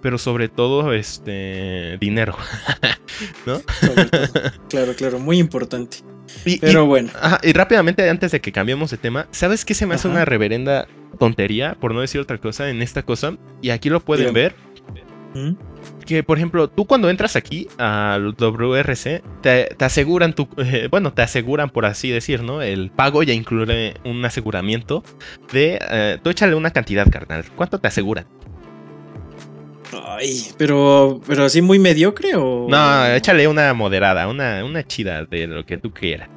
pero 0.00 0.18
sobre 0.18 0.48
todo, 0.48 0.92
este, 0.92 1.98
dinero. 1.98 2.36
¿No? 3.46 3.60
Sobre 3.80 4.04
todo. 4.06 4.20
Claro, 4.70 4.94
claro, 4.94 5.18
muy 5.18 5.38
importante. 5.38 5.98
Y- 6.44 6.54
y- 6.54 6.58
Pero 6.60 6.86
bueno, 6.86 7.10
Ajá, 7.20 7.40
y 7.42 7.52
rápidamente, 7.52 8.08
antes 8.08 8.30
de 8.30 8.40
que 8.40 8.52
cambiemos 8.52 8.90
de 8.92 8.98
tema, 8.98 9.26
¿sabes 9.32 9.64
qué 9.64 9.74
se 9.74 9.84
me 9.86 9.94
hace 9.96 10.06
Ajá. 10.08 10.16
una 10.16 10.24
reverenda 10.24 10.86
tontería, 11.18 11.76
por 11.80 11.92
no 11.92 12.00
decir 12.00 12.20
otra 12.20 12.38
cosa, 12.38 12.70
en 12.70 12.82
esta 12.82 13.02
cosa? 13.02 13.36
Y 13.60 13.70
aquí 13.70 13.90
lo 13.90 14.00
pueden 14.00 14.32
ver. 14.32 14.54
¿Mm? 15.34 15.50
Que, 16.06 16.22
por 16.22 16.38
ejemplo, 16.38 16.68
tú 16.68 16.86
cuando 16.86 17.10
entras 17.10 17.36
aquí 17.36 17.68
al 17.78 18.34
WRC, 18.34 19.22
te, 19.42 19.74
te 19.76 19.84
aseguran, 19.84 20.34
tu, 20.34 20.48
eh, 20.58 20.88
bueno, 20.90 21.12
te 21.12 21.22
aseguran, 21.22 21.70
por 21.70 21.86
así 21.86 22.10
decir, 22.10 22.42
¿no? 22.42 22.62
El 22.62 22.90
pago 22.90 23.22
ya 23.22 23.32
incluye 23.32 23.94
un 24.04 24.24
aseguramiento 24.24 25.02
de, 25.52 25.78
eh, 25.90 26.18
tú 26.22 26.30
échale 26.30 26.54
una 26.54 26.70
cantidad, 26.70 27.08
carnal. 27.10 27.44
¿Cuánto 27.56 27.78
te 27.78 27.88
aseguran? 27.88 28.26
Ay, 29.92 30.48
pero, 30.56 31.20
pero 31.26 31.44
así 31.44 31.62
muy 31.62 31.78
mediocre 31.78 32.36
o. 32.36 32.66
No, 32.68 33.06
échale 33.06 33.48
una 33.48 33.72
moderada, 33.74 34.28
una, 34.28 34.64
una 34.64 34.86
chida 34.86 35.24
de 35.24 35.46
lo 35.46 35.64
que 35.66 35.78
tú 35.78 35.92
quieras. 35.92 36.28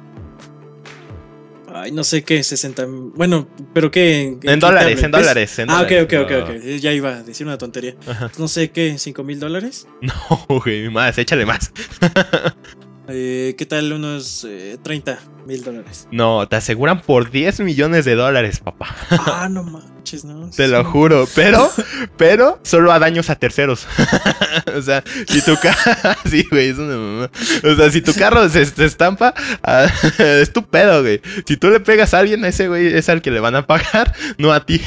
Ay, 1.76 1.90
no 1.90 2.04
sé 2.04 2.22
qué, 2.22 2.40
60. 2.44 2.86
Bueno, 3.16 3.48
pero 3.72 3.90
qué. 3.90 4.38
En 4.44 4.60
dólares, 4.60 5.02
en 5.02 5.10
dólares, 5.10 5.58
en 5.58 5.68
Ah, 5.70 5.82
ok, 5.82 5.88
dólares. 5.88 6.04
ok, 6.04 6.12
ok, 6.24 6.30
No. 6.30 6.54
ok. 6.54 6.62
Ya 6.80 6.92
iba 6.92 7.08
a 7.16 7.22
decir 7.24 7.44
una 7.46 7.58
tontería. 7.58 7.96
Ajá. 8.06 8.30
No 8.38 8.46
sé 8.46 8.70
qué, 8.70 8.96
5 8.96 9.24
mil 9.24 9.40
dólares. 9.40 9.88
No, 10.00 10.60
güey, 10.60 10.88
más, 10.88 11.18
échale 11.18 11.44
más. 11.44 11.72
Eh, 13.08 13.54
¿Qué 13.58 13.66
tal 13.66 13.92
unos 13.92 14.46
eh, 14.48 14.78
30 14.82 15.18
mil 15.46 15.62
dólares? 15.62 16.08
No, 16.10 16.48
te 16.48 16.56
aseguran 16.56 17.02
por 17.02 17.30
10 17.30 17.60
millones 17.60 18.06
de 18.06 18.14
dólares, 18.14 18.60
papá. 18.60 18.96
Ah, 19.10 19.48
no 19.50 19.62
manches, 19.62 20.24
no. 20.24 20.48
Te 20.56 20.68
lo 20.68 20.82
juro. 20.84 21.28
Pero, 21.34 21.70
pero, 22.16 22.58
solo 22.62 22.92
a 22.92 22.98
daños 22.98 23.28
a 23.28 23.36
terceros. 23.36 23.86
o 24.74 24.80
sea, 24.80 25.04
si 25.28 25.42
tu 25.42 25.54
carro. 25.60 26.16
sí, 26.24 26.46
güey, 26.50 26.70
es 26.70 26.78
una 26.78 26.96
mamá. 26.96 27.30
O 27.62 27.74
sea, 27.74 27.90
si 27.90 28.00
tu 28.00 28.14
carro 28.14 28.48
se, 28.48 28.64
se 28.64 28.86
estampa, 28.86 29.34
ah, 29.62 29.86
es 30.18 30.50
tu 30.52 30.64
pedo, 30.66 31.02
güey. 31.02 31.20
Si 31.46 31.58
tú 31.58 31.68
le 31.68 31.80
pegas 31.80 32.14
a 32.14 32.20
alguien, 32.20 32.42
a 32.44 32.48
ese 32.48 32.68
güey 32.68 32.86
es 32.86 33.10
al 33.10 33.20
que 33.20 33.30
le 33.30 33.40
van 33.40 33.54
a 33.54 33.66
pagar, 33.66 34.14
no 34.38 34.50
a 34.50 34.64
ti. 34.64 34.80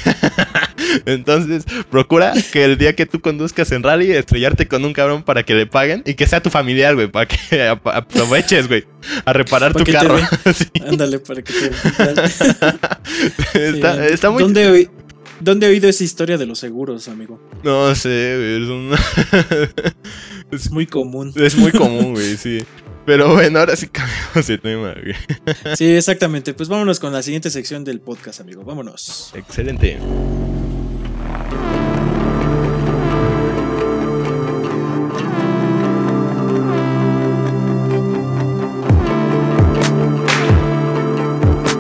Entonces, 1.06 1.64
procura 1.90 2.34
que 2.52 2.64
el 2.66 2.78
día 2.78 2.96
que 2.96 3.06
tú 3.06 3.22
conduzcas 3.22 3.72
en 3.72 3.84
rally, 3.84 4.12
estrellarte 4.12 4.68
con 4.68 4.84
un 4.86 4.94
cabrón 4.94 5.24
para 5.24 5.44
que 5.44 5.54
le 5.54 5.66
paguen 5.66 6.04
y 6.06 6.14
que 6.16 6.28
sea 6.28 6.42
tu 6.42 6.50
familiar, 6.50 6.96
güey, 6.96 7.08
para 7.08 7.28
que 7.28 7.62
ap- 7.68 7.88
aproveches, 7.88 8.68
güey, 8.68 8.86
a 9.26 9.34
reparar 9.34 9.74
Pa' 9.74 9.84
tu 9.84 9.92
carro. 9.92 10.18
Ándale, 10.88 11.20
para 11.20 11.42
que 11.42 11.54
te. 11.54 11.68
está, 13.70 14.08
Sí. 14.08 14.14
está 14.14 14.30
muy 14.32 14.42
¿Dónde, 14.44 14.68
oí- 14.70 14.90
¿Dónde 15.40 15.68
he 15.68 15.70
oído 15.70 15.88
esa 15.88 16.04
historia 16.04 16.38
de 16.38 16.46
los 16.48 16.60
seguros, 16.60 17.08
amigo? 17.08 17.40
No 17.64 17.94
sé, 17.96 18.36
güey. 18.38 18.64
Es, 18.64 18.70
un- 18.70 18.96
Es 20.52 20.72
muy 20.72 20.88
común. 20.88 21.32
es 21.36 21.56
muy 21.56 21.72
común, 21.72 22.14
güey, 22.14 22.38
sí. 22.38 22.64
Pero 23.06 23.34
bueno, 23.34 23.60
ahora 23.60 23.76
sí 23.76 23.88
cambiamos 23.88 24.48
de 24.48 24.58
tema, 24.58 24.94
güey. 25.02 25.16
Sí, 25.78 25.86
exactamente. 25.86 26.54
Pues 26.54 26.68
vámonos 26.68 27.00
con 27.00 27.14
la 27.14 27.22
siguiente 27.22 27.50
sección 27.50 27.84
del 27.86 28.02
podcast, 28.02 28.42
amigo. 28.42 28.64
Vámonos. 28.64 29.32
Excelente. 29.36 29.98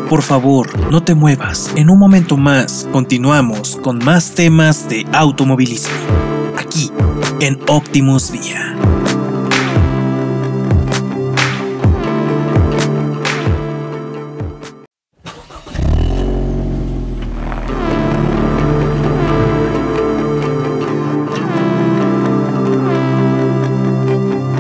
Por 0.10 0.22
favor, 0.22 0.70
no 0.90 1.04
te 1.04 1.16
muevas. 1.16 1.72
En 1.76 1.90
un 1.90 2.00
momento 2.00 2.38
más 2.38 2.88
continuamos 2.94 3.76
con 3.76 4.00
más 4.00 4.32
temas 4.32 4.88
de 4.88 5.06
automovilismo. 5.12 5.94
Aquí, 6.58 6.92
en 7.42 7.60
Optimus 7.68 8.32
Vía. 8.32 9.17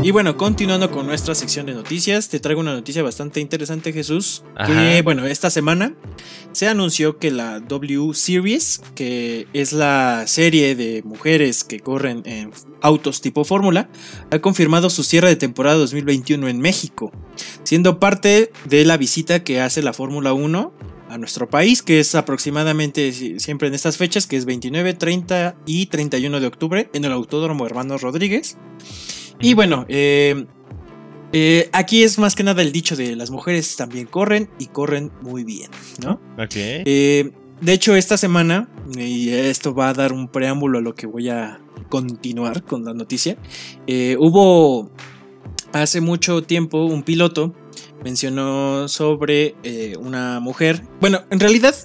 Y 0.08 0.12
bueno, 0.12 0.38
continuando 0.38 0.89
con 0.89 1.05
nuestra 1.05 1.36
sección 1.36 1.66
de 1.66 1.74
noticias, 1.74 2.30
te 2.30 2.39
traigo 2.39 2.62
una 2.62 2.72
noticia 2.72 3.03
bastante 3.03 3.41
interesante, 3.41 3.91
Jesús. 3.91 4.41
Que 4.66 5.01
bueno, 5.01 5.26
esta 5.26 5.49
semana 5.49 5.95
se 6.53 6.70
anunció 6.70 7.18
que 7.18 7.30
la 7.30 7.60
W 7.60 8.14
Series, 8.14 8.82
que 8.95 9.47
es 9.51 9.74
la 9.74 10.24
serie 10.26 10.78
de 10.78 11.03
mujeres 11.03 11.66
que 11.66 11.82
corren 11.82 12.22
en 12.24 12.51
autos 12.82 13.20
tipo 13.20 13.43
Fórmula, 13.43 13.89
ha 14.32 14.39
confirmado 14.39 14.89
su 14.89 15.03
cierre 15.03 15.28
de 15.28 15.36
temporada 15.36 15.76
2021 15.76 16.47
en 16.47 16.62
México, 16.62 17.12
siendo 17.64 17.99
parte 17.99 18.53
de 18.64 18.86
la 18.86 18.95
visita 18.95 19.43
que 19.43 19.60
hace 19.60 19.82
la 19.82 19.91
Fórmula 19.91 20.32
1 20.32 20.74
a 21.10 21.18
nuestro 21.18 21.49
país, 21.49 21.84
que 21.84 21.99
es 21.99 22.16
aproximadamente 22.16 23.12
siempre 23.41 23.68
en 23.68 23.74
estas 23.74 23.97
fechas, 23.97 24.26
que 24.26 24.38
es 24.38 24.45
29, 24.45 24.93
30 24.93 25.58
y 25.66 25.88
31 25.88 26.39
de 26.39 26.47
octubre 26.47 26.89
en 26.93 27.03
el 27.03 27.12
Autódromo 27.12 27.66
Hermanos 27.66 28.03
Rodríguez. 28.03 28.55
Y 29.40 29.54
bueno, 29.54 29.86
eh, 29.88 30.46
eh, 31.32 31.70
aquí 31.72 32.04
es 32.04 32.18
más 32.18 32.36
que 32.36 32.44
nada 32.44 32.62
el 32.62 32.72
dicho 32.72 32.96
de 32.96 33.16
las 33.16 33.30
mujeres 33.30 33.76
también 33.76 34.08
corren 34.08 34.50
y 34.58 34.68
corren 34.68 35.12
muy 35.22 35.44
bien, 35.44 35.70
¿no? 36.04 36.20
Ok. 36.38 36.56
Eh, 36.56 37.32
de 37.62 37.74
hecho, 37.74 37.96
esta 37.96 38.18
semana, 38.18 38.70
y 38.96 39.30
esto 39.30 39.74
va 39.74 39.90
a 39.90 39.94
dar 39.94 40.14
un 40.14 40.28
preámbulo 40.28 40.80
a 40.80 40.82
lo 40.82 40.96
que 40.96 41.08
voy 41.08 41.30
a 41.30 41.60
continuar 41.90 42.64
con 42.64 42.86
la 42.86 42.94
noticia, 42.94 43.38
hubo 44.20 44.92
hace 45.74 46.02
mucho 46.02 46.44
tiempo 46.44 46.86
un 46.86 47.04
piloto 47.04 47.56
mencionó 48.04 48.88
sobre 48.88 49.56
una 50.00 50.40
mujer. 50.40 50.84
Bueno, 51.02 51.24
en 51.32 51.40
realidad 51.40 51.76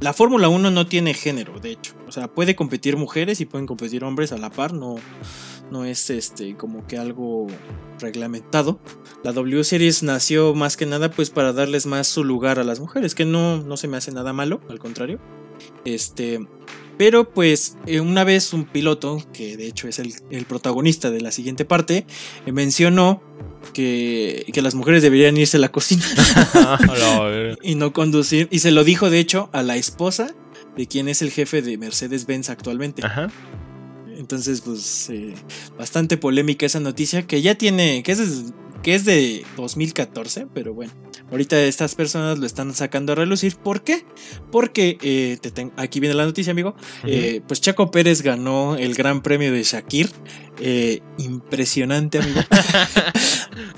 la 0.00 0.12
Fórmula 0.14 0.48
1 0.48 0.70
no 0.70 0.86
tiene 0.86 1.12
género, 1.12 1.60
de 1.60 1.72
hecho. 1.72 1.92
O 2.08 2.12
sea, 2.12 2.28
puede 2.28 2.56
competir 2.56 2.96
mujeres 2.96 3.40
y 3.40 3.44
pueden 3.44 3.66
competir 3.66 4.02
hombres 4.02 4.32
a 4.32 4.38
la 4.38 4.48
par, 4.48 4.72
no, 4.72 4.96
no 5.70 5.84
es 5.84 6.10
este 6.10 6.56
como 6.56 6.86
que 6.86 6.98
algo 6.98 7.46
reglamentado. 8.00 8.80
La 9.22 9.32
W 9.32 9.64
Series 9.64 10.02
nació 10.02 10.54
más 10.54 10.76
que 10.76 10.86
nada 10.86 11.10
pues 11.10 11.30
para 11.30 11.52
darles 11.52 11.86
más 11.86 12.06
su 12.06 12.24
lugar 12.24 12.58
a 12.58 12.64
las 12.64 12.80
mujeres, 12.80 13.14
que 13.14 13.24
no, 13.24 13.58
no 13.58 13.76
se 13.76 13.88
me 13.88 13.96
hace 13.96 14.12
nada 14.12 14.32
malo, 14.32 14.60
al 14.68 14.78
contrario. 14.78 15.20
Este, 15.84 16.46
pero 16.96 17.30
pues 17.30 17.76
eh, 17.86 18.00
una 18.00 18.24
vez 18.24 18.52
un 18.52 18.64
piloto, 18.64 19.22
que 19.32 19.56
de 19.56 19.66
hecho 19.66 19.88
es 19.88 19.98
el, 19.98 20.44
protagonista 20.46 21.10
de 21.10 21.20
la 21.20 21.30
siguiente 21.30 21.64
parte, 21.64 22.06
eh, 22.46 22.52
mencionó 22.52 23.22
que, 23.72 24.44
que, 24.52 24.62
las 24.62 24.74
mujeres 24.74 25.02
deberían 25.02 25.36
irse 25.36 25.56
a 25.56 25.60
la 25.60 25.72
cocina 25.72 26.04
y 27.62 27.74
no 27.74 27.92
conducir. 27.92 28.48
Y 28.50 28.58
se 28.60 28.70
lo 28.70 28.84
dijo 28.84 29.10
de 29.10 29.18
hecho 29.18 29.48
a 29.52 29.62
la 29.62 29.76
esposa 29.76 30.34
de 30.76 30.86
quien 30.86 31.08
es 31.08 31.22
el 31.22 31.30
jefe 31.30 31.62
de 31.62 31.78
Mercedes-Benz 31.78 32.50
actualmente. 32.50 33.04
Ajá. 33.04 33.30
Entonces, 34.18 34.60
pues, 34.60 35.08
eh, 35.10 35.34
bastante 35.78 36.16
polémica 36.16 36.66
esa 36.66 36.80
noticia 36.80 37.26
que 37.26 37.42
ya 37.42 37.54
tiene, 37.54 38.02
que 38.02 38.12
es, 38.12 38.44
que 38.82 38.94
es 38.94 39.04
de 39.04 39.44
2014, 39.56 40.46
pero 40.52 40.74
bueno, 40.74 40.92
ahorita 41.30 41.60
estas 41.62 41.94
personas 41.94 42.38
lo 42.38 42.46
están 42.46 42.74
sacando 42.74 43.12
a 43.12 43.16
relucir. 43.16 43.56
¿Por 43.56 43.82
qué? 43.82 44.04
Porque, 44.50 44.98
eh, 45.02 45.38
aquí 45.76 46.00
viene 46.00 46.14
la 46.14 46.24
noticia, 46.24 46.50
amigo, 46.52 46.74
eh, 47.04 47.40
pues 47.46 47.60
Chaco 47.60 47.90
Pérez 47.90 48.22
ganó 48.22 48.76
el 48.76 48.94
Gran 48.94 49.22
Premio 49.22 49.52
de 49.52 49.62
Shakir. 49.62 50.10
impresionante, 51.18 52.18
amigo. 52.18 52.40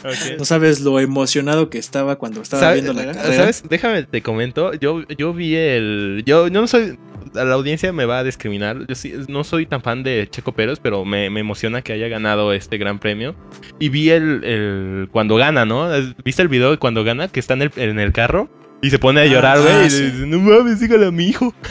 No 0.39 0.45
sabes 0.45 0.81
lo 0.81 1.01
emocionado 1.01 1.71
que 1.71 1.79
estaba 1.79 2.17
cuando 2.17 2.43
estaba 2.43 2.73
viendo 2.73 2.93
la 2.93 3.07
carrera. 3.07 3.37
¿Sabes? 3.37 3.65
Déjame 3.69 4.05
te 4.05 4.23
comento. 4.23 4.75
Yo, 4.75 5.07
yo 5.09 5.33
vi 5.33 5.55
el. 5.55 6.23
Yo, 6.27 6.49
yo 6.49 6.61
no 6.61 6.67
soy 6.67 6.99
la 7.45 7.55
audiencia 7.55 7.93
me 7.93 8.05
va 8.05 8.19
a 8.19 8.25
discriminar. 8.25 8.87
Yo 8.87 8.95
no 9.29 9.45
soy 9.45 9.67
tan 9.67 9.83
fan 9.83 10.03
de 10.03 10.29
Checo 10.31 10.53
Pérez, 10.53 10.79
pero 10.83 11.05
me, 11.05 11.27
emociona 11.27 11.83
que 11.83 11.93
haya 11.93 12.09
ganado 12.09 12.53
este 12.53 12.79
gran 12.79 12.99
premio. 12.99 13.35
Y 13.79 13.89
vi 13.89 14.11
el, 14.11 15.09
cuando 15.13 15.37
gana, 15.37 15.65
¿no? 15.65 15.89
¿Viste 16.25 16.43
el 16.43 16.49
video 16.49 16.71
de 16.71 16.79
cuando 16.79 17.05
gana? 17.05 17.29
Que 17.29 17.41
está 17.41 17.55
en 17.55 17.63
el, 17.63 17.73
en 17.77 17.99
el 17.99 18.13
carro. 18.13 18.49
Y 18.83 18.91
se 18.91 18.99
pone 18.99 19.21
a 19.21 19.27
llorar, 19.27 19.61
güey. 19.61 19.73
Ah, 19.73 19.81
y 19.81 19.85
dice, 19.85 20.27
no 20.27 20.39
mames, 20.39 20.81
dígale 20.81 21.07
a 21.07 21.11
mi 21.11 21.25
hijo. 21.25 21.55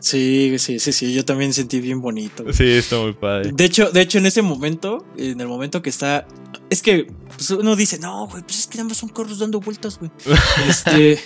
Sí, 0.00 0.58
sí, 0.58 0.78
sí, 0.78 0.92
sí, 0.92 1.14
yo 1.14 1.24
también 1.24 1.52
sentí 1.52 1.78
bien 1.80 2.00
bonito. 2.00 2.44
Sí, 2.52 2.64
está 2.64 2.96
muy 2.96 3.12
padre. 3.12 3.50
De 3.52 3.64
hecho, 3.64 3.90
de 3.90 4.00
hecho, 4.00 4.18
en 4.18 4.26
ese 4.26 4.40
momento, 4.40 5.04
en 5.16 5.40
el 5.40 5.46
momento 5.46 5.82
que 5.82 5.90
está. 5.90 6.26
Es 6.70 6.82
que 6.82 7.08
pues, 7.28 7.50
uno 7.50 7.74
dice, 7.74 7.98
no, 7.98 8.28
güey, 8.28 8.42
pues 8.44 8.60
es 8.60 8.66
que 8.68 8.78
nada 8.78 8.88
más 8.88 8.98
son 8.98 9.08
carros 9.08 9.40
dando 9.40 9.60
vueltas, 9.60 9.98
güey. 9.98 10.10
este. 10.68 11.18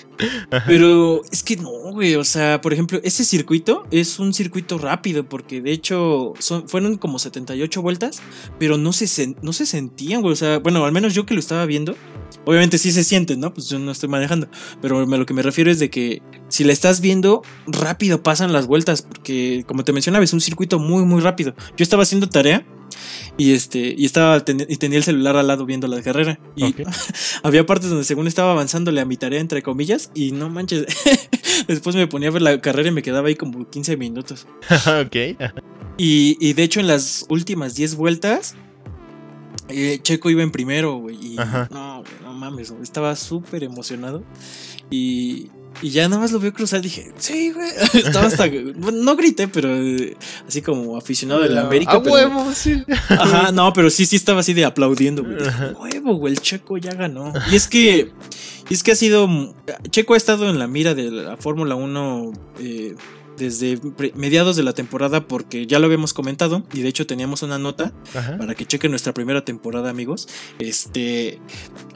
pero 0.67 1.23
es 1.31 1.43
que 1.43 1.57
no, 1.57 1.71
güey. 1.93 2.15
O 2.15 2.25
sea, 2.25 2.63
por 2.63 2.73
ejemplo, 2.73 2.99
ese 3.05 3.25
circuito 3.25 3.87
es 3.91 4.19
un 4.19 4.33
circuito 4.33 4.79
rápido, 4.79 5.29
porque 5.29 5.61
de 5.61 5.73
hecho 5.73 6.33
son, 6.39 6.67
fueron 6.67 6.97
como 6.97 7.19
78 7.19 7.83
vueltas, 7.83 8.23
pero 8.59 8.79
no 8.79 8.95
se, 8.95 9.37
no 9.43 9.53
se 9.53 9.67
sentían, 9.67 10.23
güey. 10.23 10.33
O 10.33 10.37
sea, 10.37 10.61
bueno, 10.61 10.85
al 10.85 10.93
menos 10.93 11.13
yo 11.13 11.27
que 11.27 11.35
lo 11.35 11.41
estaba 11.41 11.67
viendo 11.67 11.95
Obviamente 12.45 12.79
sí 12.79 12.93
se 12.93 13.05
siente, 13.05 13.37
¿no? 13.37 13.55
Pues 13.55 13.69
yo 13.69 13.79
no 13.79 13.91
estoy 13.91 14.09
manejando. 14.09 14.49
Pero 14.81 15.01
a 15.01 15.05
lo 15.05 15.27
que 15.27 15.35
me 15.35 15.43
refiero 15.43 15.71
es 15.71 15.79
de 15.79 15.91
que 15.91 16.23
si 16.49 16.65
la 16.65 16.73
estás 16.73 17.01
viendo, 17.01 17.43
rápido 17.67 18.23
pasan 18.23 18.53
las 18.53 18.67
vueltas. 18.67 19.03
Porque, 19.03 19.65
como 19.67 19.85
te 19.85 19.93
mencionaba, 19.93 20.25
es 20.25 20.33
un 20.33 20.41
circuito 20.41 20.79
muy, 20.79 21.05
muy 21.05 21.21
rápido. 21.21 21.55
Yo 21.77 21.83
estaba 21.83 22.03
haciendo 22.03 22.29
tarea 22.29 22.67
y 23.37 23.53
este 23.53 23.95
y 23.97 24.05
estaba 24.05 24.39
y 24.47 24.77
tenía 24.77 24.99
el 24.99 25.05
celular 25.05 25.37
al 25.37 25.49
lado 25.49 25.67
viendo 25.67 25.89
la 25.89 26.01
carrera 26.03 26.39
y 26.55 26.75
había 27.43 27.67
partes 27.67 27.91
donde 27.91 28.05
según 28.05 28.29
estaba 28.29 28.53
avanzándole 28.53 29.01
a 29.01 29.05
mi 29.05 29.17
tarea 29.17 29.41
entre 29.41 29.63
comillas 29.63 30.11
y 30.15 30.31
no 30.31 30.49
manches 30.49 30.87
después 31.67 31.97
me 31.97 32.07
ponía 32.07 32.29
a 32.29 32.33
ver 32.33 32.43
la 32.43 32.61
carrera 32.61 32.91
y 32.91 32.93
me 32.93 33.03
quedaba 33.03 33.29
ahí 33.29 33.35
como 33.35 33.69
15 33.69 33.97
minutos 33.97 34.47
ok 34.87 35.17
y, 35.97 36.37
y 36.41 36.53
de 36.53 36.63
hecho 36.63 36.79
en 36.79 36.87
las 36.87 37.27
últimas 37.29 37.75
10 37.75 37.97
vueltas 37.97 38.55
eh, 39.69 39.99
Checo 40.03 40.31
iba 40.31 40.43
en 40.43 40.51
primero, 40.51 40.97
güey. 40.97 41.17
Y 41.17 41.37
no, 41.37 42.03
no 42.23 42.24
mames, 42.51 42.73
estaba 42.83 43.17
súper 43.17 43.65
emocionado. 43.65 44.23
Y, 44.91 45.51
y 45.83 45.91
ya 45.91 46.09
nada 46.09 46.21
más 46.21 46.33
lo 46.33 46.39
veo 46.39 46.53
cruzar. 46.53 46.81
Dije, 46.81 47.13
sí, 47.17 47.53
güey. 47.53 47.69
Estaba 47.95 48.27
hasta. 48.27 48.47
no 48.47 49.17
grité, 49.17 49.49
pero 49.49 49.75
eh, 49.75 50.17
así 50.47 50.63
como 50.63 50.97
aficionado 50.97 51.43
del 51.43 51.57
América. 51.59 51.93
A 51.93 51.99
huevo, 51.99 52.53
sí. 52.55 52.83
Ajá, 53.09 53.53
no, 53.53 53.73
pero 53.73 53.91
sí, 53.91 54.07
sí 54.07 54.17
estaba 54.17 54.41
así 54.41 54.53
de 54.55 54.65
aplaudiendo, 54.65 55.25
güey. 55.25 55.37
huevo, 55.81 56.15
güey. 56.17 56.35
El 56.35 56.41
Checo 56.41 56.77
ya 56.79 56.95
ganó. 56.95 57.33
Y 57.51 57.57
es 57.57 57.67
que. 57.67 58.13
Y 58.69 58.75
es 58.75 58.83
que 58.83 58.93
ha 58.93 58.97
sido. 58.97 59.29
Checo 59.91 60.15
ha 60.15 60.17
estado 60.17 60.49
en 60.49 60.59
la 60.59 60.67
mira 60.67 60.95
de 60.95 61.11
la 61.11 61.37
Fórmula 61.37 61.75
1. 61.75 62.33
Eh, 62.61 62.95
desde 63.37 63.79
mediados 64.15 64.57
de 64.57 64.63
la 64.63 64.73
temporada 64.73 65.27
porque 65.27 65.67
ya 65.67 65.79
lo 65.79 65.87
habíamos 65.87 66.13
comentado 66.13 66.65
y 66.73 66.83
de 66.83 66.89
hecho 66.89 67.07
teníamos 67.07 67.43
una 67.43 67.59
nota 67.59 67.93
para 68.39 68.55
que 68.55 68.67
chequen 68.67 68.91
nuestra 68.91 69.15
primera 69.15 69.45
temporada 69.45 69.91
amigos. 69.91 70.29
Este 70.59 71.41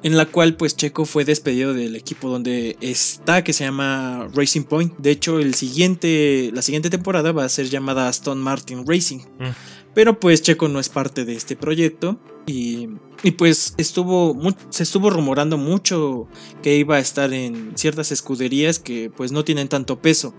en 0.02 0.16
la 0.16 0.26
cual 0.26 0.54
pues 0.54 0.76
Checo 0.76 1.04
fue 1.04 1.24
despedido 1.24 1.74
del 1.74 1.96
equipo 1.96 2.28
donde 2.28 2.76
está 2.80 3.44
que 3.44 3.52
se 3.52 3.64
llama 3.64 4.28
Racing 4.34 4.64
Point. 4.64 4.94
De 4.98 5.10
hecho 5.10 5.38
el 5.38 5.54
siguiente 5.54 6.50
la 6.52 6.62
siguiente 6.62 6.90
temporada 6.90 7.32
va 7.32 7.44
a 7.44 7.48
ser 7.48 7.68
llamada 7.68 8.08
Aston 8.08 8.40
Martin 8.40 8.84
Racing. 8.86 9.18
Mm. 9.38 9.54
pero 9.94 10.20
pues 10.20 10.42
Checo 10.42 10.68
no 10.68 10.80
es 10.80 10.88
parte 10.88 11.24
de 11.24 11.34
este 11.34 11.56
proyecto 11.56 12.18
y, 12.46 12.88
pues 13.36 13.74
estuvo 13.78 14.36
se 14.70 14.82
estuvo 14.82 15.10
rumorando 15.10 15.58
mucho 15.58 16.28
que 16.62 16.76
iba 16.76 16.96
a 16.96 16.98
estar 17.00 17.32
en 17.32 17.72
ciertas 17.74 18.12
escuderías 18.12 18.78
que 18.78 19.10
pues 19.10 19.32
no 19.32 19.44
tienen 19.44 19.68
tanto 19.68 20.00
peso. 20.00 20.34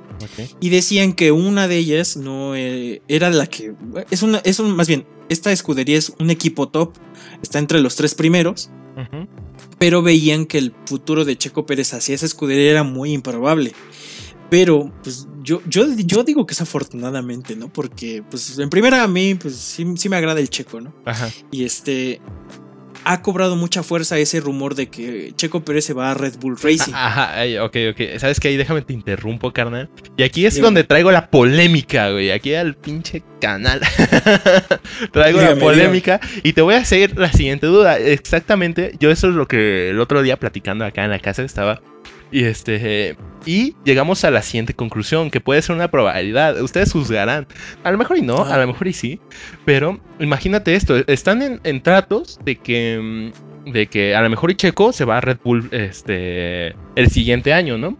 Y 0.59 0.69
decían 0.69 1.13
que 1.13 1.31
una 1.31 1.67
de 1.67 1.77
ellas 1.77 2.17
no 2.17 2.55
eh, 2.55 3.01
era 3.07 3.29
la 3.29 3.47
que 3.47 3.73
es 4.11 4.23
una 4.23 4.39
es 4.39 4.59
un, 4.59 4.75
más 4.75 4.87
bien 4.87 5.05
esta 5.29 5.51
escudería 5.51 5.97
es 5.97 6.13
un 6.19 6.29
equipo 6.29 6.69
top, 6.69 6.93
está 7.41 7.59
entre 7.59 7.79
los 7.79 7.95
tres 7.95 8.15
primeros. 8.15 8.69
Pero 9.77 10.01
veían 10.01 10.45
que 10.45 10.57
el 10.57 10.73
futuro 10.85 11.23
de 11.23 11.37
Checo 11.37 11.65
Pérez 11.65 11.93
hacia 11.93 12.15
esa 12.15 12.25
escudería 12.25 12.71
era 12.71 12.83
muy 12.83 13.13
improbable. 13.13 13.73
Pero, 14.49 14.91
pues, 15.03 15.27
yo, 15.41 15.61
yo, 15.67 15.85
yo 15.95 16.23
digo 16.23 16.45
que 16.45 16.53
es 16.53 16.61
afortunadamente, 16.61 17.55
¿no? 17.55 17.71
Porque, 17.71 18.23
pues, 18.29 18.57
en 18.57 18.69
primera 18.69 19.03
a 19.03 19.07
mí, 19.07 19.35
pues, 19.35 19.55
sí, 19.55 19.85
sí 19.95 20.09
me 20.09 20.15
agrada 20.15 20.39
el 20.39 20.49
checo, 20.49 20.81
¿no? 20.81 20.93
Ajá. 21.05 21.29
Y 21.51 21.63
este, 21.63 22.19
ha 23.03 23.21
cobrado 23.21 23.55
mucha 23.55 23.83
fuerza 23.83 24.17
ese 24.17 24.39
rumor 24.39 24.75
de 24.75 24.89
que 24.89 25.33
Checo 25.35 25.63
Pérez 25.63 25.85
se 25.85 25.93
va 25.93 26.11
a 26.11 26.13
Red 26.13 26.37
Bull 26.39 26.57
Racing. 26.61 26.93
Ajá, 26.93 27.35
ok, 27.63 27.75
ok. 27.91 28.19
¿Sabes 28.19 28.39
qué? 28.39 28.49
Ahí 28.49 28.57
déjame 28.57 28.81
te 28.81 28.93
interrumpo, 28.93 29.51
carnal. 29.51 29.89
Y 30.17 30.23
aquí 30.23 30.45
es 30.45 30.59
donde 30.59 30.83
traigo 30.83 31.11
la 31.11 31.29
polémica, 31.29 32.11
güey. 32.11 32.31
Aquí 32.31 32.53
al 32.53 32.75
pinche 32.75 33.23
canal. 33.39 33.81
traigo 35.11 35.41
la 35.41 35.55
polémica 35.55 36.19
y 36.43 36.53
te 36.53 36.61
voy 36.61 36.75
a 36.75 36.79
hacer 36.79 37.17
la 37.17 37.31
siguiente 37.31 37.67
duda. 37.67 37.97
Exactamente, 37.97 38.93
yo 38.99 39.11
eso 39.11 39.29
es 39.29 39.35
lo 39.35 39.47
que 39.47 39.89
el 39.89 39.99
otro 39.99 40.21
día 40.21 40.37
platicando 40.37 40.85
acá 40.85 41.03
en 41.03 41.11
la 41.11 41.19
casa 41.19 41.43
estaba 41.43 41.81
Y 42.31 42.43
este. 42.43 43.17
Y 43.45 43.75
llegamos 43.83 44.23
a 44.23 44.31
la 44.31 44.41
siguiente 44.41 44.73
conclusión, 44.73 45.31
que 45.31 45.41
puede 45.41 45.61
ser 45.61 45.75
una 45.75 45.89
probabilidad. 45.89 46.61
Ustedes 46.61 46.91
juzgarán. 46.91 47.47
A 47.83 47.91
lo 47.91 47.97
mejor 47.97 48.17
y 48.17 48.21
no, 48.21 48.43
a 48.43 48.57
lo 48.57 48.67
mejor 48.67 48.87
y 48.87 48.93
sí. 48.93 49.19
Pero 49.65 49.99
imagínate 50.19 50.75
esto: 50.75 50.95
están 51.07 51.59
en, 51.63 51.81
tratos 51.81 52.39
de 52.43 52.57
que. 52.57 52.99
Mm, 53.01 53.71
de 53.71 53.87
que 53.87 54.15
a 54.15 54.21
lo 54.21 54.29
mejor 54.29 54.51
y 54.51 54.55
Checo 54.55 54.93
se 54.93 55.05
va 55.05 55.17
a 55.17 55.21
Red 55.21 55.39
Bull 55.43 55.69
este, 55.71 56.75
el 56.95 57.09
siguiente 57.09 57.53
año, 57.53 57.77
¿no? 57.77 57.97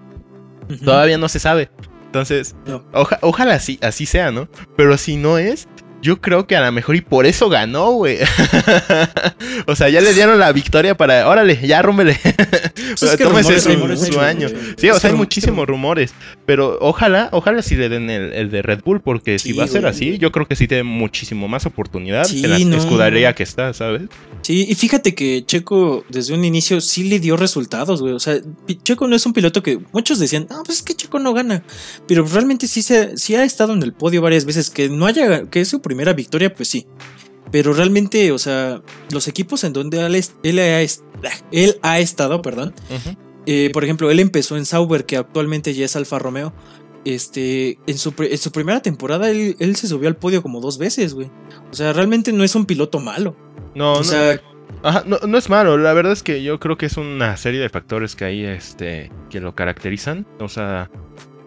Todavía 0.84 1.18
no 1.18 1.30
se 1.30 1.40
sabe. 1.40 1.70
Entonces, 2.06 2.56
ojalá 3.22 3.54
así, 3.54 3.78
así 3.82 4.08
sea, 4.08 4.32
¿no? 4.32 4.48
Pero 4.76 4.98
si 4.98 5.16
no 5.16 5.38
es, 5.38 5.68
yo 6.02 6.22
creo 6.22 6.48
que 6.48 6.56
a 6.56 6.62
lo 6.62 6.72
mejor 6.72 6.96
y 6.96 7.02
por 7.02 7.26
eso 7.26 7.50
ganó, 7.50 7.92
güey. 7.92 8.18
o 9.68 9.76
sea, 9.76 9.90
ya 9.90 10.02
le 10.02 10.14
dieron 10.14 10.40
la 10.40 10.52
victoria 10.52 10.96
para. 10.96 11.28
Órale, 11.28 11.60
ya 11.66 11.82
rúmbele. 11.82 12.18
Pues 13.00 13.14
es 13.14 13.20
Tómese 13.20 13.60
su, 13.60 14.20
año. 14.20 14.48
Sí, 14.78 14.90
o 14.90 15.00
sea, 15.00 15.12
hay 15.12 15.16
muchísimos 15.16 15.68
rumores. 15.68 16.14
Pero 16.46 16.78
ojalá, 16.82 17.30
ojalá 17.32 17.62
sí 17.62 17.76
le 17.76 17.88
den 17.88 18.10
el, 18.10 18.50
de 18.50 18.62
Red 18.62 18.82
Bull, 18.84 19.02
porque 19.02 19.38
si 19.38 19.54
va 19.54 19.66
a 19.66 19.68
ser 19.68 19.86
así, 19.86 20.18
yo 20.18 20.32
creo 20.32 20.48
que 20.48 20.56
sí 20.56 20.68
tiene 20.68 20.84
muchísimo 20.84 21.48
más 21.48 21.66
oportunidad 21.66 22.24
sí, 22.24 22.44
en 22.44 22.72
la 22.72 22.78
escudería 22.78 23.34
que 23.34 23.44
está, 23.44 23.74
¿sabes? 23.74 24.04
Sí, 24.42 24.66
y 24.68 24.76
fíjate 24.76 25.14
que 25.14 25.44
Checo 25.46 26.04
desde 26.10 26.34
un 26.34 26.44
inicio 26.44 26.82
sí 26.82 27.04
le 27.04 27.20
dio 27.20 27.38
resultados, 27.38 28.02
güey. 28.02 28.14
O 28.14 28.20
sea, 28.20 28.40
Checo 28.84 29.08
no 29.08 29.16
es 29.16 29.26
un 29.26 29.34
piloto 29.34 29.62
que 29.62 29.80
muchos 29.92 30.20
decían, 30.20 30.48
no, 30.50 30.64
pues 30.64 30.80
es 30.80 30.84
que 30.84 30.96
Checo 30.96 31.20
no 31.20 31.34
gana. 31.34 31.64
Pero 32.08 32.26
realmente 32.26 32.68
sí, 32.68 32.82
se, 32.82 33.18
sí 33.18 33.36
ha 33.36 33.44
estado 33.44 33.74
en 33.74 33.84
el 33.84 33.94
podio 33.94 34.22
varias 34.22 34.46
veces. 34.46 34.70
Que 34.70 34.90
no 34.90 35.06
haya, 35.06 35.46
que 35.46 35.62
es 35.62 35.68
su 35.68 35.82
primera 35.90 36.14
victoria, 36.14 36.54
pues 36.54 36.70
sí. 36.70 36.88
Pero 37.52 37.74
realmente, 37.74 38.32
o 38.32 38.38
sea, 38.38 38.82
los 39.12 39.28
equipos 39.28 39.64
en 39.64 39.74
donde 39.74 39.98
él, 40.44 40.60
ha, 40.60 40.82
él 41.52 41.80
ha 41.82 42.00
estado, 42.00 42.42
perdón. 42.42 42.74
Eh, 43.46 43.72
por 43.74 43.84
ejemplo, 43.84 44.12
él 44.12 44.20
empezó 44.20 44.56
en 44.56 44.66
Sauber, 44.66 45.06
que 45.06 45.18
actualmente 45.18 45.74
ya 45.74 45.86
es 45.86 45.96
Alfa 45.96 46.20
Romeo. 46.20 46.54
Este, 47.06 47.80
en 47.88 47.98
su, 47.98 48.14
en 48.20 48.38
su 48.38 48.52
primera 48.52 48.82
temporada, 48.82 49.32
él, 49.32 49.76
se 49.76 49.88
subió 49.88 50.08
al 50.08 50.16
podio 50.18 50.44
como 50.44 50.62
dos 50.62 50.78
veces, 50.78 51.16
güey. 51.16 51.32
O 51.72 51.74
sea, 51.74 51.92
realmente 51.92 52.32
no 52.32 52.44
es 52.44 52.54
un 52.54 52.66
piloto 52.66 53.00
malo. 53.00 53.36
No, 53.74 53.94
o 53.94 54.04
Sea, 54.04 54.40
no, 55.06 55.18
no, 55.26 55.38
es 55.38 55.50
malo. 55.50 55.78
La 55.78 55.94
verdad 55.94 56.12
es 56.12 56.22
que 56.22 56.44
yo 56.44 56.60
creo 56.60 56.78
que 56.78 56.86
es 56.86 56.98
una 56.98 57.36
serie 57.38 57.60
de 57.60 57.70
factores 57.70 58.16
que 58.16 58.26
ahí, 58.26 58.46
este, 58.46 59.12
que 59.32 59.40
lo 59.40 59.56
caracterizan. 59.56 60.28
O 60.40 60.50
sea, 60.50 60.92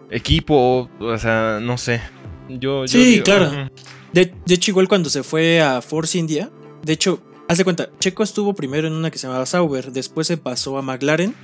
equipo, 0.09 0.89
o 0.99 1.17
sea, 1.17 1.59
no 1.61 1.77
sé. 1.77 2.01
Yo, 2.49 2.87
sí, 2.87 3.21
claro. 3.23 3.69
De, 4.13 4.31
hecho, 4.47 4.71
igual 4.71 4.87
cuando 4.87 5.09
se 5.09 5.23
fue 5.23 5.61
a 5.61 5.81
Force 5.81 6.17
India, 6.17 6.51
de 6.83 6.93
hecho, 6.93 7.19
haz 7.47 7.57
de 7.57 7.63
cuenta, 7.63 7.89
Checo 7.99 8.23
estuvo 8.23 8.53
primero 8.53 8.87
en 8.87 8.93
una 8.93 9.09
que 9.09 9.17
se 9.17 9.27
llamaba 9.27 9.45
Sauber, 9.45 9.91
después 9.91 10.27
se 10.27 10.37
pasó 10.37 10.77
a 10.77 10.81
McLaren, 10.83 11.35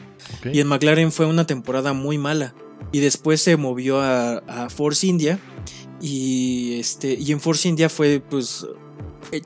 y 0.52 0.60
en 0.60 0.68
McLaren 0.68 1.12
fue 1.12 1.26
una 1.26 1.48
temporada 1.48 1.94
muy 1.94 2.18
mala, 2.20 2.54
y 2.92 3.00
después 3.00 3.42
se 3.42 3.58
movió 3.58 4.00
a, 4.02 4.70
Force 4.70 5.08
India, 5.08 5.40
y, 6.00 6.80
este, 6.80 7.14
y 7.14 7.32
en 7.32 7.40
Force 7.40 7.68
India 7.68 7.90
fue 7.90 8.22
pues 8.22 8.68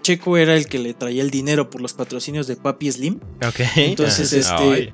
Checo 0.01 0.37
era 0.37 0.55
el 0.55 0.67
que 0.67 0.79
le 0.79 0.93
traía 0.93 1.21
el 1.21 1.29
dinero 1.29 1.69
por 1.69 1.81
los 1.81 1.93
patrocinios 1.93 2.47
de 2.47 2.55
Papi 2.55 2.91
Slim. 2.91 3.19
Ok. 3.45 3.59
Entonces, 3.75 4.33
este. 4.33 4.93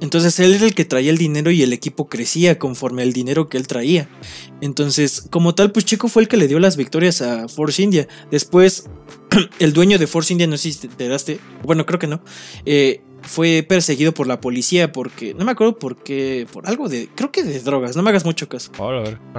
Entonces 0.00 0.38
él 0.40 0.54
era 0.54 0.64
el 0.64 0.74
que 0.74 0.84
traía 0.84 1.10
el 1.10 1.18
dinero 1.18 1.50
y 1.50 1.62
el 1.62 1.72
equipo 1.72 2.08
crecía 2.08 2.58
conforme 2.58 3.02
el 3.02 3.12
dinero 3.12 3.48
que 3.48 3.56
él 3.56 3.66
traía. 3.66 4.08
Entonces, 4.60 5.26
como 5.30 5.54
tal, 5.54 5.72
pues 5.72 5.84
Checo 5.84 6.08
fue 6.08 6.22
el 6.22 6.28
que 6.28 6.36
le 6.36 6.48
dio 6.48 6.58
las 6.58 6.76
victorias 6.76 7.22
a 7.22 7.48
Force 7.48 7.82
India. 7.82 8.08
Después, 8.30 8.88
el 9.58 9.72
dueño 9.72 9.98
de 9.98 10.06
Force 10.06 10.32
India, 10.32 10.46
no 10.46 10.56
sé 10.56 10.72
si 10.72 10.80
te 10.80 10.86
enteraste. 10.86 11.40
Bueno, 11.64 11.86
creo 11.86 11.98
que 11.98 12.06
no. 12.06 12.20
Eh, 12.64 13.02
fue 13.22 13.64
perseguido 13.68 14.12
por 14.12 14.26
la 14.26 14.40
policía 14.40 14.92
porque. 14.92 15.34
No 15.34 15.44
me 15.44 15.52
acuerdo 15.52 15.78
por 15.78 15.96
qué. 15.96 16.46
Por 16.52 16.66
algo 16.66 16.88
de. 16.88 17.08
Creo 17.14 17.32
que 17.32 17.42
de 17.42 17.60
drogas. 17.60 17.96
No 17.96 18.02
me 18.02 18.10
hagas 18.10 18.24
mucho 18.24 18.48
caso. 18.48 18.70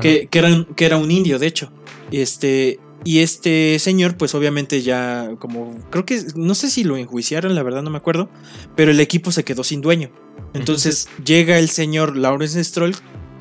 que, 0.02 0.28
que, 0.28 0.40
era, 0.40 0.66
que 0.76 0.86
era 0.86 0.98
un 0.98 1.10
indio, 1.10 1.40
de 1.40 1.48
hecho. 1.48 1.72
Este. 2.12 2.80
Y 3.06 3.20
este 3.20 3.80
señor, 3.80 4.18
pues 4.18 4.36
obviamente 4.36 4.82
ya, 4.82 5.32
como 5.40 5.74
creo 5.90 6.06
que, 6.06 6.22
no 6.36 6.54
sé 6.54 6.70
si 6.70 6.84
lo 6.84 6.98
enjuiciaron, 6.98 7.56
la 7.56 7.64
verdad 7.64 7.82
no 7.82 7.90
me 7.90 7.98
acuerdo, 7.98 8.30
pero 8.76 8.92
el 8.92 9.00
equipo 9.00 9.32
se 9.32 9.44
quedó 9.44 9.64
sin 9.64 9.82
dueño. 9.82 10.12
Entonces 10.54 11.08
llega 11.24 11.60
el 11.60 11.70
señor 11.70 12.18
Lawrence 12.18 12.62
Stroll, 12.64 12.96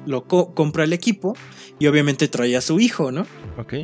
lo 0.06 0.26
compra 0.26 0.84
el 0.84 0.92
equipo 0.92 1.36
y 1.78 1.86
obviamente 1.86 2.28
trae 2.28 2.56
a 2.56 2.60
su 2.60 2.78
hijo, 2.80 3.10
¿no? 3.12 3.26
Ok. 3.58 3.74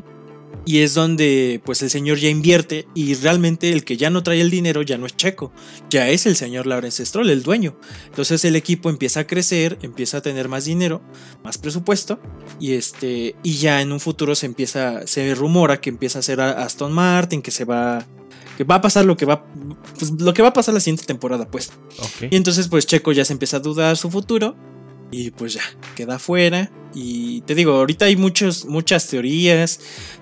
Y 0.67 0.79
es 0.79 0.95
donde 0.95 1.61
pues 1.65 1.83
el 1.83 1.91
señor 1.91 2.19
ya 2.19 2.29
invierte 2.29 2.89
y 2.95 3.15
realmente 3.15 3.71
el 3.73 3.85
que 3.85 3.97
ya 3.97 4.11
no 4.11 4.23
trae 4.23 4.41
el 4.41 4.51
dinero 4.51 4.83
ya 4.83 4.97
no 4.97 5.07
es 5.07 5.17
Checo, 5.17 5.53
ya 5.91 6.09
es 6.09 6.27
el 6.27 6.37
señor 6.37 6.67
Lawrence 6.67 7.05
Stroll, 7.05 7.31
el 7.31 7.43
dueño. 7.43 7.77
Entonces 8.07 8.45
el 8.45 8.57
equipo 8.57 8.89
empieza 8.89 9.21
a 9.21 9.27
crecer, 9.27 9.79
empieza 9.83 10.19
a 10.19 10.23
tener 10.23 10.49
más 10.49 10.65
dinero, 10.65 11.03
más 11.43 11.59
presupuesto 11.59 12.19
y 12.59 12.73
este 12.73 13.37
y 13.43 13.55
ya 13.59 13.83
en 13.83 13.93
un 13.93 14.01
futuro 14.01 14.35
se 14.35 14.47
empieza 14.47 15.07
se 15.07 15.35
rumora 15.35 15.81
que 15.81 15.91
empieza 15.91 16.21
a 16.21 16.23
ser 16.23 16.41
Aston 16.41 16.93
Martin, 16.93 17.43
que 17.43 17.51
se 17.51 17.65
va 17.65 18.07
que 18.57 18.65
va 18.65 18.77
a 18.77 18.81
pasar 18.81 19.05
lo 19.05 19.17
que 19.17 19.27
va 19.27 19.45
pues, 19.99 20.12
lo 20.12 20.33
que 20.33 20.43
va 20.43 20.49
a 20.49 20.53
pasar 20.53 20.73
la 20.75 20.81
siguiente 20.81 21.05
temporada, 21.05 21.51
pues. 21.51 21.73
Y 22.31 22.37
entonces 22.37 22.69
pues 22.69 22.87
Checo 22.87 23.12
ya 23.12 23.25
se 23.25 23.33
empieza 23.35 23.59
a 23.59 23.61
dudar 23.61 23.97
su 23.97 24.11
futuro 24.11 24.57
y 25.17 25.31
pues 25.31 25.55
ya, 25.55 25.62
queda 25.95 26.19
fuera. 26.19 26.73
Y 26.93 27.43
te 27.43 27.55
digo, 27.55 27.75
ahorita 27.75 28.07
hay 28.07 28.17
muchos, 28.17 28.65
muchas 28.65 29.07
teorías. 29.07 29.79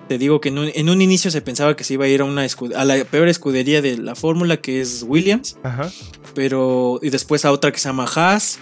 Te 0.07 0.19
digo 0.19 0.39
que 0.39 0.49
en 0.49 0.89
un, 0.89 1.01
inicio 1.01 1.31
se 1.31 1.41
pensaba 1.41 1.75
que 1.75 1.83
se 1.83 1.95
iba 1.95 2.05
a 2.05 2.07
ir 2.07 2.21
a, 2.21 2.25
una 2.25 2.45
a 2.75 2.85
la 2.85 3.03
peor 3.05 3.27
escudería 3.27 3.81
de 3.81 3.97
la 3.97 4.13
fórmula, 4.13 4.57
que 4.57 4.81
es 4.81 5.03
Williams. 5.07 5.57
Ajá. 5.63 5.91
Pero, 6.35 6.99
y 7.01 7.09
después 7.09 7.43
a 7.43 7.51
otra 7.51 7.71
que 7.71 7.79
se 7.79 7.89
llama 7.89 8.05
Haas. 8.05 8.59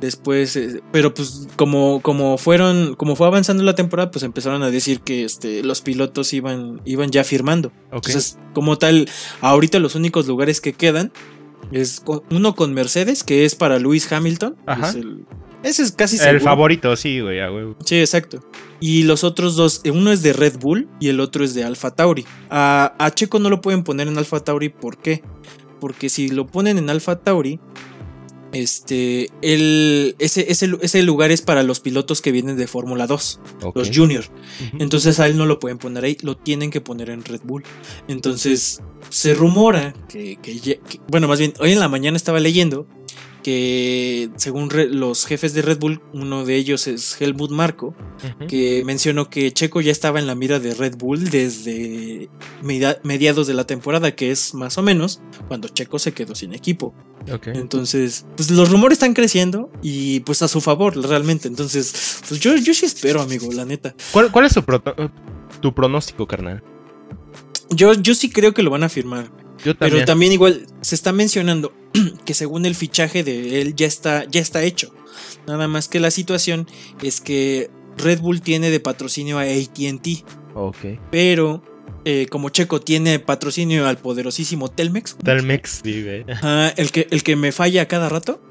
Después, 0.00 0.56
eh, 0.56 0.82
pero 0.90 1.12
pues 1.14 1.48
como, 1.56 2.00
como 2.00 2.38
fueron, 2.38 2.94
como 2.94 3.14
fue 3.14 3.26
avanzando 3.26 3.62
la 3.62 3.74
temporada, 3.74 4.10
pues 4.10 4.22
empezaron 4.22 4.62
a 4.62 4.70
decir 4.70 5.00
que 5.00 5.24
este, 5.24 5.62
los 5.62 5.82
pilotos 5.82 6.32
iban, 6.32 6.80
iban 6.86 7.10
ya 7.10 7.24
firmando. 7.24 7.72
Entonces, 7.92 8.38
como 8.54 8.78
tal, 8.78 9.08
ahorita 9.42 9.78
los 9.80 9.94
únicos 9.94 10.26
lugares 10.26 10.60
que 10.60 10.72
quedan 10.72 11.12
es 11.72 12.02
uno 12.30 12.54
con 12.54 12.72
Mercedes, 12.72 13.22
que 13.22 13.44
es 13.44 13.54
para 13.54 13.78
Lewis 13.78 14.10
Hamilton. 14.10 14.56
Ajá. 14.66 14.90
el, 14.90 15.24
ese 15.64 15.82
es 15.82 15.92
casi 15.92 16.18
El 16.22 16.40
favorito, 16.40 16.94
sí, 16.94 17.20
güey, 17.20 17.40
Sí, 17.84 17.98
exacto. 17.98 18.44
Y 18.80 19.04
los 19.04 19.24
otros 19.24 19.56
dos, 19.56 19.80
eh, 19.84 19.90
uno 19.90 20.12
es 20.12 20.22
de 20.22 20.34
Red 20.34 20.58
Bull 20.58 20.88
y 21.00 21.08
el 21.08 21.20
otro 21.20 21.42
es 21.42 21.54
de 21.54 21.64
Alfa 21.64 21.90
Tauri. 21.90 22.26
A, 22.50 23.10
Checo 23.14 23.38
no 23.38 23.48
lo 23.48 23.62
pueden 23.62 23.82
poner 23.82 24.08
en 24.08 24.18
Alfa 24.18 24.40
Tauri, 24.40 24.68
¿por 24.68 24.98
qué? 24.98 25.22
Porque 25.80 26.10
si 26.10 26.28
lo 26.28 26.46
ponen 26.46 26.76
en 26.76 26.90
Alfa 26.90 27.20
Tauri, 27.20 27.60
este, 28.52 29.30
el, 29.42 30.14
ese, 30.18 30.46
ese, 30.50 31.02
lugar 31.02 31.32
es 31.32 31.42
para 31.42 31.62
los 31.62 31.80
pilotos 31.80 32.20
que 32.20 32.30
vienen 32.30 32.56
de 32.56 32.66
Fórmula 32.66 33.06
2, 33.06 33.40
los 33.74 33.90
Junior. 33.92 34.24
Entonces 34.78 35.18
a 35.18 35.26
él 35.26 35.36
no 35.36 35.46
lo 35.46 35.58
pueden 35.58 35.78
poner 35.78 36.04
ahí, 36.04 36.16
lo 36.20 36.36
tienen 36.36 36.70
que 36.70 36.80
poner 36.80 37.10
en 37.10 37.24
Red 37.24 37.40
Bull. 37.42 37.64
Entonces 38.06 38.82
se 39.08 39.34
rumora 39.34 39.94
que, 40.08 40.78
bueno, 41.08 41.26
más 41.26 41.38
bien, 41.38 41.54
hoy 41.58 41.72
en 41.72 41.80
la 41.80 41.88
mañana 41.88 42.16
estaba 42.16 42.38
leyendo 42.38 42.86
que 43.44 44.30
según 44.36 44.70
los 44.92 45.26
jefes 45.26 45.52
de 45.52 45.60
Red 45.60 45.78
Bull, 45.78 46.00
uno 46.14 46.46
de 46.46 46.56
ellos 46.56 46.86
es 46.86 47.20
Helmut 47.20 47.50
Marco, 47.50 47.94
que 48.48 48.82
mencionó 48.86 49.28
que 49.28 49.52
Checo 49.52 49.82
ya 49.82 49.92
estaba 49.92 50.18
en 50.18 50.26
la 50.26 50.34
mira 50.34 50.60
de 50.60 50.72
Red 50.72 50.96
Bull 50.96 51.28
desde 51.28 52.30
mediados 52.62 53.46
de 53.46 53.52
la 53.52 53.66
temporada, 53.66 54.16
que 54.16 54.30
es 54.30 54.54
más 54.54 54.78
o 54.78 54.82
menos 54.82 55.20
cuando 55.46 55.68
Checo 55.68 55.98
se 55.98 56.12
quedó 56.12 56.34
sin 56.34 56.54
equipo. 56.54 56.94
Entonces, 57.44 58.24
pues 58.34 58.50
los 58.50 58.70
rumores 58.70 58.96
están 58.96 59.12
creciendo 59.12 59.70
y 59.82 60.20
pues 60.20 60.40
a 60.40 60.48
su 60.48 60.62
favor 60.62 60.96
realmente. 60.96 61.46
Entonces, 61.46 62.22
pues 62.26 62.40
yo, 62.40 62.56
yo 62.56 62.72
sí 62.72 62.86
espero, 62.86 63.20
amigo, 63.20 63.52
la 63.52 63.66
neta. 63.66 63.94
¿Cuál, 64.10 64.32
cuál 64.32 64.46
es 64.46 64.54
tu, 64.54 64.64
tu 65.60 65.74
pronóstico, 65.74 66.26
carnal? 66.26 66.62
Yo, 67.68 67.92
yo 67.92 68.14
sí 68.14 68.30
creo 68.30 68.54
que 68.54 68.62
lo 68.62 68.70
van 68.70 68.84
a 68.84 68.88
firmar. 68.88 69.30
Pero 69.78 70.04
también 70.04 70.32
igual 70.32 70.66
se 70.80 70.94
está 70.94 71.12
mencionando 71.12 71.72
que 72.24 72.34
según 72.34 72.66
el 72.66 72.74
fichaje 72.74 73.24
de 73.24 73.60
él 73.60 73.74
ya 73.74 73.86
está, 73.86 74.24
ya 74.28 74.40
está 74.40 74.62
hecho. 74.62 74.94
Nada 75.46 75.68
más 75.68 75.88
que 75.88 76.00
la 76.00 76.10
situación 76.10 76.66
es 77.02 77.20
que 77.20 77.70
Red 77.96 78.20
Bull 78.20 78.40
tiene 78.40 78.70
de 78.70 78.80
patrocinio 78.80 79.38
a 79.38 79.42
ATT. 79.42 80.24
Ok. 80.54 80.76
Pero 81.10 81.62
eh, 82.04 82.26
como 82.30 82.50
Checo 82.50 82.80
tiene 82.80 83.18
patrocinio 83.18 83.86
al 83.86 83.98
poderosísimo 83.98 84.70
Telmex. 84.70 85.16
Telmex, 85.16 85.80
sí, 85.82 86.04
el, 86.76 86.90
que, 86.90 87.06
el 87.10 87.22
que 87.22 87.36
me 87.36 87.52
falla 87.52 87.82
a 87.82 87.88
cada 87.88 88.08
rato. 88.08 88.42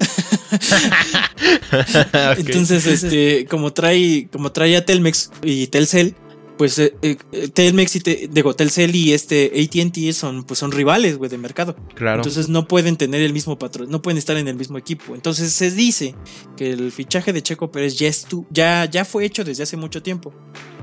Entonces, 2.38 2.86
este, 2.86 3.46
como 3.46 3.72
trae, 3.72 4.28
como 4.32 4.52
trae 4.52 4.76
a 4.76 4.84
Telmex 4.84 5.30
y 5.42 5.66
Telcel, 5.68 6.14
pues 6.56 6.78
eh, 6.78 6.94
eh, 7.02 7.48
Telmex 7.52 7.96
y 7.96 8.28
digo, 8.28 8.54
Telcel 8.54 8.94
y 8.94 9.12
este 9.12 9.52
AT&T 9.54 10.12
son 10.12 10.44
pues 10.44 10.58
son 10.58 10.72
rivales, 10.72 11.18
güey, 11.18 11.30
de 11.30 11.38
mercado. 11.38 11.76
Claro. 11.94 12.16
Entonces 12.16 12.48
no 12.48 12.68
pueden 12.68 12.96
tener 12.96 13.22
el 13.22 13.32
mismo 13.32 13.58
patrón, 13.58 13.90
no 13.90 14.02
pueden 14.02 14.18
estar 14.18 14.36
en 14.36 14.48
el 14.48 14.56
mismo 14.56 14.78
equipo. 14.78 15.14
Entonces 15.14 15.52
se 15.52 15.70
dice 15.70 16.14
que 16.56 16.70
el 16.70 16.92
fichaje 16.92 17.32
de 17.32 17.42
Checo 17.42 17.72
Pérez 17.72 17.98
ya, 17.98 18.10
ya, 18.50 18.84
ya 18.84 19.04
fue 19.04 19.24
hecho 19.24 19.44
desde 19.44 19.62
hace 19.64 19.76
mucho 19.76 20.02
tiempo, 20.02 20.32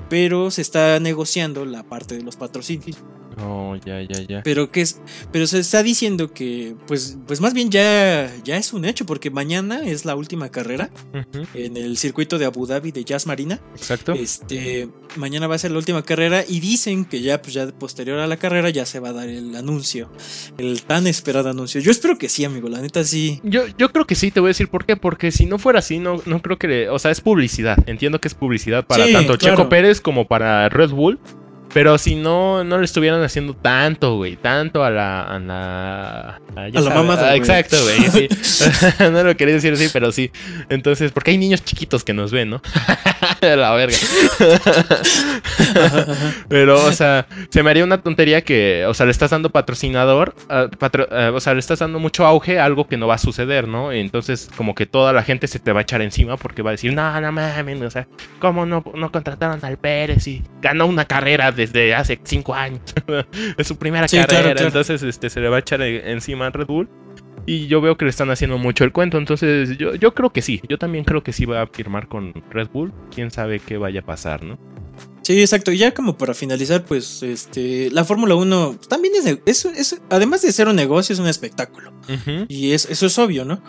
pero 0.10 0.52
se 0.52 0.62
está 0.62 1.00
negociando 1.00 1.66
la 1.66 1.84
parte 1.84 2.16
de 2.18 2.24
los 2.24 2.36
patrocinios. 2.36 2.98
Oh, 3.44 3.76
ya, 3.86 4.02
ya, 4.02 4.22
ya. 4.28 4.44
Pero 4.44 4.72
que 4.72 4.82
es, 4.82 5.02
pero 5.32 5.48
se 5.48 5.60
está 5.60 5.84
diciendo 5.84 6.34
que, 6.34 6.76
pues, 6.88 7.18
pues 7.28 7.42
más 7.42 7.54
bien 7.54 7.70
ya, 7.70 8.32
ya 8.44 8.58
es 8.58 8.74
un 8.74 8.86
hecho, 8.86 9.06
porque 9.06 9.30
mañana 9.30 9.86
es 9.86 10.06
la 10.06 10.16
última 10.16 10.50
carrera 10.50 10.90
en 11.54 11.78
el 11.78 11.98
circuito 11.98 12.38
de 12.38 12.46
Abu 12.46 12.66
Dhabi 12.66 12.92
de 12.92 13.04
Jazz 13.04 13.26
Marina. 13.28 13.60
Exacto. 13.76 14.14
Este, 14.14 14.90
mañana 15.16 15.48
va 15.48 15.56
a 15.56 15.60
ser 15.60 15.72
la 15.72 15.78
última 15.78 16.04
carrera 16.04 16.44
y 16.48 16.60
dicen 16.60 17.06
que 17.06 17.22
ya, 17.22 17.42
pues 17.42 17.54
ya 17.54 17.68
posterior 17.68 18.20
a 18.20 18.28
la 18.28 18.38
carrera 18.38 18.70
ya 18.70 18.86
se 18.86 19.00
va 19.00 19.10
a 19.10 19.14
dar 19.14 19.30
el 19.30 19.56
anuncio, 19.56 20.12
el 20.58 20.84
tan 20.84 21.08
esperado 21.08 21.50
anuncio. 21.50 21.82
Yo 21.82 21.92
espero 21.92 22.18
que 22.18 22.30
sí, 22.30 22.46
amigo, 22.46 22.70
la 22.70 22.82
neta 22.82 23.04
sí. 23.04 23.40
Yo, 23.44 23.64
yo 23.78 23.92
creo 23.92 24.06
que 24.06 24.16
sí, 24.16 24.32
te 24.32 24.40
voy 24.40 24.48
a 24.48 24.52
decir 24.52 24.70
por 24.70 24.86
qué, 24.86 24.96
porque 24.98 25.32
si 25.32 25.46
no 25.46 25.58
fuera 25.58 25.80
así, 25.80 26.00
no, 26.00 26.22
no 26.26 26.42
creo 26.42 26.58
que, 26.58 26.90
o 26.90 27.00
sea, 27.00 27.12
es 27.12 27.22
publicidad. 27.22 27.78
Entiendo 27.88 28.20
que 28.20 28.28
es 28.28 28.34
publicidad 28.34 28.86
para 28.86 29.12
tanto 29.12 29.38
Checo 29.38 29.70
Pérez 29.70 30.02
como 30.02 30.28
para 30.28 30.70
Red 30.70 30.92
Bull. 30.92 31.20
Pero 31.74 31.98
si 31.98 32.16
no, 32.16 32.64
no 32.64 32.78
le 32.80 32.86
estuvieran 32.86 33.24
haciendo 33.24 33.54
tanto, 33.54 34.18
güey. 34.18 34.36
Tanto 34.36 34.84
a 34.84 34.90
la. 34.90 35.22
A 35.24 35.40
la, 35.40 36.42
a, 36.56 36.70
la 36.70 36.90
mamá. 36.90 37.18
Ah, 37.20 37.36
exacto, 37.36 37.78
güey. 37.82 38.28
no 39.12 39.24
lo 39.24 39.38
quería 39.38 39.56
decir 39.56 39.74
así, 39.74 39.88
pero 39.94 40.12
sí. 40.12 40.32
Entonces, 40.70 41.12
porque 41.12 41.32
hay 41.32 41.38
niños 41.38 41.64
chiquitos 41.64 42.04
que 42.04 42.14
nos 42.14 42.32
ven, 42.32 42.50
¿no? 42.50 42.62
la 43.42 43.72
verga. 43.74 43.96
pero, 46.50 46.84
o 46.86 46.92
sea, 46.92 47.26
se 47.50 47.64
me 47.64 47.70
haría 47.70 47.84
una 47.84 48.02
tontería 48.02 48.42
que, 48.42 48.86
o 48.88 48.94
sea, 48.94 49.06
le 49.06 49.12
estás 49.12 49.32
dando 49.32 49.50
patrocinador. 49.50 50.36
Ah, 50.50 50.68
ah, 50.82 51.32
o 51.34 51.40
sea, 51.40 51.54
le 51.54 51.60
estás 51.60 51.80
dando 51.80 52.00
mucho 52.00 52.26
auge 52.26 52.60
a 52.60 52.66
algo 52.66 52.88
que 52.88 52.98
no 52.98 53.08
va 53.08 53.16
a 53.16 53.20
suceder, 53.20 53.68
¿no? 53.68 53.92
Entonces, 53.94 54.50
como 54.58 54.76
que 54.76 54.86
toda 54.86 55.14
la 55.14 55.24
gente 55.24 55.48
se 55.48 55.60
te 55.60 55.72
va 55.72 55.80
a 55.80 55.84
echar 55.84 56.02
encima 56.02 56.36
porque 56.36 56.62
va 56.62 56.72
a 56.72 56.74
decir, 56.74 56.94
no, 56.94 57.22
no 57.22 57.32
mames, 57.32 57.82
o 57.82 57.90
sea, 57.90 58.08
¿cómo 58.40 58.66
no, 58.66 58.84
no 58.94 59.12
contrataron 59.12 59.64
al 59.64 59.78
Pérez 59.78 60.28
y 60.28 60.44
ganó 60.62 60.86
una 60.86 61.06
carrera 61.06 61.52
de 61.52 61.61
desde 61.62 61.94
hace 61.96 62.20
cinco 62.24 62.54
años. 62.54 62.82
es 63.58 63.68
su 63.68 63.78
primera 63.78 64.08
carrera. 64.08 64.56
Entonces 64.64 65.04
este, 65.04 65.30
se 65.30 65.40
le 65.40 65.50
va 65.50 65.58
a 65.58 65.60
echar 65.60 65.82
encima 65.82 66.48
a 66.48 66.50
Red 66.50 66.68
Bull. 66.68 66.90
Y 67.46 67.68
yo 67.68 67.82
veo 67.82 67.98
que 67.98 68.06
le 68.06 68.12
están 68.12 68.30
haciendo 68.30 68.58
mucho 68.58 68.84
el 68.84 68.92
cuento. 68.92 69.18
Entonces 69.18 69.78
yo, 69.78 69.96
yo 69.96 70.14
creo 70.14 70.32
que 70.32 70.42
sí. 70.42 70.62
Yo 70.68 70.78
también 70.78 71.04
creo 71.04 71.24
que 71.24 71.34
sí 71.34 71.46
va 71.46 71.62
a 71.62 71.68
firmar 71.68 72.08
con 72.08 72.34
Red 72.52 72.70
Bull. 72.72 72.94
Quién 73.14 73.32
sabe 73.32 73.60
qué 73.60 73.78
vaya 73.78 74.02
a 74.02 74.06
pasar, 74.06 74.44
¿no? 74.44 74.60
Sí, 75.22 75.40
exacto. 75.40 75.72
Y 75.72 75.78
ya 75.78 75.94
como 75.94 76.18
para 76.18 76.34
finalizar, 76.34 76.84
pues 76.84 77.22
este 77.22 77.90
la 77.92 78.04
Fórmula 78.04 78.36
1 78.36 78.80
también 78.88 79.14
es, 79.46 79.66
es, 79.66 80.02
además 80.10 80.42
de 80.42 80.52
ser 80.52 80.68
un 80.68 80.76
negocio, 80.76 81.14
es 81.14 81.20
un 81.20 81.28
espectáculo. 81.28 81.94
Y 82.48 82.72
es, 82.72 82.86
eso 82.90 83.06
es 83.06 83.18
obvio, 83.20 83.46
¿no? 83.46 83.62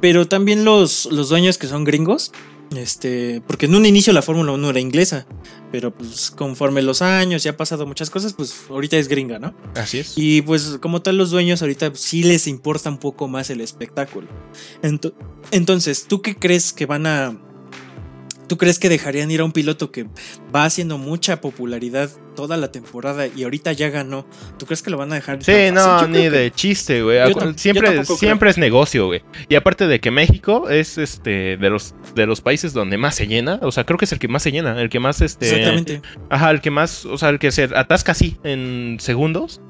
Pero 0.00 0.26
también 0.26 0.64
los, 0.64 1.06
los 1.06 1.28
dueños 1.28 1.58
que 1.58 1.66
son 1.66 1.84
gringos, 1.84 2.32
este, 2.76 3.42
porque 3.46 3.66
en 3.66 3.74
un 3.74 3.86
inicio 3.86 4.12
la 4.12 4.22
Fórmula 4.22 4.52
1 4.52 4.70
era 4.70 4.80
inglesa, 4.80 5.26
pero 5.70 5.92
pues 5.92 6.30
conforme 6.30 6.82
los 6.82 7.02
años 7.02 7.42
ya 7.42 7.52
ha 7.52 7.56
pasado 7.56 7.86
muchas 7.86 8.10
cosas, 8.10 8.32
pues 8.32 8.54
ahorita 8.68 8.96
es 8.96 9.08
gringa, 9.08 9.38
¿no? 9.38 9.54
Así 9.74 9.98
es. 10.00 10.14
Y 10.16 10.42
pues 10.42 10.78
como 10.80 11.02
tal 11.02 11.16
los 11.16 11.30
dueños 11.30 11.62
ahorita 11.62 11.92
sí 11.94 12.22
les 12.22 12.46
importa 12.46 12.90
un 12.90 12.98
poco 12.98 13.28
más 13.28 13.50
el 13.50 13.60
espectáculo. 13.60 14.28
Entonces, 15.50 16.06
¿tú 16.08 16.22
qué 16.22 16.36
crees 16.36 16.72
que 16.72 16.86
van 16.86 17.06
a 17.06 17.38
¿Tú 18.46 18.58
crees 18.58 18.78
que 18.78 18.88
dejarían 18.88 19.30
ir 19.30 19.40
a 19.40 19.44
un 19.44 19.52
piloto 19.52 19.90
que 19.90 20.06
va 20.54 20.64
haciendo 20.64 20.98
mucha 20.98 21.40
popularidad 21.40 22.10
toda 22.36 22.56
la 22.56 22.70
temporada 22.70 23.26
y 23.26 23.44
ahorita 23.44 23.72
ya 23.72 23.88
ganó? 23.88 24.26
¿Tú 24.58 24.66
crees 24.66 24.82
que 24.82 24.90
lo 24.90 24.98
van 24.98 25.12
a 25.12 25.16
dejar? 25.16 25.42
Sí, 25.42 25.70
no, 25.72 26.06
ni 26.06 26.28
de 26.28 26.50
chiste, 26.50 27.02
güey. 27.02 27.18
Siempre, 27.56 28.04
siempre 28.04 28.50
es 28.50 28.58
negocio, 28.58 29.06
güey. 29.06 29.22
Y 29.48 29.54
aparte 29.54 29.86
de 29.86 30.00
que 30.00 30.10
México 30.10 30.68
es 30.68 30.98
este 30.98 31.56
de 31.56 31.70
los 31.70 31.94
de 32.14 32.26
los 32.26 32.40
países 32.40 32.72
donde 32.72 32.98
más 32.98 33.14
se 33.14 33.26
llena, 33.26 33.58
o 33.62 33.72
sea, 33.72 33.84
creo 33.84 33.98
que 33.98 34.04
es 34.04 34.12
el 34.12 34.18
que 34.18 34.28
más 34.28 34.42
se 34.42 34.52
llena, 34.52 34.80
el 34.80 34.88
que 34.88 35.00
más 35.00 35.20
este 35.20 35.46
Exactamente. 35.46 36.02
Ajá, 36.28 36.50
el 36.50 36.60
que 36.60 36.70
más, 36.70 37.06
o 37.06 37.16
sea, 37.16 37.30
el 37.30 37.38
que 37.38 37.50
se 37.50 37.64
atasca 37.64 38.12
así 38.12 38.36
en 38.44 38.98
segundos. 39.00 39.60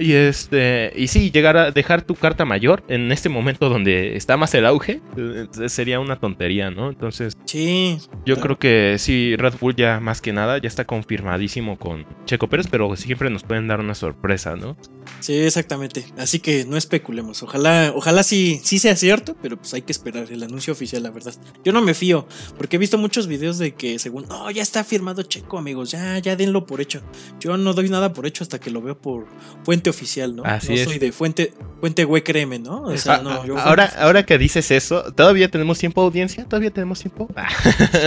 Y 0.00 0.14
este, 0.14 0.92
y 0.96 1.08
sí, 1.08 1.30
llegar 1.30 1.58
a 1.58 1.70
dejar 1.70 2.02
tu 2.02 2.14
carta 2.14 2.46
mayor 2.46 2.82
en 2.88 3.12
este 3.12 3.28
momento 3.28 3.68
donde 3.68 4.16
está 4.16 4.38
más 4.38 4.54
el 4.54 4.64
auge 4.64 5.00
eh, 5.16 5.46
sería 5.68 6.00
una 6.00 6.16
tontería, 6.16 6.70
¿no? 6.70 6.88
Entonces, 6.88 7.36
sí. 7.44 7.98
Yo 8.24 8.36
creo 8.36 8.58
que 8.58 8.96
sí, 8.98 9.36
Red 9.36 9.54
Bull 9.60 9.76
ya 9.76 10.00
más 10.00 10.22
que 10.22 10.32
nada 10.32 10.56
ya 10.56 10.68
está 10.68 10.86
confirmadísimo 10.86 11.78
con 11.78 12.06
Checo 12.24 12.48
Pérez, 12.48 12.66
pero 12.70 12.96
siempre 12.96 13.28
nos 13.28 13.42
pueden 13.44 13.68
dar 13.68 13.80
una 13.80 13.94
sorpresa, 13.94 14.56
¿no? 14.56 14.76
Sí, 15.20 15.34
exactamente. 15.34 16.06
Así 16.18 16.40
que 16.40 16.64
no 16.64 16.76
especulemos. 16.76 17.42
Ojalá, 17.42 17.92
ojalá 17.94 18.22
sí, 18.22 18.60
sí 18.64 18.78
sea 18.78 18.96
cierto, 18.96 19.36
pero 19.42 19.56
pues 19.56 19.74
hay 19.74 19.82
que 19.82 19.92
esperar 19.92 20.30
el 20.30 20.42
anuncio 20.42 20.72
oficial, 20.72 21.02
la 21.02 21.10
verdad. 21.10 21.34
Yo 21.64 21.72
no 21.72 21.82
me 21.82 21.94
fío, 21.94 22.26
porque 22.56 22.76
he 22.76 22.78
visto 22.78 22.98
muchos 22.98 23.26
videos 23.26 23.58
de 23.58 23.74
que 23.74 23.98
según, 23.98 24.26
no, 24.28 24.50
ya 24.50 24.62
está 24.62 24.84
firmado 24.84 25.22
Checo, 25.22 25.58
amigos, 25.58 25.90
ya, 25.90 26.18
ya 26.18 26.36
denlo 26.36 26.66
por 26.66 26.80
hecho. 26.80 27.02
Yo 27.38 27.56
no 27.56 27.74
doy 27.74 27.88
nada 27.88 28.12
por 28.12 28.26
hecho 28.26 28.44
hasta 28.44 28.58
que 28.58 28.70
lo 28.70 28.80
veo 28.80 28.98
por 28.98 29.26
fuente 29.64 29.90
oficial, 29.90 30.36
¿no? 30.36 30.44
Así 30.44 30.74
no 30.74 30.84
soy 30.84 30.98
de 30.98 31.12
fuente, 31.12 31.52
fuente 31.80 32.04
güey 32.04 32.22
créeme, 32.22 32.58
¿no? 32.58 32.82
O 32.82 32.96
sea, 32.96 33.18
no 33.18 33.42
ahora, 33.58 33.92
ahora 33.98 34.24
que 34.24 34.38
dices 34.38 34.70
eso, 34.70 35.12
¿todavía 35.12 35.50
tenemos 35.50 35.78
tiempo 35.78 36.02
audiencia? 36.02 36.44
¿Todavía 36.44 36.70
tenemos 36.70 37.00
tiempo? 37.00 37.28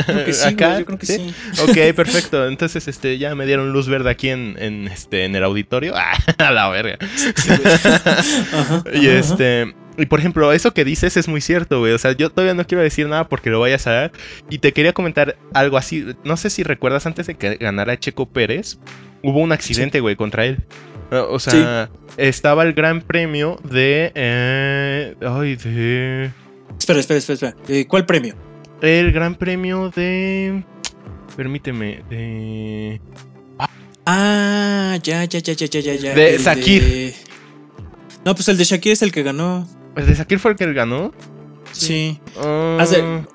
Creo 0.06 0.26
que 0.26 0.34
sí, 0.34 0.48
Acá, 0.48 0.80
yo 0.80 0.86
creo 0.86 0.98
que 0.98 1.06
sí. 1.06 1.34
Ok, 1.62 1.96
perfecto. 1.96 2.48
Entonces, 2.48 2.88
este, 2.88 3.18
ya 3.18 3.36
me 3.36 3.46
dieron 3.46 3.72
luz 3.72 3.88
verde 3.88 4.10
aquí 4.10 4.30
en, 4.30 4.56
en 4.60 4.88
este, 4.88 5.26
en 5.26 5.36
el 5.36 5.44
auditorio. 5.44 5.94
a 6.38 6.52
la 6.52 6.70
verga. 6.84 7.08
y 8.94 9.08
este. 9.08 9.74
Y 9.98 10.08
por 10.08 10.20
ejemplo, 10.20 10.52
eso 10.52 10.74
que 10.74 10.84
dices 10.84 11.18
es 11.18 11.28
muy 11.28 11.42
cierto, 11.42 11.80
güey. 11.80 11.94
O 11.94 11.98
sea, 11.98 12.14
yo 12.14 12.30
todavía 12.30 12.54
no 12.54 12.66
quiero 12.66 12.84
decir 12.84 13.08
nada 13.08 13.28
porque 13.28 13.50
lo 13.50 13.60
vayas 13.60 13.86
a 13.88 13.92
ver. 13.92 14.12
Y 14.50 14.58
te 14.58 14.74
quería 14.74 14.94
comentar 14.94 15.38
algo 15.54 15.78
así. 15.78 16.06
No 16.24 16.36
sé 16.38 16.50
si 16.50 16.64
recuerdas 16.64 17.06
antes 17.06 17.28
de 17.28 17.36
que 17.36 17.56
ganara 17.58 18.00
Checo 18.00 18.28
Pérez. 18.28 18.80
Hubo 19.22 19.40
un 19.40 19.52
accidente, 19.52 20.00
güey, 20.00 20.16
contra 20.16 20.46
él. 20.46 20.64
O 21.12 21.40
sea, 21.40 21.90
estaba 22.18 22.64
el 22.64 22.74
gran 22.74 23.02
premio 23.02 23.60
de. 23.64 24.12
Eh, 24.16 25.16
ay, 25.22 25.56
de. 25.58 26.32
Espera, 26.78 27.00
espera, 27.00 27.20
espera. 27.20 27.50
espera. 27.50 27.56
Eh, 27.68 27.86
¿Cuál 27.86 28.06
premio? 28.06 28.36
El 28.82 29.12
gran 29.12 29.36
premio 29.36 29.90
de. 29.90 30.64
Permíteme. 31.38 32.04
De. 32.10 33.00
Ah, 34.06 34.98
ya, 35.02 35.24
ya, 35.26 35.40
ya, 35.40 35.54
ya, 35.54 35.68
ya, 35.68 35.96
ya. 35.96 36.14
De 36.14 36.40
Sakir. 36.40 37.14
No, 38.26 38.36
pues 38.36 38.48
el 38.48 38.58
de 38.58 38.64
Shakir 38.64 38.92
es 38.94 39.02
el 39.02 39.12
que 39.12 39.24
ganó. 39.24 39.68
¿El 39.96 40.06
de 40.06 40.16
Shakir 40.16 40.40
fue 40.40 40.52
el 40.52 40.58
que 40.58 40.72
ganó? 40.74 41.12
Sí. 41.74 42.20
Ah. 42.38 42.86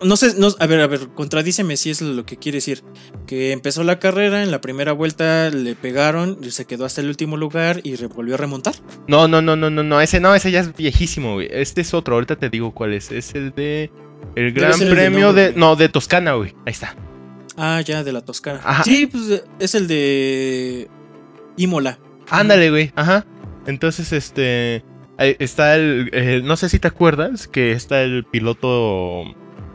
no 0.03 0.17
sé, 0.17 0.35
no, 0.39 0.49
a 0.59 0.67
ver, 0.67 0.81
a 0.81 0.87
ver, 0.87 1.09
contradíceme 1.15 1.77
si 1.77 1.91
es 1.91 2.01
lo 2.01 2.25
que 2.25 2.37
quiere 2.37 2.57
decir. 2.57 2.83
Que 3.27 3.53
empezó 3.53 3.83
la 3.85 3.99
carrera, 3.99 4.43
en 4.43 4.51
la 4.51 4.61
primera 4.61 4.93
vuelta 4.93 5.51
le 5.51 5.75
pegaron, 5.75 6.39
se 6.51 6.65
quedó 6.65 6.85
hasta 6.85 7.01
el 7.01 7.09
último 7.09 7.37
lugar 7.37 7.81
y 7.83 7.97
volvió 8.07 8.35
a 8.35 8.39
remontar. 8.39 8.75
No, 9.07 9.29
no, 9.29 9.43
no, 9.43 9.57
no, 9.57 9.71
no, 9.71 9.83
no, 9.83 10.01
ese 10.01 10.21
no, 10.21 10.35
ese 10.35 10.51
ya 10.51 10.61
es 10.61 10.75
viejísimo, 10.75 11.35
güey. 11.35 11.49
Este 11.51 11.81
es 11.81 11.93
otro, 11.95 12.15
ahorita 12.15 12.37
te 12.37 12.49
digo 12.49 12.73
cuál 12.73 12.95
es. 12.95 13.11
Es 13.11 13.35
el 13.35 13.53
de. 13.55 13.91
El 14.35 14.53
Gran 14.53 14.79
Premio 14.79 15.33
de, 15.33 15.53
No, 15.55 15.77
de 15.77 15.89
Toscana, 15.89 16.35
güey. 16.35 16.55
Ahí 16.65 16.73
está. 16.73 16.97
Ah, 17.59 17.81
ya, 17.81 18.05
de 18.05 18.13
la 18.13 18.21
Toscana. 18.21 18.61
Sí, 18.85 19.07
pues 19.07 19.43
es 19.59 19.75
el 19.75 19.89
de. 19.89 20.89
Imola. 21.57 21.99
Ándale, 22.31 22.71
güey. 22.71 22.93
Ajá. 22.95 23.27
Entonces, 23.67 24.13
este. 24.13 24.85
Está 25.19 25.75
el, 25.75 26.45
No 26.45 26.57
sé 26.57 26.69
si 26.69 26.79
te 26.79 26.87
acuerdas 26.87 27.49
que 27.49 27.73
está 27.73 28.03
el 28.03 28.25
piloto. 28.25 29.25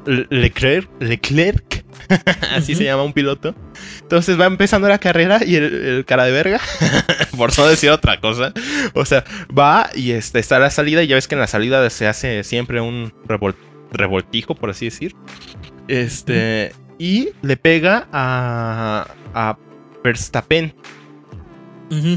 Leclerc. 0.06 0.90
Leclerc. 1.02 1.84
Así 2.56 2.76
se 2.76 2.86
llama 2.86 3.04
un 3.04 3.12
piloto. 3.12 3.54
Entonces 4.02 4.40
va 4.40 4.46
empezando 4.46 4.88
la 4.88 4.98
carrera 4.98 5.42
y 5.46 5.56
el, 5.56 6.06
cara 6.08 6.24
de 6.24 6.32
verga. 6.32 6.62
por 7.38 7.58
no 7.58 7.68
decir 7.68 7.90
otra 7.90 8.22
cosa. 8.22 8.54
O 8.94 9.04
sea, 9.04 9.26
va 9.58 9.90
y 9.94 10.12
este, 10.12 10.40
está 10.40 10.58
la 10.58 10.70
salida. 10.70 11.04
Y 11.04 11.08
ya 11.08 11.16
ves 11.16 11.28
que 11.28 11.36
en 11.36 11.42
la 11.42 11.48
salida 11.48 11.90
se 11.90 12.08
hace 12.08 12.46
siempre 12.46 12.80
un 12.80 13.14
revoltijo, 13.92 14.56
por 14.56 14.70
así 14.70 14.86
decir. 14.86 15.16
Este. 15.90 16.72
Y 16.98 17.30
le 17.42 17.58
pega 17.58 18.08
a. 18.12 19.08
a 19.34 19.58
Verstappen. 20.04 20.74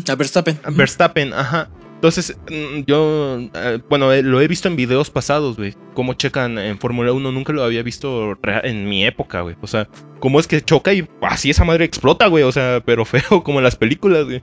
A 0.09 0.15
Verstappen. 0.15 0.59
A 0.65 0.71
Verstappen, 0.71 1.33
ajá. 1.33 1.69
Entonces, 1.97 2.37
mm, 2.51 2.81
yo, 2.87 3.39
eh, 3.55 3.81
bueno, 3.89 4.13
eh, 4.13 4.23
lo 4.23 4.41
he 4.41 4.49
visto 4.49 4.69
en 4.69 4.77
videos 4.77 5.11
pasados, 5.11 5.57
güey. 5.57 5.75
Cómo 5.95 6.13
checan 6.15 6.59
en 6.59 6.79
Fórmula 6.79 7.13
1, 7.13 7.33
nunca 7.33 7.53
lo 7.53 7.65
había 7.65 7.83
visto 7.83 8.39
en 8.63 8.89
mi 8.89 9.07
época, 9.07 9.41
güey. 9.41 9.57
O 9.63 9.67
sea, 9.67 9.89
cómo 10.21 10.39
es 10.39 10.47
que 10.47 10.61
choca 10.61 10.93
y 10.93 11.09
así 11.23 11.51
esa 11.51 11.65
madre 11.65 11.85
explota, 11.87 12.27
güey. 12.27 12.45
O 12.45 12.53
sea, 12.53 12.83
pero 12.85 13.05
feo, 13.07 13.43
como 13.43 13.61
en 13.61 13.65
las 13.65 13.77
películas, 13.77 14.27
güey. 14.27 14.43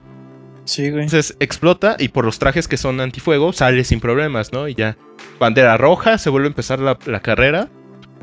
Sí, 0.64 0.90
güey. 0.90 1.04
Entonces 1.04 1.36
explota 1.40 1.96
y 1.98 2.08
por 2.08 2.24
los 2.24 2.38
trajes 2.38 2.66
que 2.66 2.76
son 2.76 3.00
antifuego 3.00 3.52
sale 3.52 3.84
sin 3.84 4.00
problemas, 4.00 4.52
¿no? 4.52 4.66
Y 4.66 4.74
ya, 4.74 4.96
bandera 5.38 5.76
roja, 5.76 6.18
se 6.18 6.30
vuelve 6.30 6.48
a 6.48 6.50
empezar 6.50 6.80
la, 6.80 6.98
la 7.06 7.20
carrera. 7.20 7.70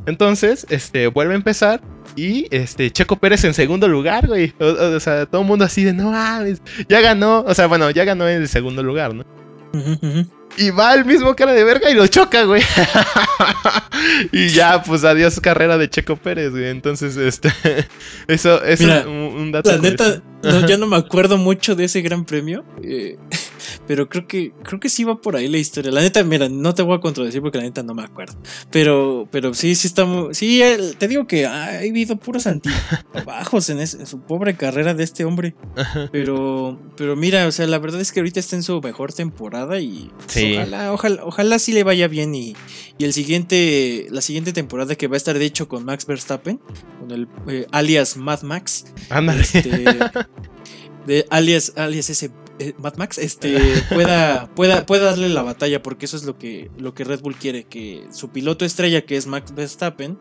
Entonces, 0.05 0.65
este, 0.69 1.07
vuelve 1.07 1.33
a 1.33 1.37
empezar 1.37 1.81
y 2.15 2.47
este, 2.51 2.91
Checo 2.91 3.17
Pérez 3.17 3.43
en 3.43 3.53
segundo 3.53 3.87
lugar, 3.87 4.27
güey. 4.27 4.53
O, 4.59 4.99
sea, 4.99 5.25
todo 5.25 5.41
el 5.41 5.47
mundo 5.47 5.65
así 5.65 5.83
de, 5.83 5.93
no 5.93 6.11
mames, 6.11 6.61
ya 6.89 7.01
ganó. 7.01 7.41
O 7.47 7.53
sea, 7.53 7.67
bueno, 7.67 7.89
ya 7.91 8.03
ganó 8.03 8.27
en 8.27 8.41
el 8.41 8.47
segundo 8.47 8.83
lugar, 8.83 9.13
¿no? 9.13 9.25
Y 10.57 10.69
va 10.71 10.93
el 10.95 11.05
mismo 11.05 11.35
cara 11.35 11.53
de 11.53 11.63
verga 11.63 11.89
y 11.89 11.93
lo 11.93 12.07
choca, 12.07 12.43
güey. 12.43 12.61
y 14.31 14.49
ya, 14.49 14.83
pues 14.83 15.03
adiós 15.03 15.39
carrera 15.39 15.77
de 15.77 15.89
Checo 15.89 16.17
Pérez, 16.17 16.51
güey. 16.51 16.67
Entonces, 16.67 17.15
este. 17.15 17.53
Eso, 18.27 18.61
es 18.63 18.81
un, 18.81 19.51
dato. 19.51 19.71
La 19.71 19.77
neta, 19.77 20.21
no, 20.43 20.67
ya 20.67 20.77
no 20.77 20.87
me 20.87 20.95
acuerdo 20.95 21.37
mucho 21.37 21.75
de 21.75 21.85
ese 21.85 22.01
gran 22.01 22.25
premio. 22.25 22.63
Eh, 22.83 23.17
pero 23.87 24.09
creo 24.09 24.27
que 24.27 24.53
creo 24.63 24.79
que 24.79 24.89
sí 24.89 25.03
va 25.03 25.21
por 25.21 25.35
ahí 25.35 25.47
la 25.47 25.57
historia. 25.57 25.91
La 25.91 26.01
neta, 26.01 26.23
mira, 26.23 26.49
no 26.49 26.73
te 26.73 26.81
voy 26.81 26.97
a 26.97 26.99
contradecir 26.99 27.41
porque 27.41 27.57
la 27.57 27.63
neta 27.63 27.83
no 27.83 27.93
me 27.93 28.03
acuerdo. 28.03 28.37
Pero 28.71 29.27
pero 29.31 29.53
sí 29.53 29.75
sí 29.75 29.87
estamos 29.87 30.37
sí 30.37 30.61
te 30.97 31.07
digo 31.07 31.27
que 31.27 31.45
ha 31.45 31.79
habido 31.79 32.15
puros 32.17 32.47
antibajos 32.47 33.69
en, 33.69 33.79
en 33.79 33.87
su 33.87 34.21
pobre 34.21 34.55
carrera 34.55 34.93
de 34.93 35.03
este 35.03 35.25
hombre. 35.25 35.55
Pero 36.11 36.79
pero 36.95 37.15
mira, 37.15 37.47
o 37.47 37.51
sea, 37.51 37.67
la 37.67 37.79
verdad 37.79 38.01
es 38.01 38.11
que 38.11 38.19
ahorita 38.19 38.39
está 38.39 38.55
en 38.55 38.63
su 38.63 38.81
mejor 38.81 39.13
temporada 39.13 39.79
y 39.79 40.11
pues, 40.25 40.57
ojalá 40.57 40.93
ojalá 40.93 41.25
ojalá 41.25 41.59
sí 41.59 41.73
le 41.73 41.83
vaya 41.83 42.07
bien 42.07 42.33
y, 42.35 42.55
y 42.97 43.05
el 43.05 43.13
siguiente 43.13 44.07
la 44.09 44.21
siguiente 44.21 44.53
temporada 44.53 44.95
que 44.95 45.07
va 45.07 45.15
a 45.15 45.17
estar 45.17 45.37
de 45.37 45.45
hecho 45.45 45.67
con 45.67 45.85
Max 45.85 46.05
Verstappen, 46.05 46.59
con 47.01 47.11
el 47.11 47.27
eh, 47.47 47.65
alias 47.71 48.15
Mad 48.15 48.43
Max. 48.43 48.85
Ándale. 49.09 49.41
Este, 49.41 49.85
de 51.07 51.25
alias 51.31 51.73
alias 51.75 52.11
ese 52.11 52.31
eh, 52.59 52.73
Mad 52.77 52.95
Max 52.97 53.17
este, 53.17 53.57
pueda, 53.89 54.47
pueda, 54.53 54.85
pueda 54.85 55.05
darle 55.05 55.29
la 55.29 55.41
batalla, 55.41 55.81
porque 55.81 56.05
eso 56.05 56.15
es 56.15 56.25
lo 56.25 56.37
que, 56.37 56.69
lo 56.77 56.93
que 56.93 57.03
Red 57.03 57.21
Bull 57.21 57.35
quiere, 57.35 57.63
que 57.63 58.05
su 58.13 58.29
piloto 58.29 58.65
estrella, 58.65 59.01
que 59.03 59.17
es 59.17 59.25
Max 59.25 59.55
Verstappen, 59.55 60.19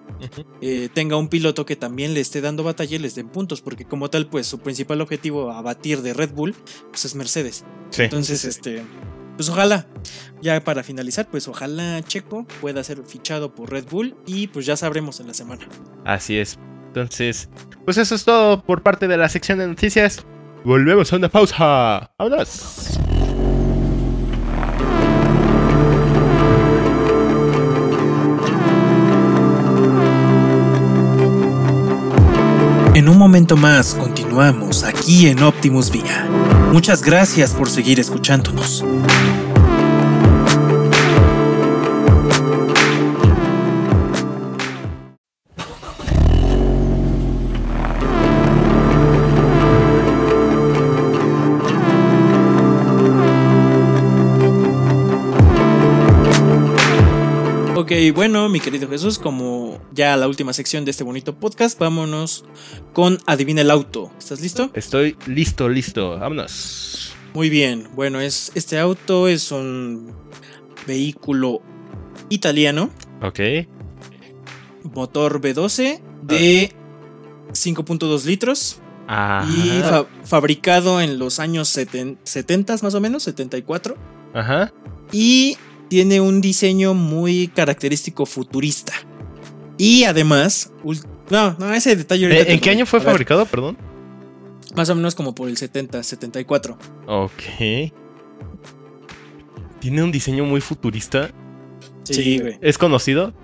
eh, 0.63 0.89
tenga 0.95 1.19
un 1.19 1.29
piloto 1.29 1.67
que 1.67 1.77
también 1.77 2.15
le 2.15 2.21
esté 2.21 2.41
dando 2.41 2.63
batalla 2.63 2.97
y 2.97 2.99
les 2.99 3.15
den 3.15 3.29
puntos, 3.29 3.61
porque 3.61 3.85
como 3.85 4.09
tal, 4.09 4.27
pues 4.27 4.47
su 4.47 4.59
principal 4.59 5.03
objetivo 5.03 5.51
a 5.51 5.61
batir 5.61 6.01
de 6.01 6.15
Red 6.15 6.31
Bull 6.31 6.55
pues 6.91 7.05
es 7.05 7.15
Mercedes. 7.15 7.65
Entonces, 7.99 8.47
este, 8.47 8.85
pues 9.37 9.51
ojalá, 9.51 9.87
ya 10.41 10.65
para 10.65 10.83
finalizar, 10.83 11.29
pues 11.31 11.47
ojalá 11.47 12.03
Checo 12.03 12.47
pueda 12.63 12.83
ser 12.85 13.05
fichado 13.05 13.55
por 13.55 13.71
Red 13.71 13.85
Bull 13.91 14.17
y 14.27 14.47
pues 14.47 14.65
ya 14.65 14.77
sabremos 14.77 15.21
en 15.21 15.27
la 15.27 15.35
semana. 15.35 15.69
Así 16.07 16.39
es. 16.39 16.59
Entonces, 16.91 17.49
pues 17.85 17.99
eso 17.99 18.17
es 18.17 18.25
todo 18.25 18.63
por 18.63 18.83
parte 18.83 19.07
de 19.07 19.17
la 19.17 19.29
sección 19.29 19.59
de 19.59 19.69
noticias. 19.69 20.27
Volvemos 20.65 21.13
a 21.13 21.17
una 21.17 21.29
pausa. 21.29 22.11
¡Vámonos! 22.19 22.99
En 32.95 33.09
un 33.09 33.17
momento 33.17 33.57
más 33.57 33.95
continuamos 33.95 34.83
aquí 34.83 35.29
en 35.29 35.41
Optimus 35.45 35.93
Vía. 35.93 36.29
Muchas 36.73 37.03
gracias 37.03 37.55
por 37.55 37.71
seguir 37.71 38.01
escuchándonos. 38.01 38.85
Ok, 58.01 58.15
bueno, 58.15 58.49
mi 58.49 58.61
querido 58.61 58.89
Jesús, 58.89 59.19
como 59.19 59.79
ya 59.93 60.17
la 60.17 60.27
última 60.27 60.55
sección 60.55 60.87
de 60.87 60.91
este 60.91 61.05
bonito 61.05 61.35
podcast, 61.35 61.79
vámonos 61.79 62.47
con 62.95 63.19
Adivina 63.27 63.61
el 63.61 63.71
auto. 63.71 64.11
¿Estás 64.19 64.41
listo? 64.41 64.71
Estoy 64.73 65.19
listo, 65.27 65.69
listo. 65.69 66.19
Vámonos. 66.19 67.13
Muy 67.35 67.51
bien. 67.51 67.89
Bueno, 67.95 68.19
es, 68.19 68.53
este 68.55 68.79
auto 68.79 69.29
es 69.29 69.53
un 69.53 70.15
vehículo 70.87 71.61
italiano. 72.31 72.89
Ok. 73.21 73.41
Motor 74.95 75.43
V12 75.43 76.01
de 76.23 76.73
5.2 77.53 78.25
litros. 78.25 78.81
Y 79.47 79.83
fabricado 80.25 81.03
en 81.03 81.19
los 81.19 81.39
años 81.39 81.69
70 81.69 82.77
más 82.83 82.95
o 82.95 83.01
menos, 83.03 83.25
74. 83.25 83.95
Ajá. 84.33 84.73
Y 85.13 85.59
tiene 85.91 86.21
un 86.21 86.41
diseño 86.41 86.95
muy 86.95 87.49
característico 87.49 88.25
futurista. 88.25 88.93
Y 89.77 90.05
además, 90.05 90.73
no, 91.31 91.57
no, 91.59 91.75
ese 91.75 91.97
detalle 91.97 92.27
ahorita 92.27 92.53
¿En 92.53 92.61
qué 92.61 92.71
año 92.71 92.87
fue 92.87 93.01
fabricado, 93.01 93.45
perdón? 93.45 93.77
Más 94.77 94.89
o 94.89 94.95
menos 94.95 95.17
como 95.17 95.35
por 95.35 95.49
el 95.49 95.57
70, 95.57 96.01
74. 96.01 96.79
Ok. 97.09 97.33
Tiene 99.81 100.03
un 100.05 100.13
diseño 100.13 100.45
muy 100.45 100.61
futurista. 100.61 101.33
Sí, 102.05 102.39
güey. 102.39 102.57
¿Es 102.61 102.79
conocido? 102.79 103.35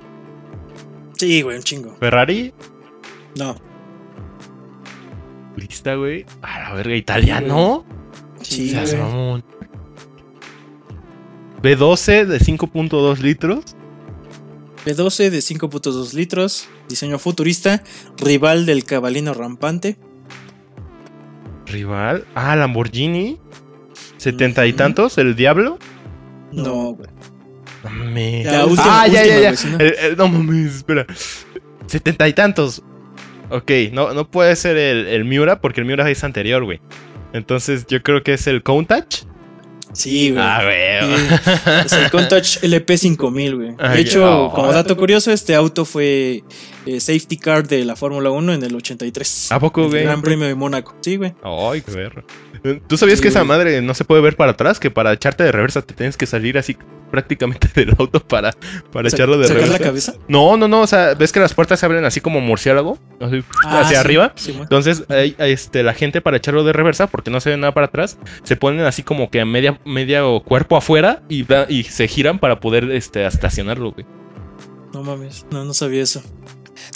Sí, 1.15 1.43
güey, 1.43 1.57
un 1.57 1.63
chingo. 1.65 1.97
¿Ferrari? 1.99 2.55
No. 3.37 3.57
Futurista, 5.49 5.97
güey. 5.97 6.25
A 6.43 6.61
la 6.61 6.75
verga, 6.75 6.95
italiano. 6.95 7.85
Sí, 8.41 8.73
güey. 8.73 9.43
B12 11.63 12.27
de 12.27 12.39
5.2 12.39 13.19
litros. 13.19 13.65
B12 14.85 15.31
de 15.31 15.39
5.2 15.39 16.13
litros, 16.13 16.69
diseño 16.89 17.19
futurista, 17.19 17.83
rival 18.19 18.67
del 18.67 18.85
cabalino 18.85 19.35
rampante. 19.35 19.97
¿Rival? 21.67 22.25
Ah, 22.35 22.55
Lamborghini. 22.55 23.39
¿Setenta 24.17 24.67
y 24.67 24.73
tantos? 24.73 25.19
¿El 25.19 25.35
Diablo? 25.35 25.79
No, 26.53 26.93
güey. 26.95 27.09
ah, 28.79 29.07
ya, 29.09 29.25
ya, 29.27 29.53
ya. 29.53 30.15
no 30.17 30.29
mames, 30.29 30.77
espera. 30.77 31.07
Setenta 31.87 32.29
y 32.29 32.33
tantos. 32.33 32.83
Ok, 33.51 33.71
no, 33.93 34.13
no 34.13 34.29
puede 34.31 34.57
ser 34.57 34.77
el, 34.77 35.07
el 35.07 35.25
Miura 35.25 35.61
porque 35.61 35.81
el 35.81 35.87
Miura 35.87 36.09
es 36.11 36.25
anterior, 36.25 36.65
güey. 36.65 36.81
Entonces 37.33 37.87
yo 37.87 38.03
creo 38.03 38.23
que 38.23 38.35
es 38.35 38.47
el 38.47 38.63
Countach. 38.63 39.25
Sí, 39.97 40.31
güey. 40.31 40.43
Ah, 40.45 40.61
güey. 40.63 41.85
es 41.87 41.93
el 41.93 42.11
Countach 42.11 42.59
LP5000, 42.63 43.57
güey. 43.57 43.95
De 43.95 44.01
hecho, 44.01 44.51
como 44.55 44.73
dato 44.73 44.97
curioso, 44.97 45.33
este 45.33 45.55
auto 45.55 45.85
fue 45.85 46.45
eh, 46.87 47.01
safety 47.01 47.37
car 47.37 47.67
de 47.67 47.85
la 47.85 47.97
Fórmula 47.97 48.31
1 48.31 48.55
en 48.55 48.63
el 48.63 48.75
83. 48.75 49.53
¿A 49.53 49.61
poco, 49.61 49.89
güey? 49.89 50.05
Gran 50.05 50.23
Premio 50.23 50.47
de 50.47 50.55
Mónaco. 50.55 50.95
Sí, 51.01 51.17
güey. 51.17 51.35
Ay, 51.43 51.83
qué 51.83 51.93
ver. 51.93 52.25
¿Tú 52.87 52.97
sabías 52.97 53.21
que 53.21 53.29
esa 53.29 53.45
madre 53.45 53.83
no 53.83 53.95
se 53.95 54.05
puede 54.05 54.23
ver 54.23 54.37
para 54.37 54.53
atrás? 54.53 54.81
Que 54.81 54.91
para 54.91 55.13
echarte 55.13 55.45
de 55.45 55.53
reversa 55.53 55.83
te 55.83 55.95
tienes 55.95 56.17
que 56.17 56.27
salir 56.27 56.59
así 56.59 56.77
prácticamente 57.11 57.69
del 57.75 57.95
auto 57.99 58.21
para, 58.21 58.53
para 58.93 59.09
echarlo 59.09 59.39
de 59.39 59.49
reversa. 59.49 59.73
la 59.73 59.79
cabeza? 59.79 60.15
No, 60.29 60.57
no, 60.57 60.69
no. 60.69 60.83
O 60.83 60.87
sea, 60.87 61.15
ves 61.15 61.33
que 61.33 61.41
las 61.41 61.55
puertas 61.55 61.81
se 61.81 61.87
abren 61.87 62.05
así 62.05 62.21
como 62.21 62.41
murciélago, 62.41 62.99
ah, 63.21 63.81
hacia 63.81 64.01
arriba. 64.01 64.35
Entonces, 64.47 65.05
este, 65.09 65.83
la 65.83 65.95
gente 65.95 66.21
para 66.21 66.37
echarlo 66.37 66.65
de 66.65 66.73
reversa, 66.73 67.07
porque 67.09 67.31
no 67.31 67.41
se 67.41 67.51
ve 67.51 67.57
nada 67.57 67.75
para 67.75 67.87
atrás, 67.87 68.19
se 68.43 68.57
ponen 68.57 68.85
así 68.87 69.03
como 69.03 69.31
que 69.31 69.41
a 69.41 69.45
media, 69.45 69.81
media 69.85 70.23
cuerpo 70.45 70.77
afuera 70.77 71.23
y, 71.29 71.47
y 71.69 71.85
se 71.85 72.09
giran 72.09 72.39
para 72.39 72.61
poder 72.61 72.91
este, 72.91 73.27
estacionarlo, 73.27 73.93
güey. 73.93 74.07
No 74.93 75.03
mames, 75.03 75.47
no, 75.51 75.65
no 75.65 75.75
sabía 75.75 76.03
eso. 76.03 76.23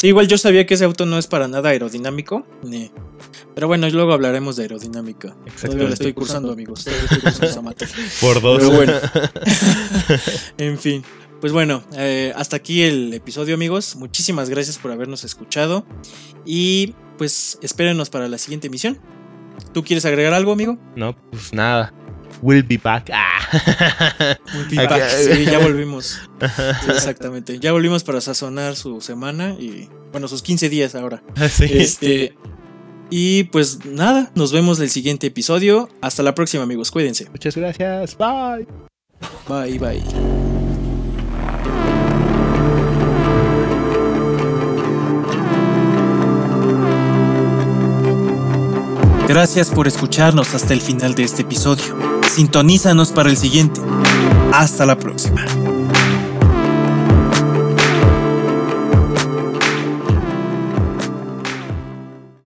Igual 0.03 0.29
yo 0.29 0.39
sabía 0.39 0.67
que 0.67 0.75
ese 0.75 0.85
auto 0.85 1.07
no 1.07 1.19
es 1.19 1.27
para 1.27 1.49
nada 1.49 1.71
aerodinámico. 1.71 2.47
Pero 3.55 3.67
bueno, 3.67 3.89
luego 3.91 4.13
hablaremos 4.13 4.57
de 4.57 4.63
aerodinámica. 4.63 5.37
Todavía 5.61 5.89
lo 5.89 5.95
estoy 5.95 6.13
cursando, 6.13 6.53
amigos. 6.53 6.85
Por 8.21 8.41
dos. 8.41 8.59
Pero 8.59 8.71
bueno. 8.71 8.95
en 10.59 10.79
fin. 10.79 11.05
Pues 11.41 11.53
bueno, 11.53 11.83
eh, 11.95 12.33
hasta 12.37 12.57
aquí 12.57 12.83
el 12.83 13.15
episodio, 13.15 13.55
amigos. 13.55 13.97
Muchísimas 13.97 14.51
gracias 14.51 14.79
por 14.79 14.93
habernos 14.93 15.25
escuchado. 15.25 15.87
Y 16.45 16.95
pues 17.17 17.59
espérenos 17.63 18.11
para 18.11 18.29
la 18.29 18.39
siguiente 18.39 18.67
emisión. 18.67 18.99
¿Tú 19.73 19.85
quieres 19.85 20.05
agregar 20.05 20.35
algo, 20.35 20.53
amigo? 20.53 20.79
No, 20.97 21.17
pues 21.31 21.53
nada. 21.53 21.95
We'll 22.43 22.67
be 22.67 22.79
back. 22.79 23.11
Ah. 23.13 23.39
We'll 24.55 24.69
be 24.69 24.77
back. 24.77 25.09
Sí, 25.09 25.45
ya 25.45 25.59
volvimos. 25.59 26.21
exactamente. 26.89 27.59
Ya 27.59 27.73
volvimos 27.73 28.05
para 28.05 28.21
sazonar 28.21 28.77
su 28.77 29.01
semana 29.01 29.57
y, 29.59 29.89
bueno, 30.13 30.29
sus 30.29 30.43
15 30.43 30.69
días 30.69 30.95
ahora. 30.95 31.23
Sí. 31.51 31.67
Este, 31.71 32.35
y 33.11 33.45
pues 33.45 33.85
nada, 33.85 34.31
nos 34.35 34.53
vemos 34.53 34.79
en 34.79 34.85
el 34.85 34.91
siguiente 34.91 35.27
episodio. 35.27 35.89
Hasta 36.01 36.23
la 36.23 36.35
próxima, 36.35 36.63
amigos. 36.63 36.91
Cuídense. 36.91 37.29
Muchas 37.31 37.57
gracias. 37.57 38.17
Bye. 38.17 38.67
Bye, 39.49 39.79
bye. 39.79 40.03
Gracias 49.31 49.71
por 49.71 49.87
escucharnos 49.87 50.55
hasta 50.55 50.73
el 50.73 50.81
final 50.81 51.15
de 51.15 51.23
este 51.23 51.43
episodio. 51.43 52.20
Sintonízanos 52.31 53.11
para 53.11 53.29
el 53.29 53.37
siguiente. 53.37 53.81
Hasta 54.53 54.87
la 54.87 54.97
próxima. 54.97 55.45